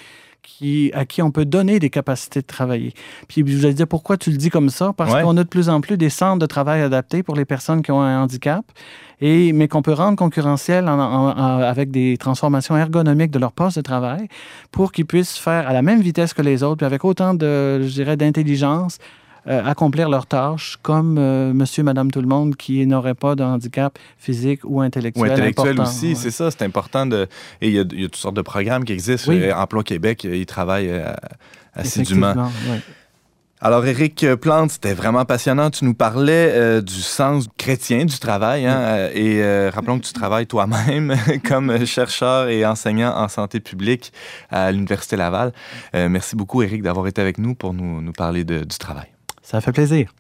qui, 0.48 0.92
à 0.94 1.06
qui 1.06 1.22
on 1.22 1.30
peut 1.30 1.46
donner 1.46 1.80
des 1.80 1.90
capacités 1.90 2.42
de 2.42 2.46
travailler. 2.48 2.94
Puis 3.28 3.44
je 3.46 3.58
vous 3.58 3.66
ai 3.66 3.74
dit 3.74 3.86
pourquoi 3.86 4.18
tu 4.18 4.32
le 4.32 4.38
dis 4.38 4.50
comme 4.50 4.70
ça, 4.70 4.94
parce 4.96 5.14
ouais. 5.14 5.22
qu'on 5.22 5.36
a 5.38 5.44
de 5.44 5.50
plus 5.50 5.68
en 5.68 5.82
plus 5.82 5.98
des 5.98 6.10
centres 6.10 6.40
de 6.40 6.46
travail 6.46 6.82
adaptés 6.82 7.22
pour 7.22 7.36
les 7.36 7.46
personnes 7.46 7.82
qui 7.82 7.92
ont 7.92 8.02
un 8.02 8.22
handicap, 8.24 8.66
et, 9.20 9.52
mais 9.52 9.68
qu'on 9.68 9.82
peut 9.82 9.94
rendre 9.94 10.16
concurrentiels 10.18 10.88
en, 10.88 11.00
en, 11.00 11.30
en, 11.30 11.60
avec 11.62 11.92
des 11.92 12.18
transformations 12.18 12.78
ergonomiques 12.78 13.32
de 13.32 13.40
leur 13.40 13.52
poste 13.52 13.78
de 13.78 13.82
travail 13.82 14.28
pour 14.72 14.92
qu'ils 14.92 15.06
puissent 15.06 15.38
faire 15.38 15.68
à 15.68 15.74
la 15.74 15.82
même 15.82 16.02
vitesse 16.02 16.34
que 16.34 16.42
les 16.42 16.64
autres, 16.64 16.78
puis 16.78 16.86
avec 16.86 17.04
autant 17.04 17.34
de, 17.34 17.82
je 17.82 17.94
dirais, 17.94 18.16
d'intelligence, 18.16 19.00
euh, 19.48 19.64
accomplir 19.66 20.10
leurs 20.10 20.26
tâches 20.26 20.78
comme 20.82 21.18
euh, 21.18 21.54
monsieur, 21.54 21.84
madame, 21.84 22.12
tout 22.12 22.22
le 22.22 22.28
monde 22.28 22.56
qui 22.56 22.86
n'aurait 22.86 23.16
pas 23.16 23.36
de 23.36 23.44
handicap 23.44 23.98
physique 24.18 24.62
ou 24.64 24.82
intellectuel. 24.82 25.30
Ou 25.30 25.32
intellectuel 25.32 25.74
important, 25.74 25.90
aussi, 25.90 26.10
ouais. 26.10 26.16
c'est 26.16 26.32
ça, 26.32 26.52
c'est 26.52 26.64
important. 26.64 27.06
De... 27.06 27.28
Et 27.62 27.68
il 27.68 27.74
y, 27.74 27.80
a, 27.80 27.84
il 27.92 28.02
y, 28.02 28.04
a, 28.04 28.08
toutes 28.08 28.16
sortes 28.18 28.36
de 28.36 28.42
programmes 28.42 28.84
qui 28.84 28.94
existent. 28.94 29.32
Oui. 29.32 29.52
Emploi 29.52 29.84
Québec, 29.84 30.24
ils 30.24 30.46
travaillent 30.46 30.90
euh, 30.90 31.14
assidûment. 31.74 32.34
Oui. 32.70 32.78
Alors, 33.60 33.84
Éric 33.88 34.36
Plante, 34.36 34.70
c'était 34.70 34.94
vraiment 34.94 35.26
passionnant. 35.26 35.72
Tu 35.72 35.84
nous 35.84 35.96
parlais 35.96 36.52
euh, 36.54 36.80
du 36.80 37.02
sens 37.02 37.48
chrétien 37.58 38.06
du 38.06 38.20
travail. 38.20 38.68
Hein, 38.68 39.10
oui. 39.16 39.20
Et 39.20 39.44
euh, 39.44 39.72
rappelons 39.74 40.00
que 40.00 40.06
tu 40.06 40.14
travailles 40.14 40.46
toi-même 40.46 41.16
comme 41.44 41.84
chercheur 41.86 42.50
et 42.50 42.68
enseignant 42.68 43.18
en 43.18 43.28
santé 43.28 43.60
publique 43.60 44.14
à 44.52 44.72
l'Université 44.72 45.16
Laval. 45.16 45.54
Euh, 45.96 46.08
merci 46.08 46.36
beaucoup, 46.36 46.62
Éric, 46.62 46.84
d'avoir 46.84 47.08
été 47.08 47.20
avec 47.20 47.40
nous 47.40 47.56
pour 47.56 47.74
nous, 47.74 48.00
nous 48.00 48.14
parler 48.14 48.44
de, 48.44 48.60
du 48.60 48.78
travail. 48.78 49.08
Ça 49.48 49.62
fait 49.62 49.72
plaisir. 49.72 50.14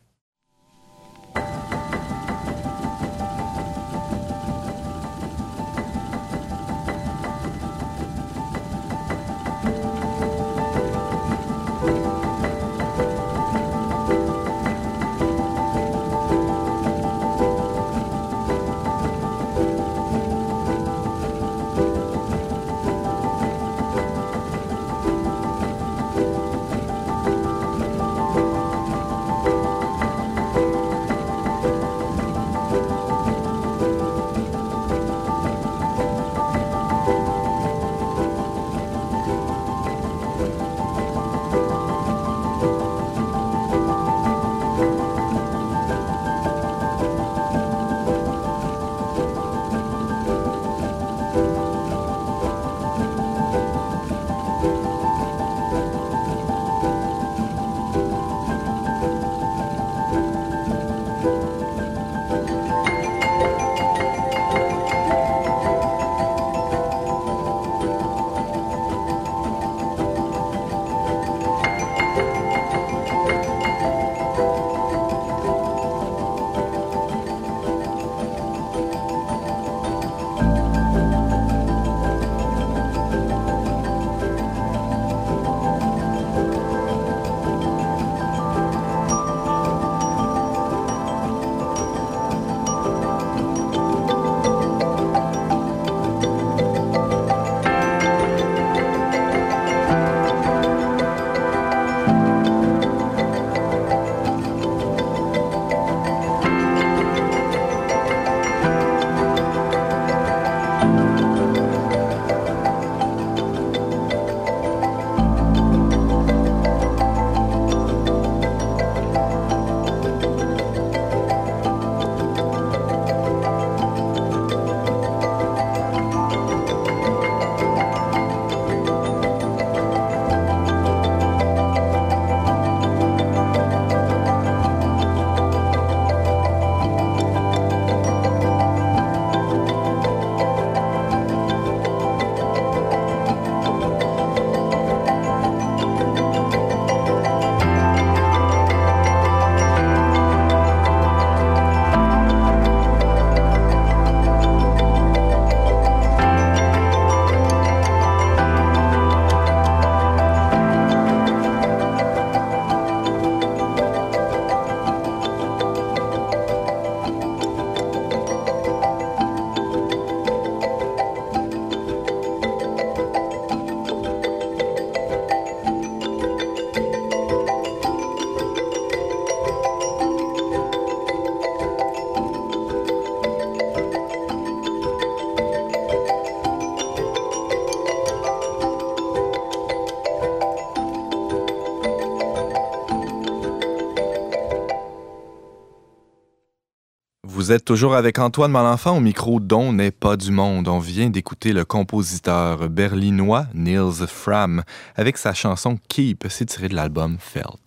Vous 197.47 197.53
êtes 197.53 197.63
toujours 197.63 197.95
avec 197.95 198.19
Antoine 198.19 198.51
Malenfant 198.51 198.97
au 198.97 198.99
micro 198.99 199.39
dont 199.39 199.71
n'est 199.71 199.89
pas 199.89 200.17
du 200.17 200.31
monde. 200.31 200.67
On 200.67 200.79
vient 200.79 201.09
d'écouter 201.09 201.53
le 201.53 201.63
compositeur 201.63 202.67
berlinois 202.67 203.45
Niels 203.53 204.05
Fram 204.05 204.63
avec 204.97 205.17
sa 205.17 205.33
chanson 205.33 205.77
Keep, 205.87 206.25
c'est 206.27 206.47
tiré 206.47 206.67
de 206.67 206.75
l'album 206.75 207.15
Felt. 207.21 207.66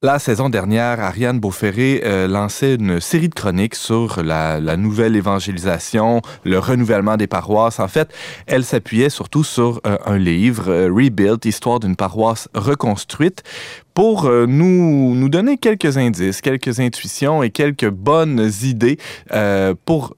La 0.00 0.20
saison 0.20 0.48
dernière, 0.48 1.00
Ariane 1.00 1.40
Beauferré 1.40 2.02
euh, 2.04 2.28
lançait 2.28 2.76
une 2.76 3.00
série 3.00 3.28
de 3.28 3.34
chroniques 3.34 3.74
sur 3.74 4.22
la, 4.22 4.60
nouvelle 4.76 5.16
évangélisation, 5.16 6.22
le 6.44 6.60
renouvellement 6.60 7.16
des 7.16 7.26
paroisses. 7.26 7.80
En 7.80 7.88
fait, 7.88 8.08
elle 8.46 8.62
s'appuyait 8.62 9.10
surtout 9.10 9.42
sur 9.42 9.80
euh, 9.88 9.98
un 10.06 10.16
livre, 10.16 10.68
euh, 10.68 10.88
Rebuilt, 10.88 11.44
Histoire 11.46 11.80
d'une 11.80 11.96
paroisse 11.96 12.48
reconstruite, 12.54 13.42
pour 13.92 14.30
nous, 14.30 15.16
nous 15.16 15.28
donner 15.28 15.56
quelques 15.56 15.96
indices, 15.98 16.40
quelques 16.40 16.78
intuitions 16.78 17.42
et 17.42 17.50
quelques 17.50 17.90
bonnes 17.90 18.48
idées 18.62 18.96
pour 19.84 20.14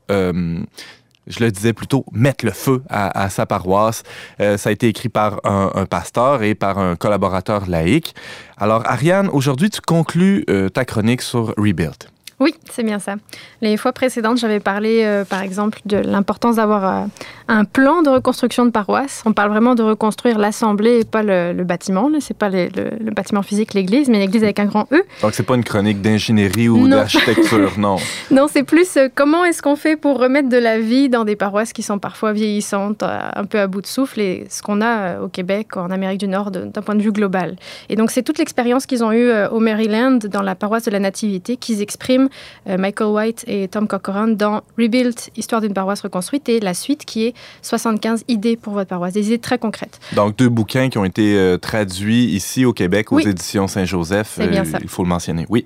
je 1.31 1.43
le 1.43 1.51
disais 1.51 1.72
plutôt, 1.72 2.05
mettre 2.12 2.45
le 2.45 2.51
feu 2.51 2.83
à, 2.89 3.31
sa 3.31 3.47
paroisse. 3.47 4.03
Euh, 4.41 4.57
ça 4.57 4.70
a 4.70 4.72
été 4.72 4.89
écrit 4.89 5.09
par 5.09 5.41
un, 5.45 5.87
pasteur 5.87 6.43
et 6.43 6.55
par 6.55 6.78
un 6.78 6.97
collaborateur 6.97 7.68
laïque. 7.68 8.14
Alors, 8.59 8.83
Ariane, 8.87 9.28
aujourd'hui, 9.28 9.70
tu 9.70 9.81
conclus 9.81 10.45
euh, 10.51 10.68
ta 10.68 10.85
chronique 10.85 11.22
sur 11.22 11.55
Rebuild. 11.57 11.97
Oui, 12.41 12.55
c'est 12.70 12.82
bien 12.82 12.99
ça. 12.99 13.16
Les 13.61 13.76
fois 13.76 13.93
précédentes, 13.93 14.38
j'avais 14.38 14.61
parlé, 14.61 15.03
euh, 15.05 15.26
par 15.26 15.43
exemple, 15.43 15.78
de 15.84 15.99
l'importance 15.99 16.57
d'avoir 16.57 16.84
euh, 16.84 17.07
un 17.49 17.66
plan 17.66 18.01
de 18.01 18.09
reconstruction 18.09 18.64
de 18.64 18.70
paroisse. 18.70 19.22
On 19.26 19.34
parle 19.34 19.51
vraiment 19.51 19.74
de 19.74 19.82
reconstruire 19.82 20.38
l'assemblée 20.38 21.01
et 21.01 21.05
pas 21.05 21.22
le, 21.22 21.53
bâtiment. 21.64 22.11
C'est 22.20 22.36
pas 22.36 22.49
le, 22.49 22.70
bâtiment 23.11 23.43
physique, 23.43 23.74
l'église, 23.74 24.09
mais 24.09 24.18
l'église 24.18 24.43
avec 24.43 24.59
un 24.59 24.64
grand 24.64 24.91
E. 24.91 25.03
Donc, 25.20 25.34
c'est 25.34 25.43
pas 25.43 25.55
une 25.55 25.64
chronique 25.64 26.01
d'ingénierie 26.01 26.70
ou 26.70 26.88
d'architecture, 26.88 27.72
non. 27.78 27.97
non, 28.30 28.47
c'est 28.51 28.62
plus 28.62 28.97
euh, 28.97 29.09
comment 29.14 29.45
est-ce 29.45 29.61
qu'on 29.61 29.76
fait 29.76 29.97
pour 29.97 30.18
remettre 30.18 30.49
de 30.49 30.57
la 30.57 30.78
vie 30.78 31.11
dans 31.11 31.26
des 31.26 31.36
paroisses 31.36 31.74
qui 31.74 31.82
sont 31.82 31.99
parfois 31.99 32.32
vieillissantes, 32.32 33.03
un 33.03 33.45
peu 33.45 33.61
à 33.61 33.66
bout 33.66 33.82
de 33.82 33.86
souffle, 33.86 34.18
et 34.18 34.47
ce 34.49 34.62
qu'on 34.62 34.80
a 34.80 35.20
au 35.20 35.28
Québec, 35.28 35.76
en 35.76 35.91
Amérique 35.91 36.20
du 36.20 36.28
Nord, 36.28 36.51
d'un 36.51 36.70
point 36.70 36.95
de 36.95 37.03
vue 37.03 37.12
global. 37.12 37.57
Et 37.91 37.97
donc, 37.97 38.11
c'est 38.11 38.22
toute 38.22 38.38
l'expérience 38.38 38.86
qu'ils 38.86 39.05
ont 39.05 39.12
eue 39.12 39.30
au 39.51 39.61
Maryland, 39.61 40.20
dans 40.30 40.43
la 40.43 40.55
paroisse 40.55 40.84
de 40.84 40.91
la 40.91 41.01
Nativité, 41.01 41.59
qu'ils 41.59 41.82
expriment 41.82 42.30
Michael 42.66 43.09
White 43.09 43.45
et 43.47 43.68
Tom 43.68 43.87
Corcoran 43.89 44.28
dans 44.28 44.62
Rebuilt, 44.78 45.31
Histoire 45.37 45.61
d'une 45.61 45.74
paroisse 45.74 46.01
reconstruite, 46.01 46.49
et 46.49 46.61
la 46.61 46.74
suite 46.74 47.05
qui 47.05 47.26
est 47.26 47.35
75 47.62 48.24
idées 48.28 48.57
pour 48.57 48.72
votre 48.72 48.89
paroisse, 48.89 49.12
des 49.12 49.26
idées 49.26 49.39
très 49.39 49.59
concrètes. 49.59 50.01
Donc, 50.14 50.37
deux 50.37 50.49
bouquins 50.49 50.89
qui 50.89 50.99
ont 50.99 51.05
été 51.05 51.37
euh, 51.37 51.57
traduits 51.57 52.26
ici 52.26 52.64
au 52.64 52.72
Québec 52.72 53.12
aux 53.12 53.20
éditions 53.20 53.66
Saint-Joseph. 53.66 54.39
Euh. 54.41 54.64
Il 54.83 54.89
faut 54.89 55.03
le 55.03 55.09
mentionner. 55.09 55.47
Oui. 55.49 55.64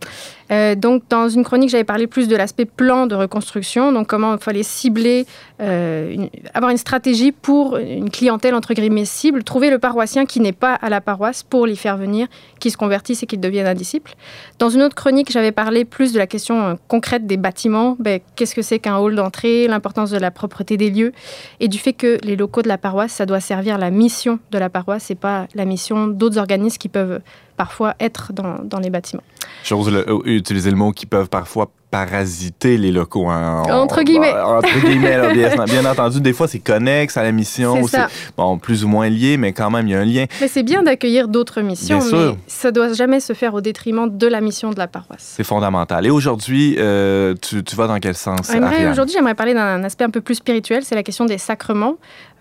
Euh, 0.51 0.74
donc, 0.74 1.05
dans 1.09 1.28
une 1.28 1.45
chronique, 1.45 1.70
j'avais 1.70 1.84
parlé 1.84 2.07
plus 2.07 2.28
de 2.28 2.36
l'aspect 2.36 2.64
plan 2.64 3.07
de 3.07 3.14
reconstruction, 3.14 3.92
donc 3.92 4.07
comment 4.07 4.34
il 4.34 4.40
fallait 4.40 4.62
cibler, 4.62 5.26
euh, 5.61 6.26
avoir 6.53 6.70
une 6.70 6.78
stratégie 6.78 7.32
pour 7.32 7.76
une 7.76 8.11
clientèle 8.11 8.55
entre 8.55 8.74
guillemets 8.74 9.05
cible, 9.05 9.45
trouver 9.45 9.70
le 9.70 9.78
paroissien 9.78 10.26
qui 10.26 10.40
n'est 10.40 10.53
pas 10.53 10.74
à 10.74 10.88
la 10.88 11.01
paroisse 11.01 11.42
pour 11.42 11.66
l'y 11.66 11.76
faire 11.76 11.97
venir, 11.97 12.26
qui 12.61 12.70
se 12.70 12.76
convertisse 12.76 13.22
et 13.22 13.26
qu'il 13.26 13.40
devienne 13.40 13.66
un 13.66 13.74
disciple. 13.74 14.14
Dans 14.59 14.68
une 14.68 14.82
autre 14.82 14.95
chronique, 14.95 15.30
j'avais 15.30 15.53
parlé 15.53 15.84
plus 15.84 16.12
de 16.12 16.18
la 16.18 16.26
question 16.26 16.62
euh, 16.62 16.74
concrète 16.88 17.26
des 17.26 17.36
bâtiments. 17.36 17.97
Ben, 17.99 18.20
Qu'est-ce 18.36 18.55
que 18.55 18.62
c'est 18.62 18.78
qu'un 18.78 18.99
hall 18.99 19.14
d'entrée, 19.14 19.66
l'importance 19.68 20.11
de 20.11 20.18
la 20.18 20.30
propreté 20.30 20.76
des 20.76 20.90
lieux 20.90 21.12
et 21.61 21.68
du 21.68 21.78
fait 21.78 21.92
que 21.92 22.18
les 22.22 22.36
locaux 22.36 22.62
de 22.62 22.68
la 22.68 22.78
paroisse, 22.78 23.12
ça 23.12 23.26
doit 23.26 23.40
servir 23.40 23.78
la 23.78 23.90
mission 23.90 24.38
de 24.51 24.59
la 24.59 24.68
paroisse 24.68 25.11
et 25.11 25.14
pas 25.14 25.47
la 25.55 25.64
mission 25.64 26.07
d'autres 26.07 26.38
organismes 26.38 26.78
qui 26.78 26.88
peuvent 26.88 27.20
parfois 27.57 27.94
être 28.00 28.32
dans, 28.32 28.59
dans 28.64 28.78
les 28.78 28.90
bâtiments. 28.90 29.22
J'ose 29.64 29.90
utiliser 30.24 30.70
le 30.70 30.76
mot 30.76 30.92
qui 30.92 31.07
peuvent 31.07 31.28
parfois 31.28 31.70
parasiter 31.94 32.76
les 32.76 32.90
locaux. 32.90 33.28
Hein. 33.28 33.62
entre 33.70 34.02
guillemets. 34.02 34.32
entre 34.32 34.80
guillemets, 34.84 35.32
bien, 35.66 35.84
entendu. 35.84 36.20
Des 36.20 36.32
fois, 36.32 36.48
c'est 36.48 36.59
connexe 36.59 37.16
à 37.16 37.22
la 37.22 37.30
mission. 37.30 37.86
C'est 37.86 38.00
bon, 38.36 38.59
plus 38.59 38.84
ou 38.84 38.88
moins 38.88 39.09
lié, 39.09 39.36
mais 39.36 39.52
quand 39.52 39.70
même, 39.70 39.86
il 39.86 39.92
y 39.92 39.94
a 39.94 40.00
un 40.00 40.05
lien. 40.05 40.24
Mais 40.40 40.48
c'est 40.48 40.64
bien 40.64 40.82
d'accueillir 40.82 41.28
d'autres 41.28 41.61
missions, 41.61 42.00
mais 42.12 42.34
ça 42.48 42.72
doit 42.72 42.92
jamais 42.92 43.20
se 43.20 43.32
faire 43.32 43.55
au 43.55 43.61
détriment 43.61 44.09
de 44.11 44.26
la 44.26 44.40
mission 44.40 44.70
de 44.70 44.78
la 44.78 44.88
paroisse. 44.88 45.34
C'est 45.36 45.44
fondamental. 45.44 46.05
Et 46.05 46.11
aujourd'hui, 46.11 46.74
euh, 46.78 47.34
tu, 47.40 47.62
tu, 47.62 47.76
vas 47.76 47.86
dans 47.86 48.00
quel 48.00 48.16
sens, 48.16 48.50
Aujourd'hui, 48.90 49.14
j'aimerais 49.14 49.36
parler 49.36 49.55
d'un 49.55 49.84
aspect 49.84 50.05
un 50.05 50.11
peu 50.11 50.20
plus 50.20 50.34
spirituel, 50.36 50.82
c'est 50.84 50.96
la 50.96 51.05
question 51.05 51.26
des 51.26 51.38
sacrements. 51.38 51.94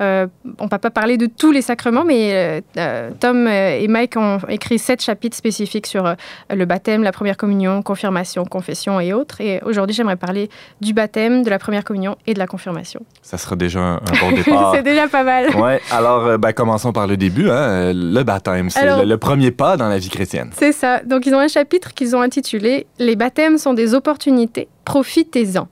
Euh, 0.04 0.28
on 0.60 0.66
ne 0.66 0.70
va 0.70 0.80
pas 0.80 0.91
parler 0.91 1.18
de 1.18 1.26
tous 1.26 1.51
les 1.51 1.62
sacrements, 1.62 2.04
mais 2.04 2.62
euh, 2.78 3.12
Tom 3.20 3.47
et 3.47 3.88
Mike 3.88 4.18
ont 4.18 4.39
écrit 4.49 4.80
sept 4.80 5.01
chapitres 5.01 5.38
spécifiques 5.38 5.88
sur 5.88 6.16
le 6.49 6.66
baptême, 6.66 7.04
la 7.04 7.12
première 7.12 7.38
communion, 7.38 7.82
confirmation, 7.82 8.45
confession 8.45 8.99
et 8.99 9.14
autres. 9.14 9.41
Et 9.41 9.62
aujourd'hui, 9.64 9.95
j'aimerais 9.95 10.16
parler 10.16 10.49
du 10.82 10.93
baptême, 10.93 11.43
de 11.43 11.49
la 11.49 11.60
première 11.60 11.84
communion 11.84 12.18
et 12.28 12.34
de 12.34 12.39
la 12.39 12.47
confirmation. 12.47 13.01
Ça 13.22 13.38
sera 13.38 13.56
déjà 13.56 13.80
un, 13.80 13.99
bon 14.20 14.32
départ. 14.36 14.74
c'est 14.76 14.84
déjà 14.84 15.08
pas 15.08 15.24
mal. 15.24 15.56
Ouais. 15.56 15.82
Alors, 15.91 16.26
euh, 16.26 16.38
ben, 16.38 16.54
commençons 16.54 16.91
par 16.91 17.08
le 17.08 17.18
début. 17.18 17.49
Hein. 17.49 17.93
Le 17.93 18.24
baptême, 18.24 18.70
c'est 18.70 19.06
le, 19.06 19.18
premier 19.18 19.51
pas 19.51 19.78
dans 19.78 19.88
la 19.88 19.97
vie 19.97 20.10
chrétienne. 20.10 20.51
C'est 20.58 20.72
ça. 20.72 20.99
Donc, 21.04 21.26
ils 21.26 21.34
ont 21.34 21.39
un 21.39 21.47
chapitre 21.47 21.93
qu'ils 21.93 22.16
ont 22.16 22.22
intitulé 22.22 22.88
Les 22.99 23.16
baptêmes 23.16 23.58
sont 23.58 23.74
des 23.74 23.93
opportunités, 23.93 24.68
profitez-en. 24.86 25.68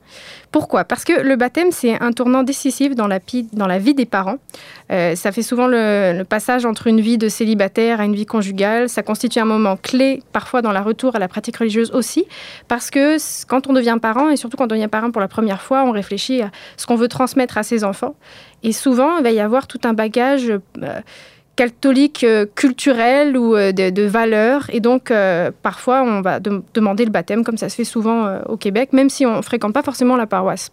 Pourquoi? 0.51 0.84
Parce 0.84 1.05
que 1.05 1.14
le 1.14 1.38
baptême, 1.38 1.72
c'est 1.72 2.01
un 2.01 2.12
tournant 2.12 2.43
décisif 2.43 2.93
dans 2.93 3.07
la, 3.07 3.20
vie 3.20 3.93
des 3.93 4.05
parents. 4.05 4.36
Euh, 4.91 5.16
ça 5.16 5.32
fait 5.32 5.43
souvent 5.43 5.68
le, 5.68 6.24
passage 6.24 6.66
entre 6.66 6.88
une 6.88 6.99
vie 6.99 7.18
de 7.18 7.30
célibataire 7.30 8.01
à 8.01 8.05
une 8.05 8.16
vie 8.16 8.26
conjugale. 8.26 8.89
Ça 8.89 9.01
constitue 9.01 9.39
un 9.39 9.45
moment 9.45 9.78
clé, 9.78 10.22
parfois 10.34 10.62
dans 10.62 10.74
la 10.74 10.82
retour 10.82 11.16
à 11.16 11.20
la 11.20 11.30
pratique 11.30 11.55
religieuse 11.55 11.91
aussi, 11.91 12.26
parce 12.68 12.91
que 12.91 13.16
quand 13.47 13.68
on 13.68 13.74
devient 13.74 13.97
parent, 14.01 14.30
et 14.30 14.36
surtout 14.36 14.57
quand 14.57 14.66
on 14.66 14.76
devient 14.76 14.89
parent 14.89 15.12
pour 15.12 15.22
la 15.22 15.30
première 15.30 15.62
fois, 15.62 15.84
on 15.86 15.91
réfléchit 15.91 16.41
à 16.41 16.51
ce 16.76 16.86
qu'on 16.86 16.95
veut 16.95 17.07
transmettre 17.07 17.57
à 17.57 17.64
ses 17.64 17.86
enfants. 17.86 18.16
Et 18.64 18.74
souvent, 18.74 19.18
il 19.18 19.24
va 19.24 19.32
y 19.32 19.39
avoir 19.39 19.68
tout 19.68 19.80
un 19.86 19.93
bagage... 19.93 20.49
Euh, 20.49 20.99
catholique 21.56 22.24
euh, 22.24 22.45
ou 23.36 23.56
euh, 23.56 23.72
de, 23.72 24.04
valeurs. 24.04 24.70
Et 24.72 24.80
donc, 24.80 25.12
euh, 25.12 25.52
parfois, 25.62 26.04
on 26.04 26.22
va 26.22 26.39
demander 26.39 27.06
le 27.06 27.12
baptême, 27.12 27.43
comme 27.43 27.58
ça 27.58 27.70
se 27.70 27.76
fait 27.76 27.84
souvent 27.84 28.39
au 28.47 28.58
Québec, 28.58 28.93
même 28.93 29.10
si 29.10 29.26
on 29.26 29.38
ne 29.38 29.41
fréquente 29.41 29.74
pas 29.74 29.84
forcément 29.84 30.16
la 30.16 30.28
paroisse. 30.28 30.70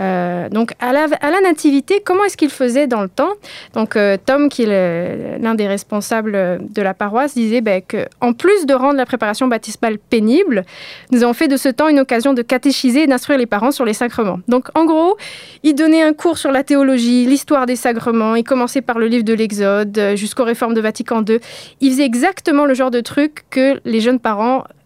Euh, 0.00 0.48
donc, 0.48 0.72
à 0.80 0.92
la, 0.92 1.40
nativité, 1.42 2.02
comment 2.04 2.24
est-ce 2.24 2.36
qu'il 2.36 2.50
faisait 2.50 2.86
dans 2.86 3.02
le 3.02 3.08
temps? 3.08 3.32
Donc, 3.74 3.96
euh, 3.96 4.16
Tom, 4.24 4.48
qui 4.48 4.62
est 4.62 5.38
l'un 5.38 5.54
des 5.54 5.66
responsables 5.66 6.60
de 6.70 6.82
la 6.82 6.94
paroisse, 6.94 7.34
disait 7.34 7.60
ben, 7.60 7.82
qu'en 7.82 8.32
plus 8.32 8.66
de 8.66 8.74
rendre 8.74 8.96
la 8.96 9.06
préparation 9.06 9.46
baptismale 9.46 9.98
pénible, 9.98 10.64
nous 11.10 11.22
avons 11.22 11.34
fait 11.34 11.48
de 11.48 11.56
ce 11.56 11.68
temps 11.68 11.88
une 11.88 12.00
occasion 12.00 12.34
de 12.34 12.42
catéchiser 12.42 13.02
et 13.02 13.06
d'instruire 13.06 13.38
les 13.38 13.46
parents 13.46 13.70
sur 13.70 13.84
les 13.84 13.94
sacrements. 13.94 14.40
Donc, 14.48 14.68
en 14.74 14.84
gros, 14.84 15.16
il 15.62 15.74
donnait 15.74 16.02
un 16.02 16.12
cours 16.12 16.38
sur 16.38 16.52
la 16.52 16.64
théologie, 16.64 17.26
l'histoire 17.26 17.66
des 17.66 17.76
sacrements. 17.76 18.34
Il 18.34 18.44
commençait 18.44 18.82
par 18.82 18.98
le 18.98 19.06
livre 19.06 19.24
de 19.24 19.34
l'Exode 19.34 19.96
euh, 19.98 20.16
jusqu'aux 20.16 20.44
réformes 20.44 20.74
de 20.74 20.80
Vatican 20.80 21.24
II. 21.26 21.38
Il 21.80 21.90
faisait 21.90 22.04
exactement 22.04 22.64
le 22.64 22.74
genre 22.74 22.90
de 22.90 23.00
truc 23.00 23.44
que 23.50 23.80
les 23.84 24.00
jeunes 24.00 24.20
parents 24.20 24.60
euh, 24.60 24.79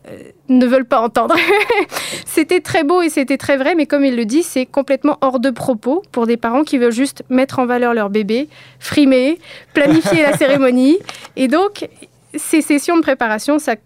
ne 0.48 0.66
veulent 0.66 0.84
pas 0.84 1.00
entendre. 1.00 1.34
c'était 2.26 2.60
très 2.60 2.84
beau 2.84 3.02
et 3.02 3.08
c'était 3.08 3.38
très 3.38 3.56
vrai, 3.56 3.74
mais 3.74 3.86
comme 3.86 4.04
il 4.04 4.16
le 4.16 4.24
dit, 4.24 4.42
c'est 4.42 4.66
complètement 4.66 5.18
hors 5.20 5.40
de 5.40 5.50
propos 5.50 6.02
pour 6.12 6.26
des 6.26 6.36
parents 6.36 6.64
qui 6.64 6.78
veulent 6.78 6.92
juste 6.92 7.22
mettre 7.30 7.58
en 7.58 7.66
valeur 7.66 7.94
leur 7.94 8.10
bébé, 8.10 8.48
frimer, 8.78 9.38
planifier 9.72 10.22
la 10.22 10.32
cérémonie. 10.36 10.98
Et 11.36 11.48
donc, 11.48 11.88
ces 12.36 12.62
sessions 12.62 12.96
de 12.96 13.02
préparation, 13.02 13.58
ça, 13.58 13.76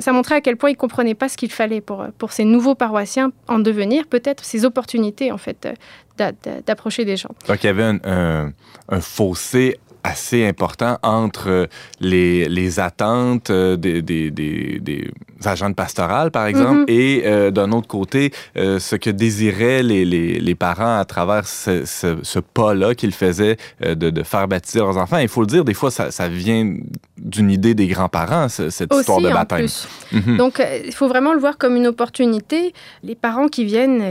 ça 0.00 0.12
montrait 0.12 0.36
à 0.36 0.40
quel 0.40 0.56
point 0.56 0.70
ils 0.70 0.74
ne 0.74 0.78
comprenaient 0.78 1.14
pas 1.14 1.28
ce 1.28 1.36
qu'il 1.36 1.50
fallait 1.50 1.80
pour, 1.80 2.06
pour 2.18 2.32
ces 2.32 2.44
nouveaux 2.44 2.74
paroissiens 2.74 3.32
en 3.48 3.58
devenir, 3.58 4.06
peut-être 4.06 4.44
ces 4.44 4.64
opportunités, 4.64 5.32
en 5.32 5.38
fait, 5.38 5.68
d'approcher 6.66 7.04
des 7.04 7.16
gens. 7.16 7.30
Donc, 7.48 7.64
il 7.64 7.66
y 7.66 7.70
avait 7.70 7.98
un, 8.04 8.52
un 8.88 9.00
fossé 9.00 9.78
assez 10.04 10.46
important 10.46 10.98
entre 11.02 11.68
les, 11.98 12.46
les 12.48 12.78
attentes 12.78 13.48
euh, 13.48 13.76
des, 13.76 14.02
des, 14.02 14.30
des, 14.30 14.78
des 14.78 15.10
agents 15.44 15.70
de 15.70 15.74
pastoral, 15.74 16.30
par 16.30 16.46
exemple, 16.46 16.82
mm-hmm. 16.82 16.92
et 16.92 17.22
euh, 17.24 17.50
d'un 17.50 17.72
autre 17.72 17.88
côté, 17.88 18.30
euh, 18.56 18.78
ce 18.78 18.96
que 18.96 19.08
désiraient 19.08 19.82
les, 19.82 20.04
les, 20.04 20.38
les, 20.38 20.54
parents 20.54 20.98
à 20.98 21.04
travers 21.06 21.46
ce, 21.46 21.86
ce, 21.86 22.18
ce 22.22 22.38
pas-là 22.38 22.94
qu'ils 22.94 23.12
faisaient 23.12 23.56
de, 23.80 23.94
de, 23.94 24.22
faire 24.22 24.46
baptiser 24.46 24.80
leurs 24.80 24.98
enfants. 24.98 25.18
Il 25.18 25.28
faut 25.28 25.40
le 25.40 25.46
dire, 25.46 25.64
des 25.64 25.74
fois, 25.74 25.90
ça, 25.90 26.10
ça 26.10 26.28
vient 26.28 26.76
d'une 27.16 27.50
idée 27.50 27.74
des 27.74 27.86
grands-parents, 27.86 28.48
cette 28.48 28.92
histoire 28.92 29.20
de 29.20 29.30
baptême. 29.30 29.66
Mm-hmm. 30.12 30.36
Donc, 30.36 30.62
il 30.84 30.92
faut 30.92 31.08
vraiment 31.08 31.32
le 31.32 31.40
voir 31.40 31.56
comme 31.56 31.76
une 31.76 31.86
opportunité. 31.86 32.74
Les 33.02 33.14
parents 33.14 33.48
qui 33.48 33.64
viennent, 33.64 34.02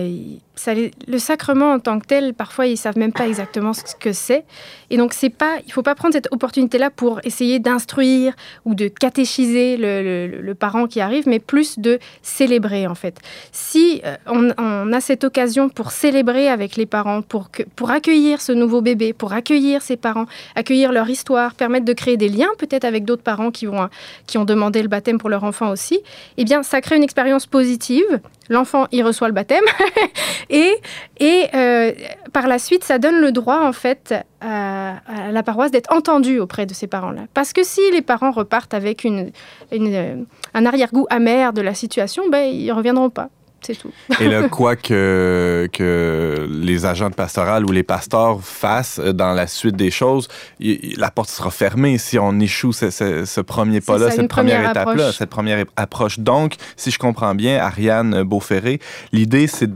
le 0.68 1.18
sacrement 1.18 1.74
en 1.74 1.80
tant 1.80 2.00
que 2.00 2.06
tel, 2.06 2.34
parfois 2.34 2.68
ils 2.68 2.78
savent 2.78 2.98
même 2.98 3.12
pas 3.12 3.28
exactement 3.28 3.74
ce 3.74 3.96
que 4.00 4.14
c'est. 4.14 4.46
Et 4.90 4.98
donc 4.98 5.14
c'est 5.14 5.30
pas, 5.30 5.58
il 5.66 5.74
faut 5.74 5.82
pas 5.82 5.96
prendre 5.96 6.14
cette 6.14 6.32
opportunité-là 6.32 6.90
pour 6.90 7.20
essayer 7.24 7.60
d'instruire 7.60 8.34
ou 8.66 8.76
de 8.76 8.88
catéchiser 8.88 9.78
le, 9.78 10.54
parent 10.54 10.86
qui 10.86 11.02
arrive, 11.02 11.28
mais 11.28 11.40
plus 11.40 11.80
de 11.80 11.98
célébrer 12.22 12.86
en 12.86 12.94
fait. 12.94 13.20
Si 13.52 14.02
euh, 14.06 14.16
on, 14.28 14.94
a 14.94 15.02
cette 15.02 15.24
occasion 15.24 15.68
pour 15.68 15.92
célébrer 15.92 16.48
avec 16.48 16.76
les 16.76 16.86
parents, 16.86 17.24
pour, 17.24 17.50
pour 17.76 17.90
accueillir 17.90 18.40
ce 18.40 18.52
nouveau 18.52 18.82
bébé, 18.82 19.14
pour 19.14 19.34
accueillir 19.34 19.82
ses 19.82 19.98
parents, 19.98 20.28
accueillir 20.56 20.92
leur 20.92 21.10
histoire, 21.10 21.56
permettre 21.56 21.86
de 21.86 21.94
créer 21.94 22.18
des 22.18 22.30
liens 22.30 22.52
peut-être 22.60 22.86
avec 22.86 23.04
d'autres 23.04 23.24
parents 23.24 23.50
qui, 23.50 23.66
vont, 23.66 23.90
qui 24.28 24.38
ont 24.38 24.46
demandé 24.46 24.84
le 24.84 24.88
baptême 24.88 25.18
pour 25.18 25.30
leur 25.30 25.44
enfant 25.44 25.72
aussi, 25.72 26.00
eh 26.38 26.44
bien 26.44 26.62
ça 26.62 26.82
crée 26.82 26.98
une 26.98 27.04
expérience 27.04 27.48
positive 27.48 28.22
l'enfant 28.50 28.88
y 28.92 29.02
reçoit 29.02 29.28
le 29.28 29.34
baptême 29.34 29.64
et, 30.50 30.74
et 31.20 31.48
euh, 31.54 31.92
par 32.32 32.48
la 32.48 32.60
suite 32.60 32.84
ça 32.84 33.00
donne 33.00 33.20
le 33.20 33.32
droit 33.32 33.62
en 33.62 33.74
fait 33.74 34.14
à, 34.42 34.96
la 35.32 35.44
paroisse 35.44 35.72
d'être 35.72 35.92
entendue 35.94 36.40
auprès 36.40 36.66
de 36.66 36.74
ces 36.74 36.88
parents-là. 36.88 37.24
Parce 37.34 37.54
que 37.54 37.64
si 37.64 37.82
les 37.92 38.02
parents 38.02 38.32
repartent 38.32 38.74
avec 38.74 39.04
une, 39.04 39.32
euh, 39.72 40.16
un 40.54 40.66
arrière-goût 40.66 41.08
amer 41.10 41.54
de 41.54 41.62
la 41.62 41.74
situation, 41.74 42.24
ben, 42.30 42.44
ils 42.44 42.68
ne 42.68 42.74
reviendront 42.74 43.10
pas. 43.10 43.30
C'est 43.66 43.76
tout. 43.76 43.92
Et 44.20 44.28
là, 44.28 44.50
quoi 44.50 44.76
que, 44.76 45.70
que 45.72 46.48
les 46.50 46.86
agents 46.86 47.10
de 47.10 47.16
pastoral 47.16 47.66
ou 47.66 47.72
les 47.72 47.84
pasteurs 47.84 48.42
fassent 48.42 49.00
dans 49.00 49.34
la 49.34 49.48
suite 49.48 49.76
des 49.76 49.92
choses, 49.92 50.28
la 50.60 51.10
porte 51.12 51.30
sera 51.30 51.50
fermée 51.50 51.98
si 51.98 52.20
on 52.20 52.40
échoue 52.40 52.74
ce, 52.74 52.90
ce, 52.90 53.42
premier 53.42 53.82
pas-là, 53.82 54.12
cette 54.12 54.28
première, 54.28 54.70
étape-là, 54.70 55.12
cette 55.12 55.30
première 55.30 55.66
approche. 55.76 56.20
Donc, 56.20 56.56
si 56.76 56.92
je 56.92 57.00
comprends 57.00 57.36
bien, 57.36 57.58
Ariane 57.58 58.24
Beauferré, 58.24 58.80
l'idée, 59.12 59.48
c'est 59.48 59.70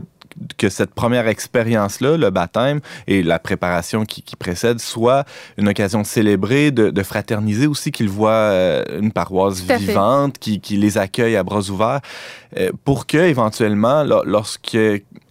que 0.56 0.68
cette 0.68 0.94
première 0.94 1.28
expérience-là, 1.28 2.16
le 2.16 2.30
baptême 2.30 2.80
et 3.06 3.22
la 3.22 3.38
préparation 3.38 4.04
qui, 4.04 4.22
précède, 4.36 4.80
soit 4.80 5.24
une 5.56 5.68
occasion 5.68 6.02
de 6.02 6.06
célébrer, 6.06 6.70
de, 6.70 7.02
fraterniser 7.02 7.66
aussi, 7.66 7.92
qu'ils 7.92 8.08
voient 8.08 8.30
euh, 8.30 8.84
une 9.00 9.12
paroisse 9.12 9.60
vivante, 9.62 10.38
qui, 10.38 10.60
qui, 10.60 10.76
les 10.76 10.98
accueille 10.98 11.36
à 11.36 11.42
bras 11.42 11.70
ouverts, 11.70 12.00
euh, 12.56 12.70
pour 12.84 13.06
que 13.06 13.18
éventuellement, 13.18 14.04
lorsque 14.24 14.78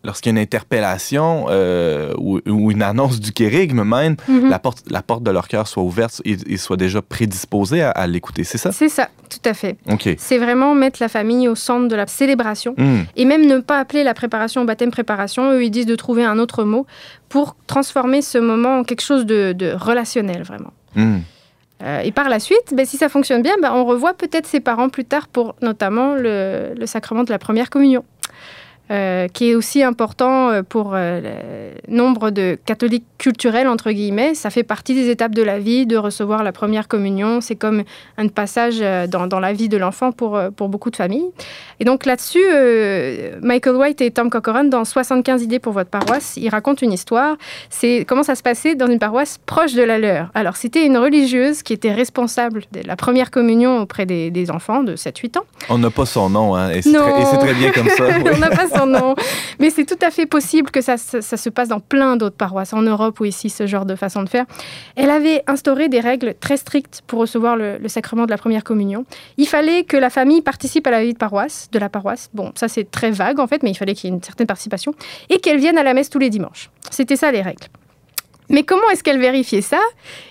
lorsqu'il 0.07 0.32
y 0.32 0.36
a 0.36 0.38
une 0.38 0.43
interpellation 0.43 1.47
euh, 1.49 2.13
ou, 2.18 2.72
une 2.72 2.82
annonce 2.82 3.20
du 3.20 3.32
kérigme 3.32 3.84
même, 3.84 4.15
mhm. 4.28 4.49
la, 4.49 4.57
porte, 4.57 4.84
la 4.89 5.01
porte 5.03 5.22
de 5.22 5.32
leur 5.32 5.47
cœur 5.47 5.68
soit 5.68 5.84
ouverte 5.84 6.22
et, 6.26 6.38
ils 6.47 6.57
soient 6.57 6.78
déjà 6.78 7.01
prédisposés 7.01 7.82
à, 7.84 8.07
l'écouter. 8.07 8.43
C'est 8.43 8.57
ça? 8.57 8.72
C'est 8.72 8.89
ça, 8.89 9.09
tout 9.30 9.49
à 9.49 9.53
fait. 9.53 9.78
C'est 10.18 10.38
vraiment 10.38 10.74
mettre 10.74 10.99
la 11.01 11.09
famille 11.09 11.47
au 11.47 11.55
centre 11.55 11.88
de 11.88 11.95
la 11.95 12.07
célébration 12.07 12.74
hmm. 12.78 13.01
et 13.15 13.26
même 13.26 13.45
ne 13.45 13.59
pas 13.59 13.80
appeler 13.80 14.03
la 14.03 14.13
préparation 14.13 14.61
au 14.61 14.65
baptême 14.65 14.91
préparation. 14.91 15.51
Eux, 15.51 15.63
ils 15.63 15.72
disent 15.72 15.86
de 15.86 15.95
trouver 15.95 16.24
un 16.24 16.39
autre 16.39 16.63
mot 16.63 16.88
pour 17.28 17.57
transformer 17.68 18.22
ce 18.22 18.38
moment 18.38 18.80
en 18.80 18.84
quelque 18.84 19.03
chose 19.03 19.26
de, 19.26 19.76
relationnel, 19.76 20.43
vraiment. 20.43 20.72
Hmm. 20.95 21.20
Euh, 21.84 22.00
et 22.00 22.12
par 22.12 22.30
la 22.30 22.40
suite, 22.40 22.74
ben, 22.74 22.86
si 22.86 22.98
ça 22.98 23.10
fonctionne 23.10 23.42
bien, 23.42 23.56
ben, 23.62 23.72
on 23.74 23.86
revoit 23.86 24.14
peut-être 24.14 24.48
ses 24.48 24.60
parents 24.60 24.90
plus 24.90 25.06
tard 25.06 25.28
pour 25.28 25.56
notamment 25.62 26.16
le 26.16 26.86
sacrement 26.86 27.24
de 27.24 27.30
la 27.30 27.40
première 27.40 27.70
communion. 27.70 28.04
Euh, 28.90 29.28
qui 29.28 29.50
est 29.52 29.56
aussi 29.56 29.84
important 29.84 30.50
euh, 30.50 30.62
pour 30.64 30.92
euh, 30.94 31.74
le 31.86 31.94
nombre 31.94 32.32
de 32.32 32.58
catholiques 32.66 33.04
culturels, 33.18 33.68
entre 33.68 33.92
guillemets. 33.92 34.34
Ça 34.34 34.50
fait 34.50 34.64
partie 34.64 34.94
des 34.94 35.10
étapes 35.10 35.36
de 35.36 35.44
la 35.44 35.60
vie, 35.60 35.86
de 35.86 35.98
recevoir 35.98 36.42
la 36.42 36.54
première 36.54 36.88
communion. 36.88 37.42
C'est 37.42 37.58
comme 37.58 37.84
un 38.18 38.28
passage 38.30 38.80
dans, 39.10 39.28
dans 39.28 39.42
la 39.42 39.52
vie 39.52 39.68
de 39.68 39.76
l'enfant 39.76 40.14
pour, 40.14 40.40
pour 40.56 40.70
beaucoup 40.70 40.90
de 40.90 40.96
familles. 40.96 41.30
Et 41.82 41.86
donc 41.86 42.06
là-dessus, 42.06 42.44
Michael 43.42 43.76
White 43.76 44.02
et 44.02 44.12
Tom 44.12 44.30
Corcoran, 44.30 44.64
dans 44.66 44.86
75 44.86 45.44
idées 45.44 45.60
pour 45.60 45.74
votre 45.74 45.90
paroisse, 45.90 46.38
ils 46.38 46.50
racontent 46.50 46.86
une 46.86 46.94
histoire. 46.94 47.36
C'est 47.70 48.06
comment 48.08 48.24
ça 48.24 48.36
se 48.36 48.44
passait 48.44 48.76
dans 48.76 48.88
une 48.88 49.00
paroisse 49.00 49.40
proche 49.46 49.74
de 49.74 49.84
la 49.84 49.98
leur. 49.98 50.30
Alors, 50.34 50.56
c'était 50.56 50.86
une 50.86 50.98
religieuse 50.98 51.64
qui 51.64 51.74
était 51.74 51.94
responsable 51.94 52.64
de 52.72 52.82
la 52.86 52.96
première 52.96 53.32
communion 53.32 53.82
auprès 53.82 54.06
des, 54.06 54.32
des 54.32 54.52
enfants 54.52 54.84
de 54.84 54.96
7-8 54.96 55.40
ans. 55.40 55.46
On 55.70 55.78
n'a 55.78 55.90
pas 55.90 56.06
son 56.06 56.30
nom, 56.30 56.56
hein, 56.56 56.70
et 56.70 56.82
c'est 56.82 56.94
très, 56.94 57.38
très, 57.38 57.54
bien 57.54 57.72
comme 57.72 57.90
ça. 57.90 58.06
On 58.34 58.38
n'a 58.38 58.50
pas 58.50 58.68
non. 58.86 59.16
Mais 59.60 59.70
c'est 59.70 59.86
tout 59.86 59.98
à 60.02 60.12
fait 60.12 60.26
possible 60.26 60.72
que 60.72 60.82
ça, 60.82 60.98
se 60.98 61.50
passe 61.50 61.70
dans 61.70 61.80
plein 61.80 62.18
d'autres 62.18 62.36
paroisses, 62.36 62.74
en 62.74 62.82
Europe 62.82 63.20
ou 63.20 63.26
ici, 63.26 63.50
ce 63.50 63.66
genre 63.68 63.86
de 63.86 63.96
façon 63.96 64.24
de 64.24 64.30
faire. 64.30 64.46
Elle 64.96 65.10
avait 65.10 65.44
instauré 65.48 65.90
des 65.90 66.00
règles 66.00 66.36
très 66.40 66.58
strictes 66.58 67.02
pour 67.08 67.20
recevoir 67.20 67.56
le, 67.56 67.80
sacrement 67.88 68.26
de 68.26 68.32
la 68.32 68.38
première 68.38 68.64
communion. 68.64 69.06
Il 69.38 69.48
fallait 69.48 69.84
que 69.84 69.98
la 69.98 70.10
famille 70.10 70.42
participe 70.42 70.86
à 70.88 70.92
la 70.92 71.04
vie 71.04 71.14
de 71.14 71.18
paroisse, 71.18 71.70
de 71.72 71.80
la 71.80 71.90
paroisse. 71.90 72.30
Bon, 72.34 72.52
ça 72.56 72.68
c'est 72.68 72.90
très 72.90 73.12
vague 73.12 73.40
en 73.40 73.48
fait, 73.48 73.64
mais 73.64 73.72
il 73.72 73.76
fallait 73.76 73.94
qu'il 73.94 74.10
y 74.10 74.14
ait 74.14 74.16
une 74.16 74.24
certaine 74.24 74.48
participation. 74.48 74.94
Et 75.30 75.40
qu'elle 75.40 75.60
vienne 75.60 75.78
à 75.78 75.84
la 75.84 75.94
messe 75.94 76.10
tous 76.10 76.20
les 76.20 76.30
dimanches. 76.30 76.70
C'était 76.92 77.16
ça 77.16 77.32
les 77.32 77.42
règles. 77.42 77.68
Mais 78.50 78.64
comment 78.64 78.89
est-ce 78.91 79.04
qu'elle 79.04 79.20
vérifiait 79.20 79.62
ça? 79.62 79.80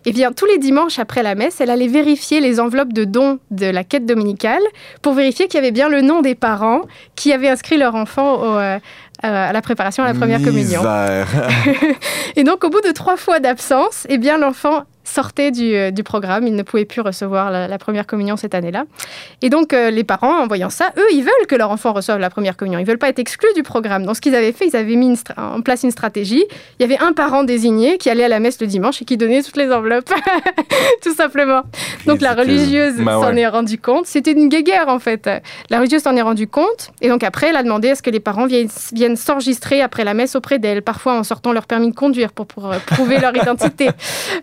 Eh 0.05 0.13
bien, 0.13 0.33
tous 0.33 0.47
les 0.47 0.59
dimanches 0.59 0.99
après 0.99 1.23
la 1.23 1.35
messe, 1.35 1.61
elle 1.61 1.71
allait 1.71 1.89
vérifier 1.89 2.41
les 2.41 2.61
enveloppes 2.61 2.93
de 2.93 3.05
dons 3.05 3.39
de 3.51 3.67
la 3.67 3.85
quête 3.85 4.07
dominicale 4.07 4.63
pour 5.03 5.13
vérifier 5.15 5.49
qu'il 5.49 5.57
y 5.57 5.63
avait 5.63 5.73
bien 5.73 5.89
le 5.89 6.01
nom 6.01 6.23
des 6.23 6.35
parents 6.35 6.83
qui 7.15 7.33
avaient 7.33 7.49
inscrit 7.49 7.77
leur 7.77 7.95
enfant 7.95 8.59
euh, 8.59 8.79
à 9.23 9.53
la 9.53 9.63
préparation 9.63 10.03
à 10.03 10.07
la 10.07 10.15
première 10.15 10.43
communion. 10.43 10.83
Et 12.37 12.45
donc, 12.45 12.65
au 12.65 12.71
bout 12.71 12.81
de 12.81 12.93
trois 12.93 13.17
fois 13.17 13.41
d'absence, 13.41 14.07
eh 14.09 14.19
bien, 14.19 14.39
l'enfant 14.39 14.85
sortait 15.07 15.53
euh, 15.61 15.91
du, 15.91 16.03
programme. 16.03 16.47
Ils 16.47 16.55
ne 16.55 16.63
pouvaient 16.63 16.85
plus 16.85 17.01
recevoir 17.01 17.51
la, 17.51 17.79
première 17.79 18.07
communion 18.07 18.37
cette 18.37 18.55
année-là. 18.55 18.85
Et 19.43 19.51
donc, 19.51 19.73
euh, 19.73 19.91
les 19.91 20.05
parents, 20.05 20.41
en 20.41 20.47
voyant 20.47 20.71
ça, 20.71 20.93
eux, 20.97 21.07
ils 21.13 21.23
veulent 21.23 21.47
que 21.49 21.55
leur 21.55 21.71
enfant 21.71 21.93
reçoive 21.93 22.19
la 22.19 22.31
première 22.31 22.57
communion. 22.57 22.79
Ils 22.79 22.87
veulent 22.87 22.99
pas 22.99 23.09
être 23.09 23.19
exclus 23.19 23.53
du 23.55 23.63
programme. 23.63 24.05
Donc, 24.05 24.17
ce 24.17 24.21
qu'ils 24.21 24.35
avaient 24.35 24.53
fait, 24.53 24.67
ils 24.67 24.77
avaient 24.77 24.97
mis 24.97 25.19
en 25.37 25.61
place 25.61 25.83
une 25.85 25.91
stratégie. 25.91 26.45
Il 26.79 26.83
y 26.83 26.85
avait 26.85 27.03
un 27.03 27.13
parent 27.13 27.45
désigné 27.45 27.99
qui 27.99 28.11
allait 28.11 28.25
à 28.25 28.29
la 28.29 28.41
messe 28.41 28.61
le 28.61 28.67
dimanche 28.67 29.03
et 29.03 29.05
qui 29.05 29.17
donnait 29.17 29.43
toutes 29.43 29.57
les 29.57 29.73
enveloppes, 29.73 30.13
tout 31.03 31.15
simplement. 31.15 31.63
Donc, 32.07 32.21
la 32.21 32.35
religieuse 32.35 32.97
bah 32.97 33.21
s'en 33.21 33.37
est 33.37 33.47
rendue 33.47 33.79
compte. 33.79 34.07
C'était 34.07 34.33
une 34.33 34.49
guéguerre, 34.49 34.89
en 34.89 34.99
fait. 34.99 35.31
La 35.71 35.79
religieuse 35.79 36.03
s'en 36.03 36.17
est 36.17 36.23
rendue 36.23 36.49
compte. 36.49 36.91
Et 37.01 37.09
donc, 37.09 37.23
après, 37.23 37.49
elle 37.49 37.57
a 37.57 37.63
demandé 37.63 37.91
à 37.91 37.95
ce 37.95 38.03
que 38.03 38.11
les 38.11 38.21
parents 38.21 38.47
viennent, 38.47 39.17
s'enregistrer 39.17 39.81
après 39.81 40.05
la 40.05 40.15
messe 40.15 40.35
auprès 40.35 40.59
d'elle, 40.59 40.83
parfois 40.83 41.19
en 41.19 41.23
sortant 41.23 41.53
leur 41.53 41.67
permis 41.67 41.91
de 41.91 41.95
conduire 41.95 42.33
pour, 42.33 42.47
pour 42.47 42.73
euh, 42.73 42.79
prouver 42.87 43.19
leur 43.19 43.37
identité. 43.37 43.89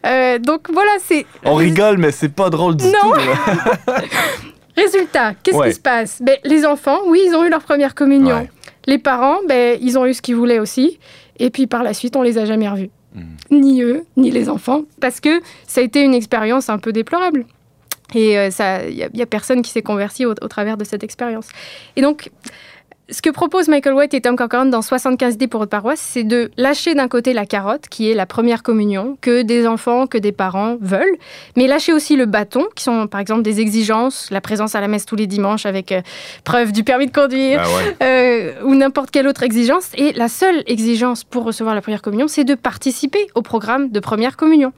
donc, 0.40 0.53
donc 0.54 0.70
voilà, 0.72 0.92
c'est. 1.04 1.26
On 1.44 1.56
rigole, 1.56 1.98
mais 1.98 2.12
c'est 2.12 2.30
pas 2.30 2.52
drôle 2.52 2.76
du 2.76 2.86
tout. 2.86 3.14
Résultat, 4.78 5.34
qu'est-ce 5.42 5.64
qui 5.64 5.74
se 5.74 5.80
passe? 5.80 6.22
Ben, 6.22 6.38
Les 6.44 6.66
enfants, 6.66 7.00
oui, 7.08 7.22
ils 7.26 7.36
ont 7.36 7.44
eu 7.44 7.50
leur 7.50 7.64
première 7.64 7.96
communion. 7.96 8.48
Les 8.86 9.00
parents, 9.00 9.38
ben, 9.48 9.80
ils 9.82 9.98
ont 9.98 10.06
eu 10.06 10.14
ce 10.14 10.22
qu'ils 10.22 10.36
voulaient 10.36 10.60
aussi. 10.60 11.00
Et 11.40 11.50
puis 11.50 11.66
par 11.66 11.82
la 11.84 11.94
suite, 11.96 12.16
on 12.16 12.22
les 12.22 12.38
a 12.38 12.46
jamais 12.46 12.70
revus. 12.70 12.92
Hmm. 13.16 13.36
Ni 13.50 13.82
eux, 13.82 14.04
ni 14.18 14.30
les 14.30 14.50
enfants. 14.50 14.84
Parce 15.02 15.20
que 15.20 15.42
ça 15.68 15.82
a 15.82 15.84
été 15.84 16.02
une 16.02 16.14
expérience 16.14 16.70
un 16.70 16.78
peu 16.78 16.92
déplorable. 16.92 17.46
Et 18.14 18.34
il 18.34 18.38
euh, 18.38 18.90
n'y 18.92 19.04
a, 19.04 19.24
a, 19.24 19.26
personne 19.26 19.64
qui 19.64 19.72
s'est 19.72 19.82
converti 19.82 20.26
au, 20.28 20.32
au, 20.32 20.48
travers 20.48 20.78
de 20.78 20.84
cette 20.84 21.04
expérience. 21.04 21.48
Et 21.96 22.02
donc, 22.04 22.30
ce 23.10 23.22
que 23.22 23.30
proposent 23.30 23.68
Michael 23.68 23.94
White 23.94 24.14
et 24.14 24.22
Tom 24.22 24.38
Corcoran 24.38 24.66
dans 24.66 24.82
75 24.82 25.34
idées 25.34 25.48
pour 25.48 25.60
votre 25.60 25.70
paroisse, 25.70 26.00
c'est 26.00 26.24
de 26.24 26.52
lâcher 26.56 26.96
d'un 26.96 27.10
côté 27.10 27.34
la 27.34 27.46
carotte, 27.46 27.90
qui 27.90 28.10
est 28.10 28.14
la 28.14 28.26
première 28.26 28.64
communion, 28.64 29.18
que 29.20 29.42
des 29.42 29.68
enfants, 29.68 30.08
que 30.08 30.18
des 30.18 30.32
parents 30.32 30.78
veulent, 30.80 31.18
mais 31.58 31.68
lâcher 31.68 31.92
aussi 31.92 32.16
le 32.16 32.26
bâton, 32.26 32.66
qui 32.76 32.84
sont 32.84 33.08
par 33.08 33.20
exemple 33.20 33.42
des 33.42 33.60
exigences, 33.60 34.30
la 34.32 34.40
présence 34.40 34.76
à 34.76 34.82
la 34.82 34.88
messe 34.88 35.06
tous 35.06 35.18
les 35.18 35.28
dimanches 35.28 35.66
avec 35.66 35.92
euh, 35.92 36.02
preuve 36.46 36.72
du 36.72 36.86
permis 36.86 37.08
de 37.08 37.12
conduire, 37.12 37.62
bah 37.62 38.06
euh, 38.06 38.54
ou 38.64 38.74
n'importe 38.74 39.12
quelle 39.12 39.28
autre 39.28 39.44
exigence. 39.44 39.90
Et 39.96 40.14
la 40.14 40.30
seule 40.30 40.64
exigence 40.68 41.26
pour 41.26 41.44
recevoir 41.44 41.76
la 41.76 41.82
première 41.82 42.02
communion, 42.02 42.30
c'est 42.30 42.46
de 42.46 42.56
participer 42.56 43.28
au 43.36 43.42
programme 43.42 43.90
de 43.90 44.00
première 44.00 44.38
communion. 44.38 44.72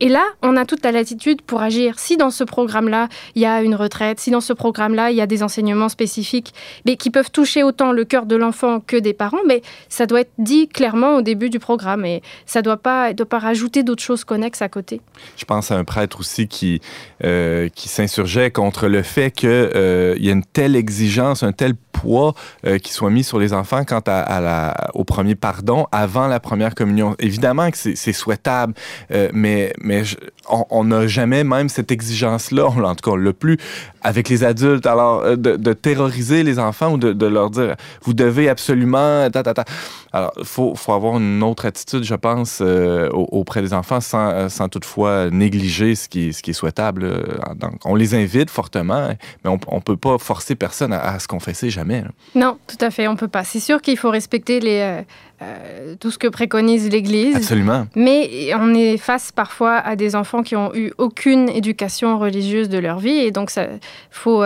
Et 0.00 0.08
là, 0.08 0.24
on 0.42 0.56
a 0.56 0.64
toute 0.64 0.84
la 0.84 0.92
latitude 0.92 1.42
pour 1.42 1.62
agir. 1.62 1.98
Si 1.98 2.16
dans 2.16 2.30
ce 2.30 2.44
programme-là, 2.44 3.08
il 3.34 3.42
y 3.42 3.46
a 3.46 3.62
une 3.62 3.74
retraite, 3.74 4.20
si 4.20 4.30
dans 4.30 4.40
ce 4.40 4.52
programme-là, 4.52 5.10
il 5.10 5.16
y 5.16 5.20
a 5.20 5.26
des 5.26 5.42
enseignements 5.42 5.88
spécifiques 5.88 6.52
mais 6.84 6.96
qui 6.96 7.10
peuvent 7.10 7.30
toucher 7.30 7.62
autant 7.62 7.92
le 7.92 8.04
cœur 8.04 8.26
de 8.26 8.36
l'enfant 8.36 8.80
que 8.80 8.96
des 8.96 9.12
parents, 9.12 9.42
mais 9.46 9.62
ça 9.88 10.06
doit 10.06 10.20
être 10.20 10.32
dit 10.38 10.68
clairement 10.68 11.16
au 11.16 11.22
début 11.22 11.50
du 11.50 11.58
programme 11.58 12.04
et 12.04 12.22
ça 12.46 12.60
ne 12.60 12.64
doit 12.64 12.76
pas, 12.76 13.12
doit 13.12 13.26
pas 13.26 13.38
rajouter 13.38 13.82
d'autres 13.82 14.02
choses 14.02 14.24
connexes 14.24 14.62
à 14.62 14.68
côté. 14.68 15.00
Je 15.36 15.44
pense 15.44 15.70
à 15.70 15.76
un 15.76 15.84
prêtre 15.84 16.20
aussi 16.20 16.48
qui, 16.48 16.80
euh, 17.24 17.68
qui 17.68 17.88
s'insurgeait 17.88 18.50
contre 18.50 18.88
le 18.88 19.02
fait 19.02 19.30
qu'il 19.30 19.48
euh, 19.50 20.16
y 20.18 20.28
a 20.28 20.32
une 20.32 20.44
telle 20.44 20.76
exigence, 20.76 21.42
un 21.42 21.52
tel 21.52 21.74
euh, 22.66 22.78
qui 22.78 22.92
soit 22.92 23.10
mis 23.10 23.24
sur 23.24 23.38
les 23.38 23.52
enfants 23.52 23.84
quant 23.84 24.02
à, 24.06 24.40
la, 24.40 24.90
au 24.94 25.04
premier 25.04 25.34
pardon 25.34 25.86
avant 25.92 26.26
la 26.26 26.40
première 26.40 26.74
communion. 26.74 27.14
Évidemment 27.18 27.70
que 27.70 27.76
c'est 27.76 28.12
souhaitable, 28.12 28.74
mais, 29.32 29.72
mais 29.80 29.92
mais 29.92 30.02
on 30.48 30.84
n'a 30.84 31.06
jamais 31.06 31.44
même 31.44 31.68
cette 31.68 31.92
exigence-là, 31.92 32.66
en 32.66 32.94
tout 32.94 33.10
cas, 33.10 33.12
on 33.12 33.16
l'a 33.16 33.32
plus 33.32 33.58
avec 34.02 34.28
les 34.28 34.44
adultes. 34.44 34.86
Alors, 34.86 35.22
euh, 35.22 35.36
de, 35.36 35.72
terroriser 35.72 36.42
les 36.42 36.58
enfants 36.58 36.92
ou 36.94 36.98
de, 36.98 37.26
leur 37.26 37.50
dire, 37.50 37.76
vous 38.02 38.14
devez 38.14 38.48
absolument, 38.48 39.30
ta, 39.30 39.42
ta, 39.42 39.54
ta. 39.54 39.64
Alors, 40.12 40.32
il 40.38 40.44
faut, 40.44 40.74
avoir 40.88 41.16
une 41.18 41.42
autre 41.42 41.66
attitude, 41.66 42.04
je 42.04 42.14
pense, 42.14 42.58
euh, 42.60 43.08
auprès 43.10 43.62
des 43.62 43.72
enfants 43.72 44.00
sans, 44.00 44.30
euh, 44.30 44.48
sans, 44.48 44.68
toutefois 44.68 45.30
négliger 45.30 45.94
ce 45.94 46.08
qui, 46.08 46.32
ce 46.32 46.42
qui 46.42 46.50
est 46.50 46.54
souhaitable. 46.54 47.38
Donc, 47.56 47.74
on 47.84 47.94
les 47.94 48.14
invite 48.14 48.50
fortement, 48.50 49.08
mais 49.44 49.50
on 49.50 49.76
ne 49.76 49.80
peut 49.80 49.96
pas 49.96 50.18
forcer 50.18 50.54
personne 50.54 50.92
à, 50.92 51.18
se 51.18 51.28
confesser 51.28 51.70
jamais. 51.70 52.04
Non, 52.34 52.58
tout 52.66 52.82
à 52.84 52.90
fait, 52.90 53.06
on 53.08 53.12
ne 53.12 53.18
peut 53.18 53.28
pas. 53.28 53.44
C'est 53.44 53.60
sûr 53.60 53.80
qu'il 53.80 53.96
faut 53.96 54.10
respecter 54.10 54.60
les, 54.60 55.04
euh, 55.42 55.94
tout 55.98 56.10
ce 56.10 56.18
que 56.18 56.28
préconise 56.28 56.88
l'Église. 56.88 57.36
Absolument. 57.36 57.86
Mais 57.96 58.52
on 58.54 58.74
est 58.74 58.96
face 58.96 59.32
parfois 59.32 59.76
à 59.76 59.96
des 59.96 60.14
enfants 60.16 60.42
qui 60.42 60.56
ont 60.56 60.74
eu 60.74 60.92
aucune 60.98 61.48
éducation 61.48 62.18
religieuse 62.18 62.68
de 62.68 62.78
leur 62.78 62.98
vie, 62.98 63.18
et 63.18 63.30
donc 63.30 63.50
il 63.56 63.80
faut, 64.10 64.44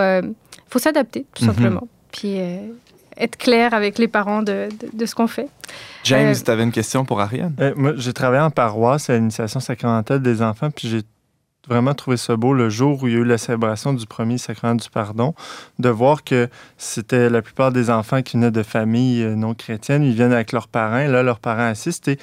faut 0.69 0.79
s'adapter, 0.79 1.25
tout 1.33 1.45
mhm. 1.45 1.51
simplement. 1.51 1.87
Puis 2.11 2.39
être 3.19 3.37
clair 3.37 3.73
avec 3.73 3.97
les 3.97 4.07
parents 4.07 4.43
de, 4.43 4.69
de, 4.93 5.05
ce 5.05 5.15
qu'on 5.15 5.27
fait. 5.27 5.49
James, 6.03 6.27
euh, 6.27 6.43
tu 6.43 6.51
avais 6.51 6.63
une 6.63 6.71
question 6.71 7.05
pour 7.05 7.19
Ariane? 7.19 7.53
Euh, 7.59 7.73
moi, 7.75 7.93
j'ai 7.97 8.13
travaillé 8.13 8.41
en 8.41 8.51
paroisse 8.51 9.09
à 9.09 9.15
l'initiation 9.15 9.59
sacramentale 9.59 10.21
des 10.21 10.41
enfants, 10.41 10.69
puis 10.71 10.87
j'ai 10.87 11.01
vraiment 11.67 11.93
trouvé 11.93 12.17
ça 12.17 12.35
beau 12.35 12.53
le 12.53 12.69
jour 12.69 13.03
où 13.03 13.07
il 13.07 13.13
y 13.13 13.17
a 13.17 13.19
eu 13.19 13.25
la 13.25 13.37
célébration 13.37 13.93
du 13.93 14.05
premier 14.05 14.37
sacrement 14.37 14.75
du 14.75 14.89
pardon, 14.89 15.33
de 15.79 15.89
voir 15.89 16.23
que 16.23 16.49
c'était 16.77 17.29
la 17.29 17.41
plupart 17.41 17.71
des 17.71 17.89
enfants 17.89 18.21
qui 18.21 18.37
venaient 18.37 18.51
de 18.51 18.63
familles 18.63 19.23
euh, 19.23 19.35
non 19.35 19.53
chrétiennes, 19.53 20.03
ils 20.03 20.13
viennent 20.13 20.33
avec 20.33 20.51
leurs 20.51 20.67
parents, 20.67 21.07
là, 21.07 21.23
leurs 21.23 21.39
parents 21.39 21.67
assistent, 21.67 22.07
et 22.07 22.17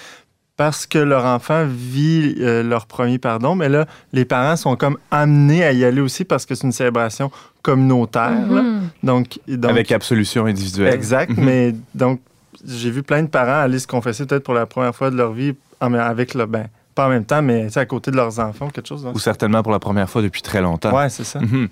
parce 0.57 0.87
que 0.87 0.99
leur 0.99 1.25
enfant 1.25 1.67
vit 1.67 2.37
leur 2.37 2.87
premier 2.87 3.19
pardon, 3.19 3.57
mais 3.57 3.69
là, 3.69 3.87
les 4.13 4.25
parents 4.25 4.55
sont 4.55 4.77
comme 4.77 4.99
amenés 5.11 5.65
à 5.65 5.73
y 5.73 5.85
aller 5.85 6.01
aussi 6.01 6.25
parce 6.25 6.47
que 6.47 6.55
c'est 6.55 6.65
une 6.65 6.73
célébration 6.73 7.33
communautaire. 7.63 8.31
Mm-hmm. 8.31 8.81
donc, 9.03 9.41
Avec 9.65 9.91
absolution 9.91 10.47
individuelle. 10.47 10.95
Exact, 10.95 11.33
mm-hmm. 11.33 11.45
mais 11.45 11.75
donc, 11.95 12.21
j'ai 12.65 12.91
vu 12.91 13.03
plein 13.03 13.23
de 13.23 13.29
parents 13.29 13.63
aller 13.63 13.79
se 13.79 13.87
confesser 13.87 14.27
peut-être 14.27 14.45
pour 14.45 14.55
la 14.55 14.67
première 14.67 14.95
fois 14.95 15.11
de 15.11 15.17
leur 15.17 15.33
vie 15.33 15.55
avec 15.81 16.35
le, 16.35 16.47
ben, 16.47 16.69
pas 16.95 17.07
en 17.07 17.11
même 17.11 17.25
temps, 17.25 17.43
mais 17.43 17.77
à 17.77 17.87
côté 17.87 18.11
de 18.11 18.17
leurs 18.17 18.39
enfants, 18.39 18.69
quelque 18.71 18.89
chose. 18.89 19.07
Ou 19.13 19.19
certainement 19.19 19.63
pour 19.63 19.73
la 19.73 19.79
première 19.79 20.09
fois 20.09 20.23
depuis 20.23 20.43
très 20.43 20.61
longtemps. 20.61 20.97
Oui, 20.97 21.11
c'est 21.11 21.25
ça. 21.25 21.41
Mm-hmm. 21.41 21.69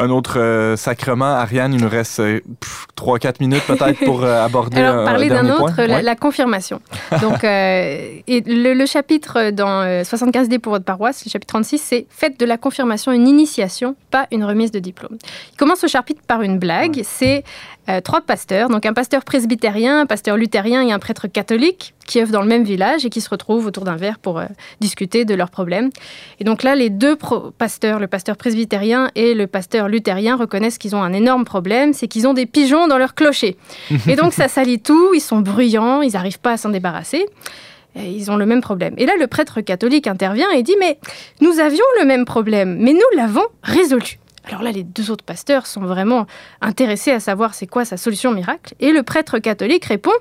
Un 0.00 0.10
autre 0.10 0.38
euh, 0.38 0.76
sacrement, 0.76 1.24
Ariane, 1.24 1.74
il 1.74 1.80
nous 1.80 1.88
reste 1.88 2.20
3-4 2.20 2.20
euh, 2.20 3.32
minutes 3.40 3.64
peut-être 3.66 4.04
pour 4.04 4.22
euh, 4.22 4.44
aborder 4.44 4.76
Alors, 4.80 5.04
parler 5.04 5.28
d'un 5.28 5.50
autre, 5.50 5.82
la, 5.82 6.14
confirmation. 6.14 6.80
Donc, 7.20 7.42
et 7.42 8.22
le, 8.46 8.86
chapitre 8.86 9.50
dans 9.50 9.82
75D 9.82 10.60
pour 10.60 10.72
votre 10.72 10.84
paroisse, 10.84 11.24
le 11.26 11.30
chapitre 11.30 11.52
36, 11.52 11.78
c'est 11.78 12.06
Faites 12.10 12.38
de 12.38 12.46
la 12.46 12.56
confirmation 12.56 13.10
une 13.10 13.26
initiation, 13.26 13.96
pas 14.12 14.28
une 14.30 14.44
remise 14.44 14.70
de 14.70 14.78
diplôme. 14.78 15.18
Il 15.52 15.56
commence 15.56 15.80
ce 15.80 15.88
chapitre 15.88 16.22
par 16.28 16.42
une 16.42 16.60
blague. 16.60 17.00
C'est 17.02 17.42
euh, 17.88 18.02
trois 18.02 18.20
pasteurs, 18.20 18.68
donc 18.68 18.84
un 18.84 18.92
pasteur 18.92 19.24
presbytérien, 19.24 20.00
un 20.00 20.06
pasteur 20.06 20.36
luthérien 20.36 20.86
et 20.86 20.92
un 20.92 20.98
prêtre 20.98 21.26
catholique 21.26 21.94
qui 22.06 22.20
œuvrent 22.20 22.32
dans 22.32 22.42
le 22.42 22.48
même 22.48 22.64
village 22.64 23.06
et 23.06 23.10
qui 23.10 23.22
se 23.22 23.30
retrouvent 23.30 23.64
autour 23.64 23.84
d'un 23.84 23.96
verre 23.96 24.18
pour 24.18 24.38
euh, 24.38 24.44
discuter 24.80 25.24
de 25.24 25.34
leurs 25.34 25.48
problèmes. 25.48 25.88
Et 26.38 26.44
donc 26.44 26.62
là, 26.62 26.74
les 26.74 26.90
deux 26.90 27.16
pasteurs, 27.56 27.98
le 27.98 28.06
pasteur 28.06 28.36
presbytérien 28.36 29.10
et 29.14 29.32
le 29.32 29.46
pasteur 29.46 29.88
luthérien, 29.88 30.36
reconnaissent 30.36 30.76
qu'ils 30.76 30.96
ont 30.96 31.02
un 31.02 31.14
énorme 31.14 31.46
problème, 31.46 31.94
c'est 31.94 32.08
qu'ils 32.08 32.26
ont 32.26 32.34
des 32.34 32.44
pigeons 32.44 32.88
dans 32.88 32.98
leur 32.98 33.14
clocher. 33.14 33.56
Et 34.06 34.16
donc 34.16 34.34
ça 34.34 34.48
salit 34.48 34.80
tout, 34.80 35.14
ils 35.14 35.20
sont 35.20 35.40
bruyants, 35.40 36.02
ils 36.02 36.12
n'arrivent 36.12 36.40
pas 36.40 36.52
à 36.52 36.56
s'en 36.58 36.68
débarrasser. 36.68 37.24
ils 37.96 38.30
ont 38.30 38.36
le 38.36 38.44
même 38.44 38.60
problème. 38.60 38.94
Et 38.98 39.06
là, 39.06 39.12
le 39.18 39.26
prêtre 39.26 39.62
catholique 39.62 40.06
intervient 40.06 40.50
et 40.50 40.62
dit, 40.62 40.76
mais 40.78 40.98
nous 41.40 41.58
avions 41.58 41.84
le 42.00 42.06
même 42.06 42.26
problème, 42.26 42.76
mais 42.78 42.92
nous 42.92 43.16
l'avons 43.16 43.46
résolu. 43.62 44.18
Alors 44.48 44.62
là, 44.62 44.72
les 44.72 44.82
deux 44.82 45.10
autres 45.10 45.24
pasteurs 45.24 45.66
sont 45.66 45.82
vraiment 45.82 46.26
intéressés 46.60 47.10
à 47.10 47.20
savoir 47.20 47.54
c'est 47.54 47.66
quoi 47.66 47.84
sa 47.84 47.96
solution 47.96 48.32
miracle. 48.32 48.74
Et 48.80 48.92
le 48.92 49.02
prêtre 49.02 49.38
catholique 49.38 49.84
répond 49.84 50.12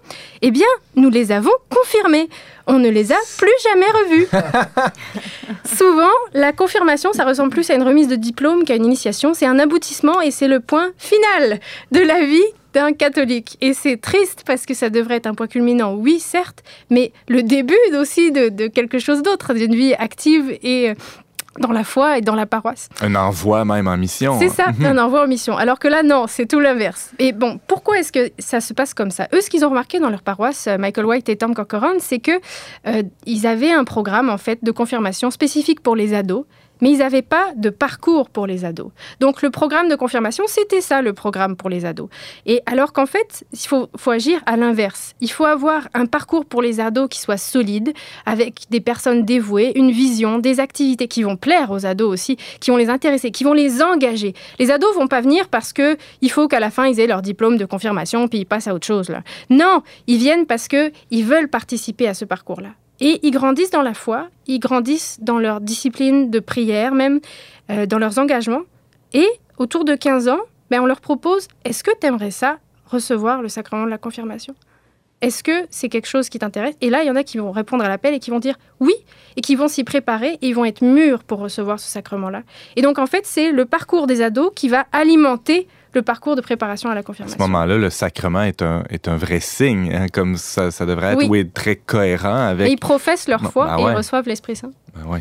Eh 0.42 0.52
bien, 0.52 0.68
nous 0.96 1.10
les 1.10 1.32
avons 1.32 1.52
confirmés. 1.70 2.28
On 2.66 2.80
ne 2.80 2.90
les 2.90 3.14
a 3.14 3.18
plus 3.38 3.50
jamais 3.64 3.86
revus. 3.86 4.28
Souvent, 5.78 6.12
la 6.34 6.52
confirmation, 6.52 7.14
ça 7.14 7.24
ressemble 7.24 7.52
plus 7.52 7.70
à 7.70 7.76
une 7.76 7.84
remise 7.84 8.10
de 8.10 8.16
diplôme 8.16 8.66
qu'à 8.66 8.76
une 8.76 8.86
initiation. 8.86 9.34
C'est 9.34 9.46
un 9.46 9.60
aboutissement 9.60 10.20
et 10.22 10.32
c'est 10.32 10.50
le 10.50 10.60
point 10.60 10.92
final 10.98 11.60
de 11.92 12.02
la 12.02 12.26
vie 12.26 12.44
d'un 12.74 12.92
catholique. 12.92 13.58
Et 13.62 13.74
c'est 13.74 13.96
triste 13.96 14.44
parce 14.46 14.66
que 14.66 14.74
ça 14.74 14.90
devrait 14.90 15.16
être 15.16 15.28
un 15.28 15.34
point 15.36 15.48
culminant, 15.48 15.94
oui, 15.94 16.20
certes, 16.20 16.64
mais 16.90 17.14
le 17.30 17.44
début 17.44 17.78
aussi 17.98 18.32
de, 18.34 18.50
de 18.50 18.68
quelque 18.68 19.00
chose 19.00 19.24
d'autre, 19.24 19.54
d'une 19.54 19.74
vie 19.74 19.94
active 19.94 20.58
et 20.62 20.94
dans 21.60 21.72
la 21.72 21.84
foi 21.84 22.18
et 22.18 22.22
dans 22.22 22.36
la 22.36 22.46
paroisse. 22.46 22.90
Un 23.02 23.16
envoi 23.16 23.66
même 23.66 23.88
en 23.88 23.98
mission. 23.98 24.38
C'est 24.40 24.50
ça, 24.50 24.72
mhm. 24.78 24.86
un 24.86 24.98
envoi 24.98 25.24
en 25.24 25.28
mission. 25.28 25.58
Alors 25.58 25.80
que 25.80 25.88
là, 25.88 26.04
non, 26.04 26.26
c'est 26.28 26.46
tout 26.46 26.60
l'inverse. 26.60 27.12
Et 27.20 27.32
bon, 27.32 27.60
pourquoi 27.68 28.00
est-ce 28.00 28.12
que 28.12 28.32
ça 28.40 28.62
se 28.62 28.74
passe 28.74 28.94
comme 28.94 29.12
ça? 29.12 29.28
Eux, 29.34 29.42
ce 29.42 29.50
qu'ils 29.50 29.66
ont 29.66 29.70
remarqué 29.70 30.00
dans 30.00 30.10
leur 30.10 30.22
paroisse, 30.22 30.68
euh, 30.68 30.78
Michael 30.78 31.06
White 31.06 31.30
et 31.30 31.36
Tom 31.36 31.54
Corcoran, 31.54 31.94
c'est 32.00 32.20
que 32.20 32.32
euh, 32.88 33.04
ils 33.26 33.48
avaient 33.48 33.72
un 33.72 33.84
programme 33.84 34.30
en 34.30 34.38
fait 34.38 34.64
de 34.64 34.72
confirmation 34.72 35.32
spécifique 35.32 35.82
pour 35.82 35.96
les 35.96 36.14
ados 36.14 36.46
mais 36.82 36.92
ils 36.92 37.00
n'avaient 37.00 37.22
pas 37.22 37.52
de 37.56 37.70
parcours 37.70 38.30
pour 38.30 38.48
les 38.48 38.66
ados. 38.66 38.92
Donc 39.20 39.42
le 39.42 39.50
programme 39.50 39.90
de 39.90 39.96
confirmation, 39.96 40.46
c'était 40.48 40.82
ça 40.82 41.02
le 41.02 41.14
programme 41.14 41.56
pour 41.56 41.70
les 41.70 41.86
ados. 41.86 42.10
Et 42.46 42.62
alors 42.66 42.94
qu'en 42.94 43.06
fait, 43.06 43.46
il 43.52 43.60
faut, 43.68 43.90
agir 44.12 44.42
à 44.46 44.58
l'inverse. 44.58 45.14
Il 45.22 45.32
faut 45.32 45.46
avoir 45.46 45.88
un 45.94 46.06
parcours 46.06 46.46
pour 46.46 46.62
les 46.62 46.80
ados 46.80 47.10
qui 47.10 47.20
soit 47.20 47.38
solide, 47.38 47.94
avec 48.26 48.62
des 48.70 48.80
personnes 48.80 49.24
dévouées, 49.24 49.74
une 49.76 49.92
vision, 49.92 50.40
des 50.40 50.60
activités 50.60 51.08
qui 51.08 51.24
vont 51.24 51.36
plaire 51.36 51.72
aux 51.72 51.86
ados 51.86 52.12
aussi, 52.12 52.38
qui 52.60 52.72
vont 52.72 52.78
les 52.78 52.90
intéresser, 52.90 53.32
qui 53.32 53.44
vont 53.44 53.54
les 53.54 53.82
engager. 53.82 54.34
Les 54.60 54.72
ados 54.72 54.96
vont 54.96 55.08
pas 55.08 55.22
venir 55.22 55.50
parce 55.50 55.74
que 55.74 55.98
il 56.22 56.32
faut 56.32 56.48
qu'à 56.48 56.60
la 56.60 56.72
fin 56.72 56.88
ils 56.88 57.00
aient 57.00 57.08
leur 57.08 57.22
diplôme 57.22 57.58
de 57.58 57.66
confirmation 57.66 58.28
puis 58.28 58.40
ils 58.40 58.46
passent 58.46 58.68
à 58.68 58.74
autre 58.74 58.88
chose 58.88 59.10
là. 59.10 59.24
Non, 59.50 59.82
ils 60.08 60.18
viennent 60.18 60.46
parce 60.46 60.68
que 60.68 60.92
ils 61.12 61.26
veulent 61.26 61.50
participer 61.50 62.08
à 62.08 62.14
ce 62.14 62.26
parcours-là. 62.26 62.70
Et 63.00 63.20
ils 63.24 63.32
grandissent 63.32 63.72
dans 63.72 63.82
la 63.82 63.94
foi, 63.94 64.28
ils 64.48 64.60
grandissent 64.60 65.20
dans 65.22 65.40
leur 65.40 65.62
discipline 65.62 66.30
de 66.30 66.40
prière, 66.40 66.94
même 66.94 67.20
euh, 67.70 67.86
dans 67.86 68.00
leurs 68.00 68.20
engagements. 68.20 68.64
Et 69.14 69.28
autour 69.58 69.86
de 69.86 69.96
15 69.96 70.28
ans, 70.28 70.40
ben, 70.70 70.82
on 70.82 70.86
leur 70.86 71.02
propose, 71.02 71.48
est-ce 71.64 71.84
que 71.84 71.92
tu 72.00 72.08
aimerais 72.08 72.32
ça, 72.32 72.58
recevoir 72.86 73.42
le 73.42 73.50
sacrement 73.50 73.86
de 73.86 73.90
la 73.90 73.98
confirmation? 73.98 74.56
Est-ce 75.22 75.42
que 75.42 75.66
c'est 75.72 75.90
quelque 75.90 76.08
chose 76.08 76.30
qui 76.30 76.38
t'intéresse? 76.38 76.76
Et 76.80 76.92
là, 76.92 77.04
il 77.04 77.08
y 77.08 77.10
en 77.10 77.16
a 77.16 77.24
qui 77.24 77.40
vont 77.40 77.52
répondre 77.52 77.84
à 77.84 77.88
l'appel 77.88 78.14
et 78.14 78.20
qui 78.20 78.30
vont 78.30 78.40
dire 78.40 78.56
oui, 78.80 78.94
et 79.36 79.42
qui 79.42 79.56
vont 79.56 79.68
s'y 79.68 79.84
préparer, 79.84 80.38
et 80.42 80.50
ils 80.50 80.54
vont 80.54 80.66
être 80.66 80.84
mûrs 80.84 81.24
pour 81.24 81.40
recevoir 81.40 81.80
ce 81.80 81.90
sacrement-là. 81.90 82.44
Et 82.76 82.84
donc, 82.84 83.00
en 83.00 83.08
fait, 83.08 83.26
c'est 83.26 83.52
le 83.52 83.66
parcours 83.66 84.06
des 84.06 84.22
ados 84.22 84.52
qui 84.56 84.70
va 84.70 84.86
alimenter 84.92 85.68
le 85.94 86.02
parcours 86.02 86.36
de 86.36 86.42
préparation 86.42 86.90
à 86.90 86.96
la 86.96 87.04
confirmation. 87.04 87.36
À 87.36 87.38
ce 87.38 87.50
moment-là, 87.50 87.78
le 87.78 87.90
sacrement 87.90 88.44
est 88.44 88.62
un, 88.62 88.84
est 88.90 89.08
un 89.08 89.18
vrai 89.18 89.40
signe, 89.40 89.94
hein, 89.94 90.08
comme 90.12 90.36
ça, 90.36 90.72
ça 90.72 90.86
devrait 90.86 91.14
être, 91.14 91.30
ou 91.30 91.36
est 91.36 91.54
très 91.54 91.76
cohérent 91.76 92.48
avec... 92.48 92.68
Et 92.68 92.72
ils 92.72 92.80
professent 92.80 93.28
leur 93.28 93.42
foi 93.52 93.68
ben 93.68 93.78
et 93.78 93.82
ils 93.92 93.96
reçoivent 93.96 94.28
l'Esprit 94.28 94.56
Saint. 94.56 94.72
Ben 94.96 95.04
oui. 95.08 95.20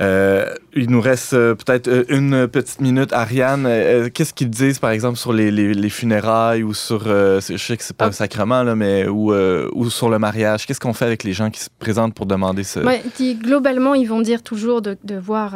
Euh, 0.00 0.31
il 0.74 0.90
nous 0.90 1.00
reste 1.00 1.34
euh, 1.34 1.54
peut-être 1.54 1.88
euh, 1.88 2.04
une 2.08 2.48
petite 2.48 2.80
minute. 2.80 3.12
Ariane, 3.12 4.10
qu'est-ce 4.12 4.32
qu'ils 4.32 4.50
disent, 4.50 4.78
par 4.78 4.90
exemple, 4.90 5.18
sur 5.18 5.32
les, 5.32 5.50
les, 5.50 5.88
funérailles 5.90 6.62
ou 6.62 6.74
sur. 6.74 7.04
je 7.04 7.56
sais 7.56 7.76
que 7.76 7.84
c'est 7.84 7.96
pas 7.96 8.06
un 8.06 8.08
ah. 8.08 8.12
sacrement, 8.12 8.62
là, 8.62 8.74
mais. 8.74 9.06
Ou, 9.06 9.32
ou 9.32 9.90
sur 9.90 10.08
le 10.08 10.18
mariage? 10.18 10.66
Qu'est-ce 10.66 10.80
qu'on 10.80 10.92
fait 10.92 11.04
avec 11.04 11.24
les 11.24 11.32
gens 11.32 11.50
qui 11.50 11.60
se 11.60 11.68
présentent 11.78 12.14
pour 12.14 12.26
demander 12.26 12.64
ce? 12.64 12.80
Ouais, 12.80 13.02
globalement, 13.40 13.94
ils 13.94 14.08
vont 14.08 14.20
dire 14.20 14.42
toujours 14.42 14.82
de, 14.82 14.96
de 15.04 15.16
voir 15.16 15.54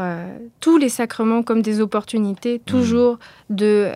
tous 0.61 0.79
les 0.79 0.89
sacrements 0.89 1.43
comme 1.43 1.62
des 1.62 1.81
opportunités, 1.81 2.61
toujours 2.64 3.19
mmh. 3.51 3.55
de 3.55 3.89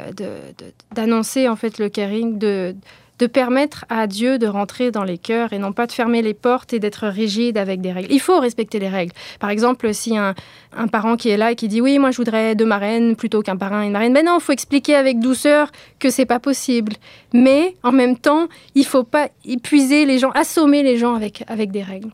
d'annoncer, 0.94 1.48
en 1.48 1.56
fait, 1.56 1.78
le 1.78 1.88
caring, 1.88 2.38
de 2.38 2.74
de 3.20 3.26
permettre 3.26 3.84
à 3.90 4.06
Dieu 4.06 4.38
de 4.38 4.46
rentrer 4.46 4.90
dans 4.90 5.04
les 5.04 5.18
cœurs 5.18 5.52
et 5.52 5.58
non 5.58 5.72
pas 5.72 5.86
de 5.86 5.92
fermer 5.92 6.22
les 6.22 6.32
portes 6.32 6.72
et 6.72 6.78
d'être 6.78 7.06
rigide 7.06 7.58
avec 7.58 7.82
des 7.82 7.92
règles. 7.92 8.08
Il 8.10 8.20
faut 8.20 8.40
respecter 8.40 8.78
les 8.78 8.88
règles. 8.88 9.12
Par 9.38 9.50
exemple, 9.50 9.92
si 9.92 10.16
un, 10.16 10.34
un 10.74 10.88
parent 10.88 11.16
qui 11.16 11.28
est 11.28 11.36
là 11.36 11.52
et 11.52 11.54
qui 11.54 11.68
dit 11.68 11.82
oui, 11.82 11.98
moi 11.98 12.10
je 12.10 12.16
voudrais 12.16 12.54
deux 12.54 12.64
marraines 12.64 13.16
plutôt 13.16 13.42
qu'un 13.42 13.56
parrain 13.56 13.82
et 13.82 13.86
une 13.86 13.92
marraine, 13.92 14.14
ben 14.14 14.24
non, 14.24 14.38
il 14.38 14.42
faut 14.42 14.52
expliquer 14.52 14.94
avec 14.94 15.20
douceur 15.20 15.70
que 15.98 16.08
c'est 16.08 16.24
pas 16.24 16.40
possible. 16.40 16.94
Mais 17.34 17.76
en 17.82 17.92
même 17.92 18.16
temps, 18.16 18.48
il 18.74 18.86
faut 18.86 19.04
pas 19.04 19.28
épuiser 19.44 20.06
les 20.06 20.18
gens, 20.18 20.30
assommer 20.30 20.82
les 20.82 20.96
gens 20.96 21.14
avec, 21.14 21.44
avec 21.46 21.70
des 21.70 21.82
règles. 21.82 22.08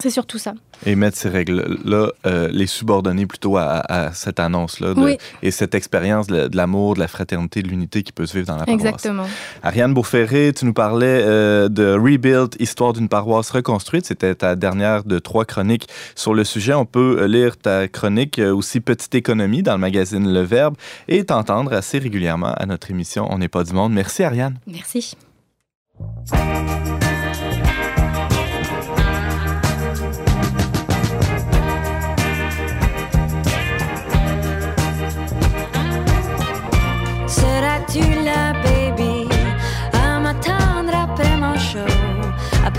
C'est 0.00 0.10
surtout 0.10 0.38
ça. 0.38 0.54
Et 0.86 0.96
mettre 0.96 1.18
ces 1.18 1.28
règles-là, 1.28 2.08
euh, 2.26 2.48
les 2.50 2.66
subordonner 2.66 3.26
plutôt 3.26 3.58
à, 3.58 4.10
cette 4.14 4.40
annonce-là 4.40 4.94
et 5.42 5.50
cette 5.50 5.74
expérience 5.74 6.26
de, 6.26 6.48
l'amour, 6.54 6.94
de 6.94 7.00
la 7.00 7.08
fraternité, 7.08 7.62
de 7.62 7.68
l'unité 7.68 8.02
qui 8.02 8.12
peut 8.12 8.24
se 8.24 8.32
vivre 8.34 8.46
dans 8.46 8.56
la 8.56 8.64
paroisse. 8.64 8.80
Exactement. 8.80 9.26
Ariane 9.62 9.92
Beauferré, 9.92 10.52
tu 10.56 10.64
nous 10.64 10.72
parlais 10.72 11.20
euh, 11.22 11.68
de 11.68 11.92
Rebuild, 11.92 12.56
histoire 12.58 12.94
d'une 12.94 13.08
paroisse 13.08 13.50
reconstruite. 13.50 14.06
C'était 14.06 14.34
ta 14.34 14.56
dernière 14.56 15.04
de 15.04 15.18
trois 15.18 15.44
chroniques 15.44 15.86
sur 16.14 16.32
le 16.32 16.44
sujet. 16.44 16.72
On 16.72 16.86
peut 16.86 17.26
lire 17.26 17.58
ta 17.58 17.86
chronique 17.86 18.38
euh, 18.38 18.54
aussi 18.54 18.80
Petite 18.80 19.14
économie 19.14 19.62
dans 19.62 19.74
le 19.74 19.78
magazine 19.78 20.32
Le 20.32 20.40
Verbe 20.40 20.76
et 21.08 21.24
t'entendre 21.24 21.74
assez 21.74 21.98
régulièrement 21.98 22.52
à 22.54 22.64
notre 22.64 22.90
émission 22.90 23.26
On 23.30 23.38
n'est 23.38 23.48
pas 23.48 23.64
du 23.64 23.74
monde. 23.74 23.92
Merci 23.92 24.22
Ariane. 24.22 24.58
Merci. 24.66 25.14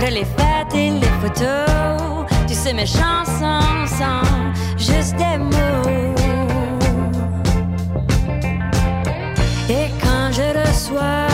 Les 0.10 0.26
fêtes 0.26 0.76
et 0.76 0.90
les 0.90 1.08
photos, 1.22 2.26
tu 2.46 2.54
sais 2.54 2.74
mes 2.74 2.86
chansons 2.86 3.86
sont 3.88 4.52
juste 4.78 5.16
des 5.16 5.38
mots. 5.38 6.04
Et 9.70 9.88
quand 10.02 10.32
je 10.34 10.60
reçois 10.60 11.28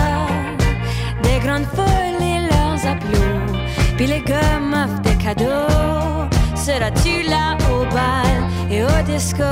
des 1.23 1.39
grandes 1.43 1.65
foules 1.73 2.21
et 2.21 2.41
leurs 2.51 2.85
applaudissements, 2.85 3.95
puis 3.95 4.05
les 4.05 4.21
gars 4.21 4.59
m'offrent 4.61 5.01
des 5.01 5.15
cadeaux, 5.15 6.27
seras-tu 6.53 7.23
là 7.23 7.57
au 7.71 7.83
bal 7.85 8.43
et 8.69 8.83
au 8.83 9.01
disco? 9.07 9.43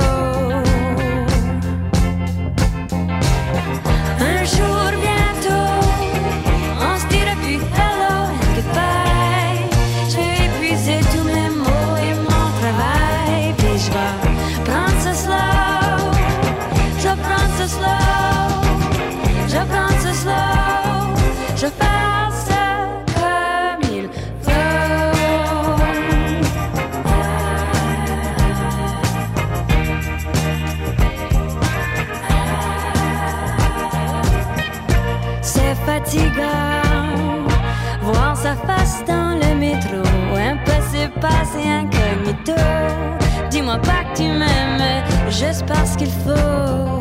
Tu 44.16 44.22
m'aimes, 44.22 45.04
juste 45.28 45.64
parce 45.66 45.94
qu'il 45.96 46.10
faut. 46.10 46.98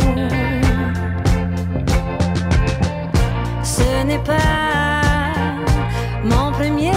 Ce 3.64 4.04
n'est 4.06 4.20
pas 4.20 5.02
mon 6.24 6.52
premier 6.52 6.92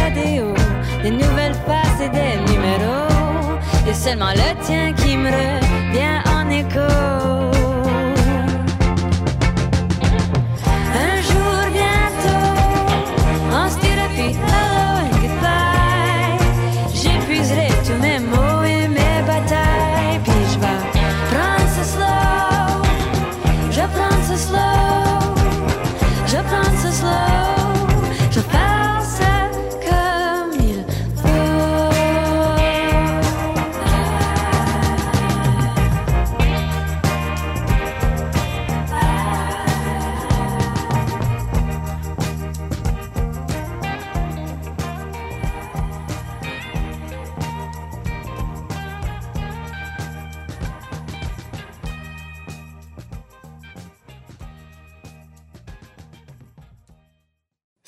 radio, 0.00 0.54
des 1.02 1.10
nouvelles 1.10 1.58
faces 1.66 2.00
et 2.00 2.08
des 2.08 2.52
numéros, 2.52 3.58
et 3.88 3.94
seulement 3.94 4.32
le 4.34 4.64
tien 4.64 4.92
qui 4.94 5.16
me 5.16 5.30
revient 5.30 6.18
en 6.34 6.48
écho. 6.50 7.01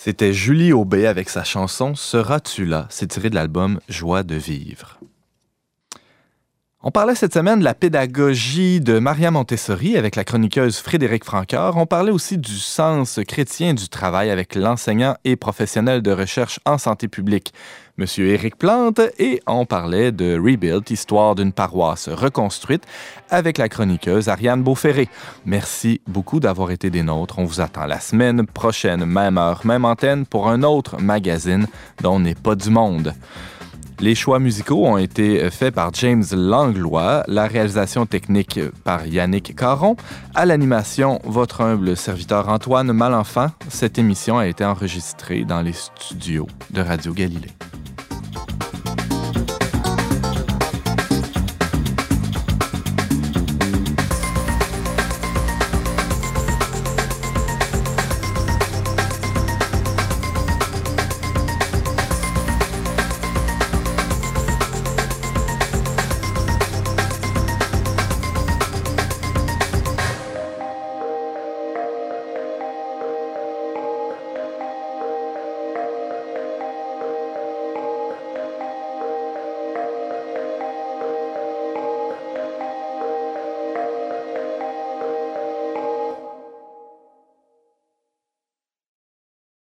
C'était 0.04 0.34
Julie 0.34 0.74
Aubé 0.74 1.06
avec 1.06 1.30
sa 1.30 1.44
chanson 1.44 1.94
Seras-tu 1.94 2.66
là? 2.66 2.86
C'est 2.90 3.06
tiré 3.06 3.30
de 3.30 3.34
l'album 3.36 3.80
Joie 3.88 4.22
de 4.22 4.34
vivre. 4.34 5.00
On 6.86 6.90
parlait 6.90 7.14
cette 7.14 7.32
semaine 7.32 7.60
de 7.60 7.64
la 7.64 7.72
pédagogie 7.72 8.78
de 8.78 8.98
Maria 8.98 9.30
Montessori 9.30 9.96
avec 9.96 10.16
la 10.16 10.24
chroniqueuse 10.24 10.76
Frédéric 10.76 11.24
Francoeur. 11.24 11.78
On 11.78 11.86
parlait 11.86 12.10
aussi 12.10 12.36
du 12.36 12.58
sens 12.58 13.20
chrétien 13.26 13.72
du 13.72 13.88
travail 13.88 14.28
avec 14.28 14.54
l'enseignant 14.54 15.16
et 15.24 15.36
professionnel 15.36 16.02
de 16.02 16.10
recherche 16.10 16.60
en 16.66 16.76
santé 16.76 17.08
publique, 17.08 17.54
M. 17.98 18.04
Éric 18.18 18.58
Plante, 18.58 19.00
et 19.18 19.40
on 19.46 19.64
parlait 19.64 20.12
de 20.12 20.36
Rebuild, 20.36 20.90
histoire 20.90 21.34
d'une 21.34 21.52
paroisse 21.54 22.10
reconstruite, 22.10 22.84
avec 23.30 23.56
la 23.56 23.70
chroniqueuse 23.70 24.28
Ariane 24.28 24.62
Beauferré. 24.62 25.08
Merci 25.46 26.02
beaucoup 26.06 26.38
d'avoir 26.38 26.70
été 26.70 26.90
des 26.90 27.02
nôtres. 27.02 27.38
On 27.38 27.46
vous 27.46 27.62
attend 27.62 27.86
la 27.86 27.98
semaine 27.98 28.46
prochaine, 28.46 29.06
même 29.06 29.38
heure, 29.38 29.62
même 29.64 29.86
antenne, 29.86 30.26
pour 30.26 30.48
un 30.48 30.62
autre 30.62 31.00
magazine 31.00 31.66
dont 32.02 32.16
on 32.16 32.20
n'est 32.20 32.34
pas 32.34 32.56
du 32.56 32.68
monde. 32.68 33.14
Les 34.04 34.14
choix 34.14 34.38
musicaux 34.38 34.84
ont 34.84 34.98
été 34.98 35.48
faits 35.48 35.74
par 35.74 35.90
James 35.94 36.26
Langlois, 36.30 37.24
la 37.26 37.46
réalisation 37.46 38.04
technique 38.04 38.60
par 38.84 39.06
Yannick 39.06 39.56
Caron, 39.56 39.96
à 40.34 40.44
l'animation 40.44 41.22
votre 41.24 41.62
humble 41.62 41.96
serviteur 41.96 42.50
Antoine 42.50 42.92
Malenfant. 42.92 43.46
Cette 43.70 43.98
émission 43.98 44.36
a 44.36 44.46
été 44.46 44.62
enregistrée 44.62 45.46
dans 45.46 45.62
les 45.62 45.72
studios 45.72 46.46
de 46.70 46.82
Radio 46.82 47.14
Galilée. 47.14 47.48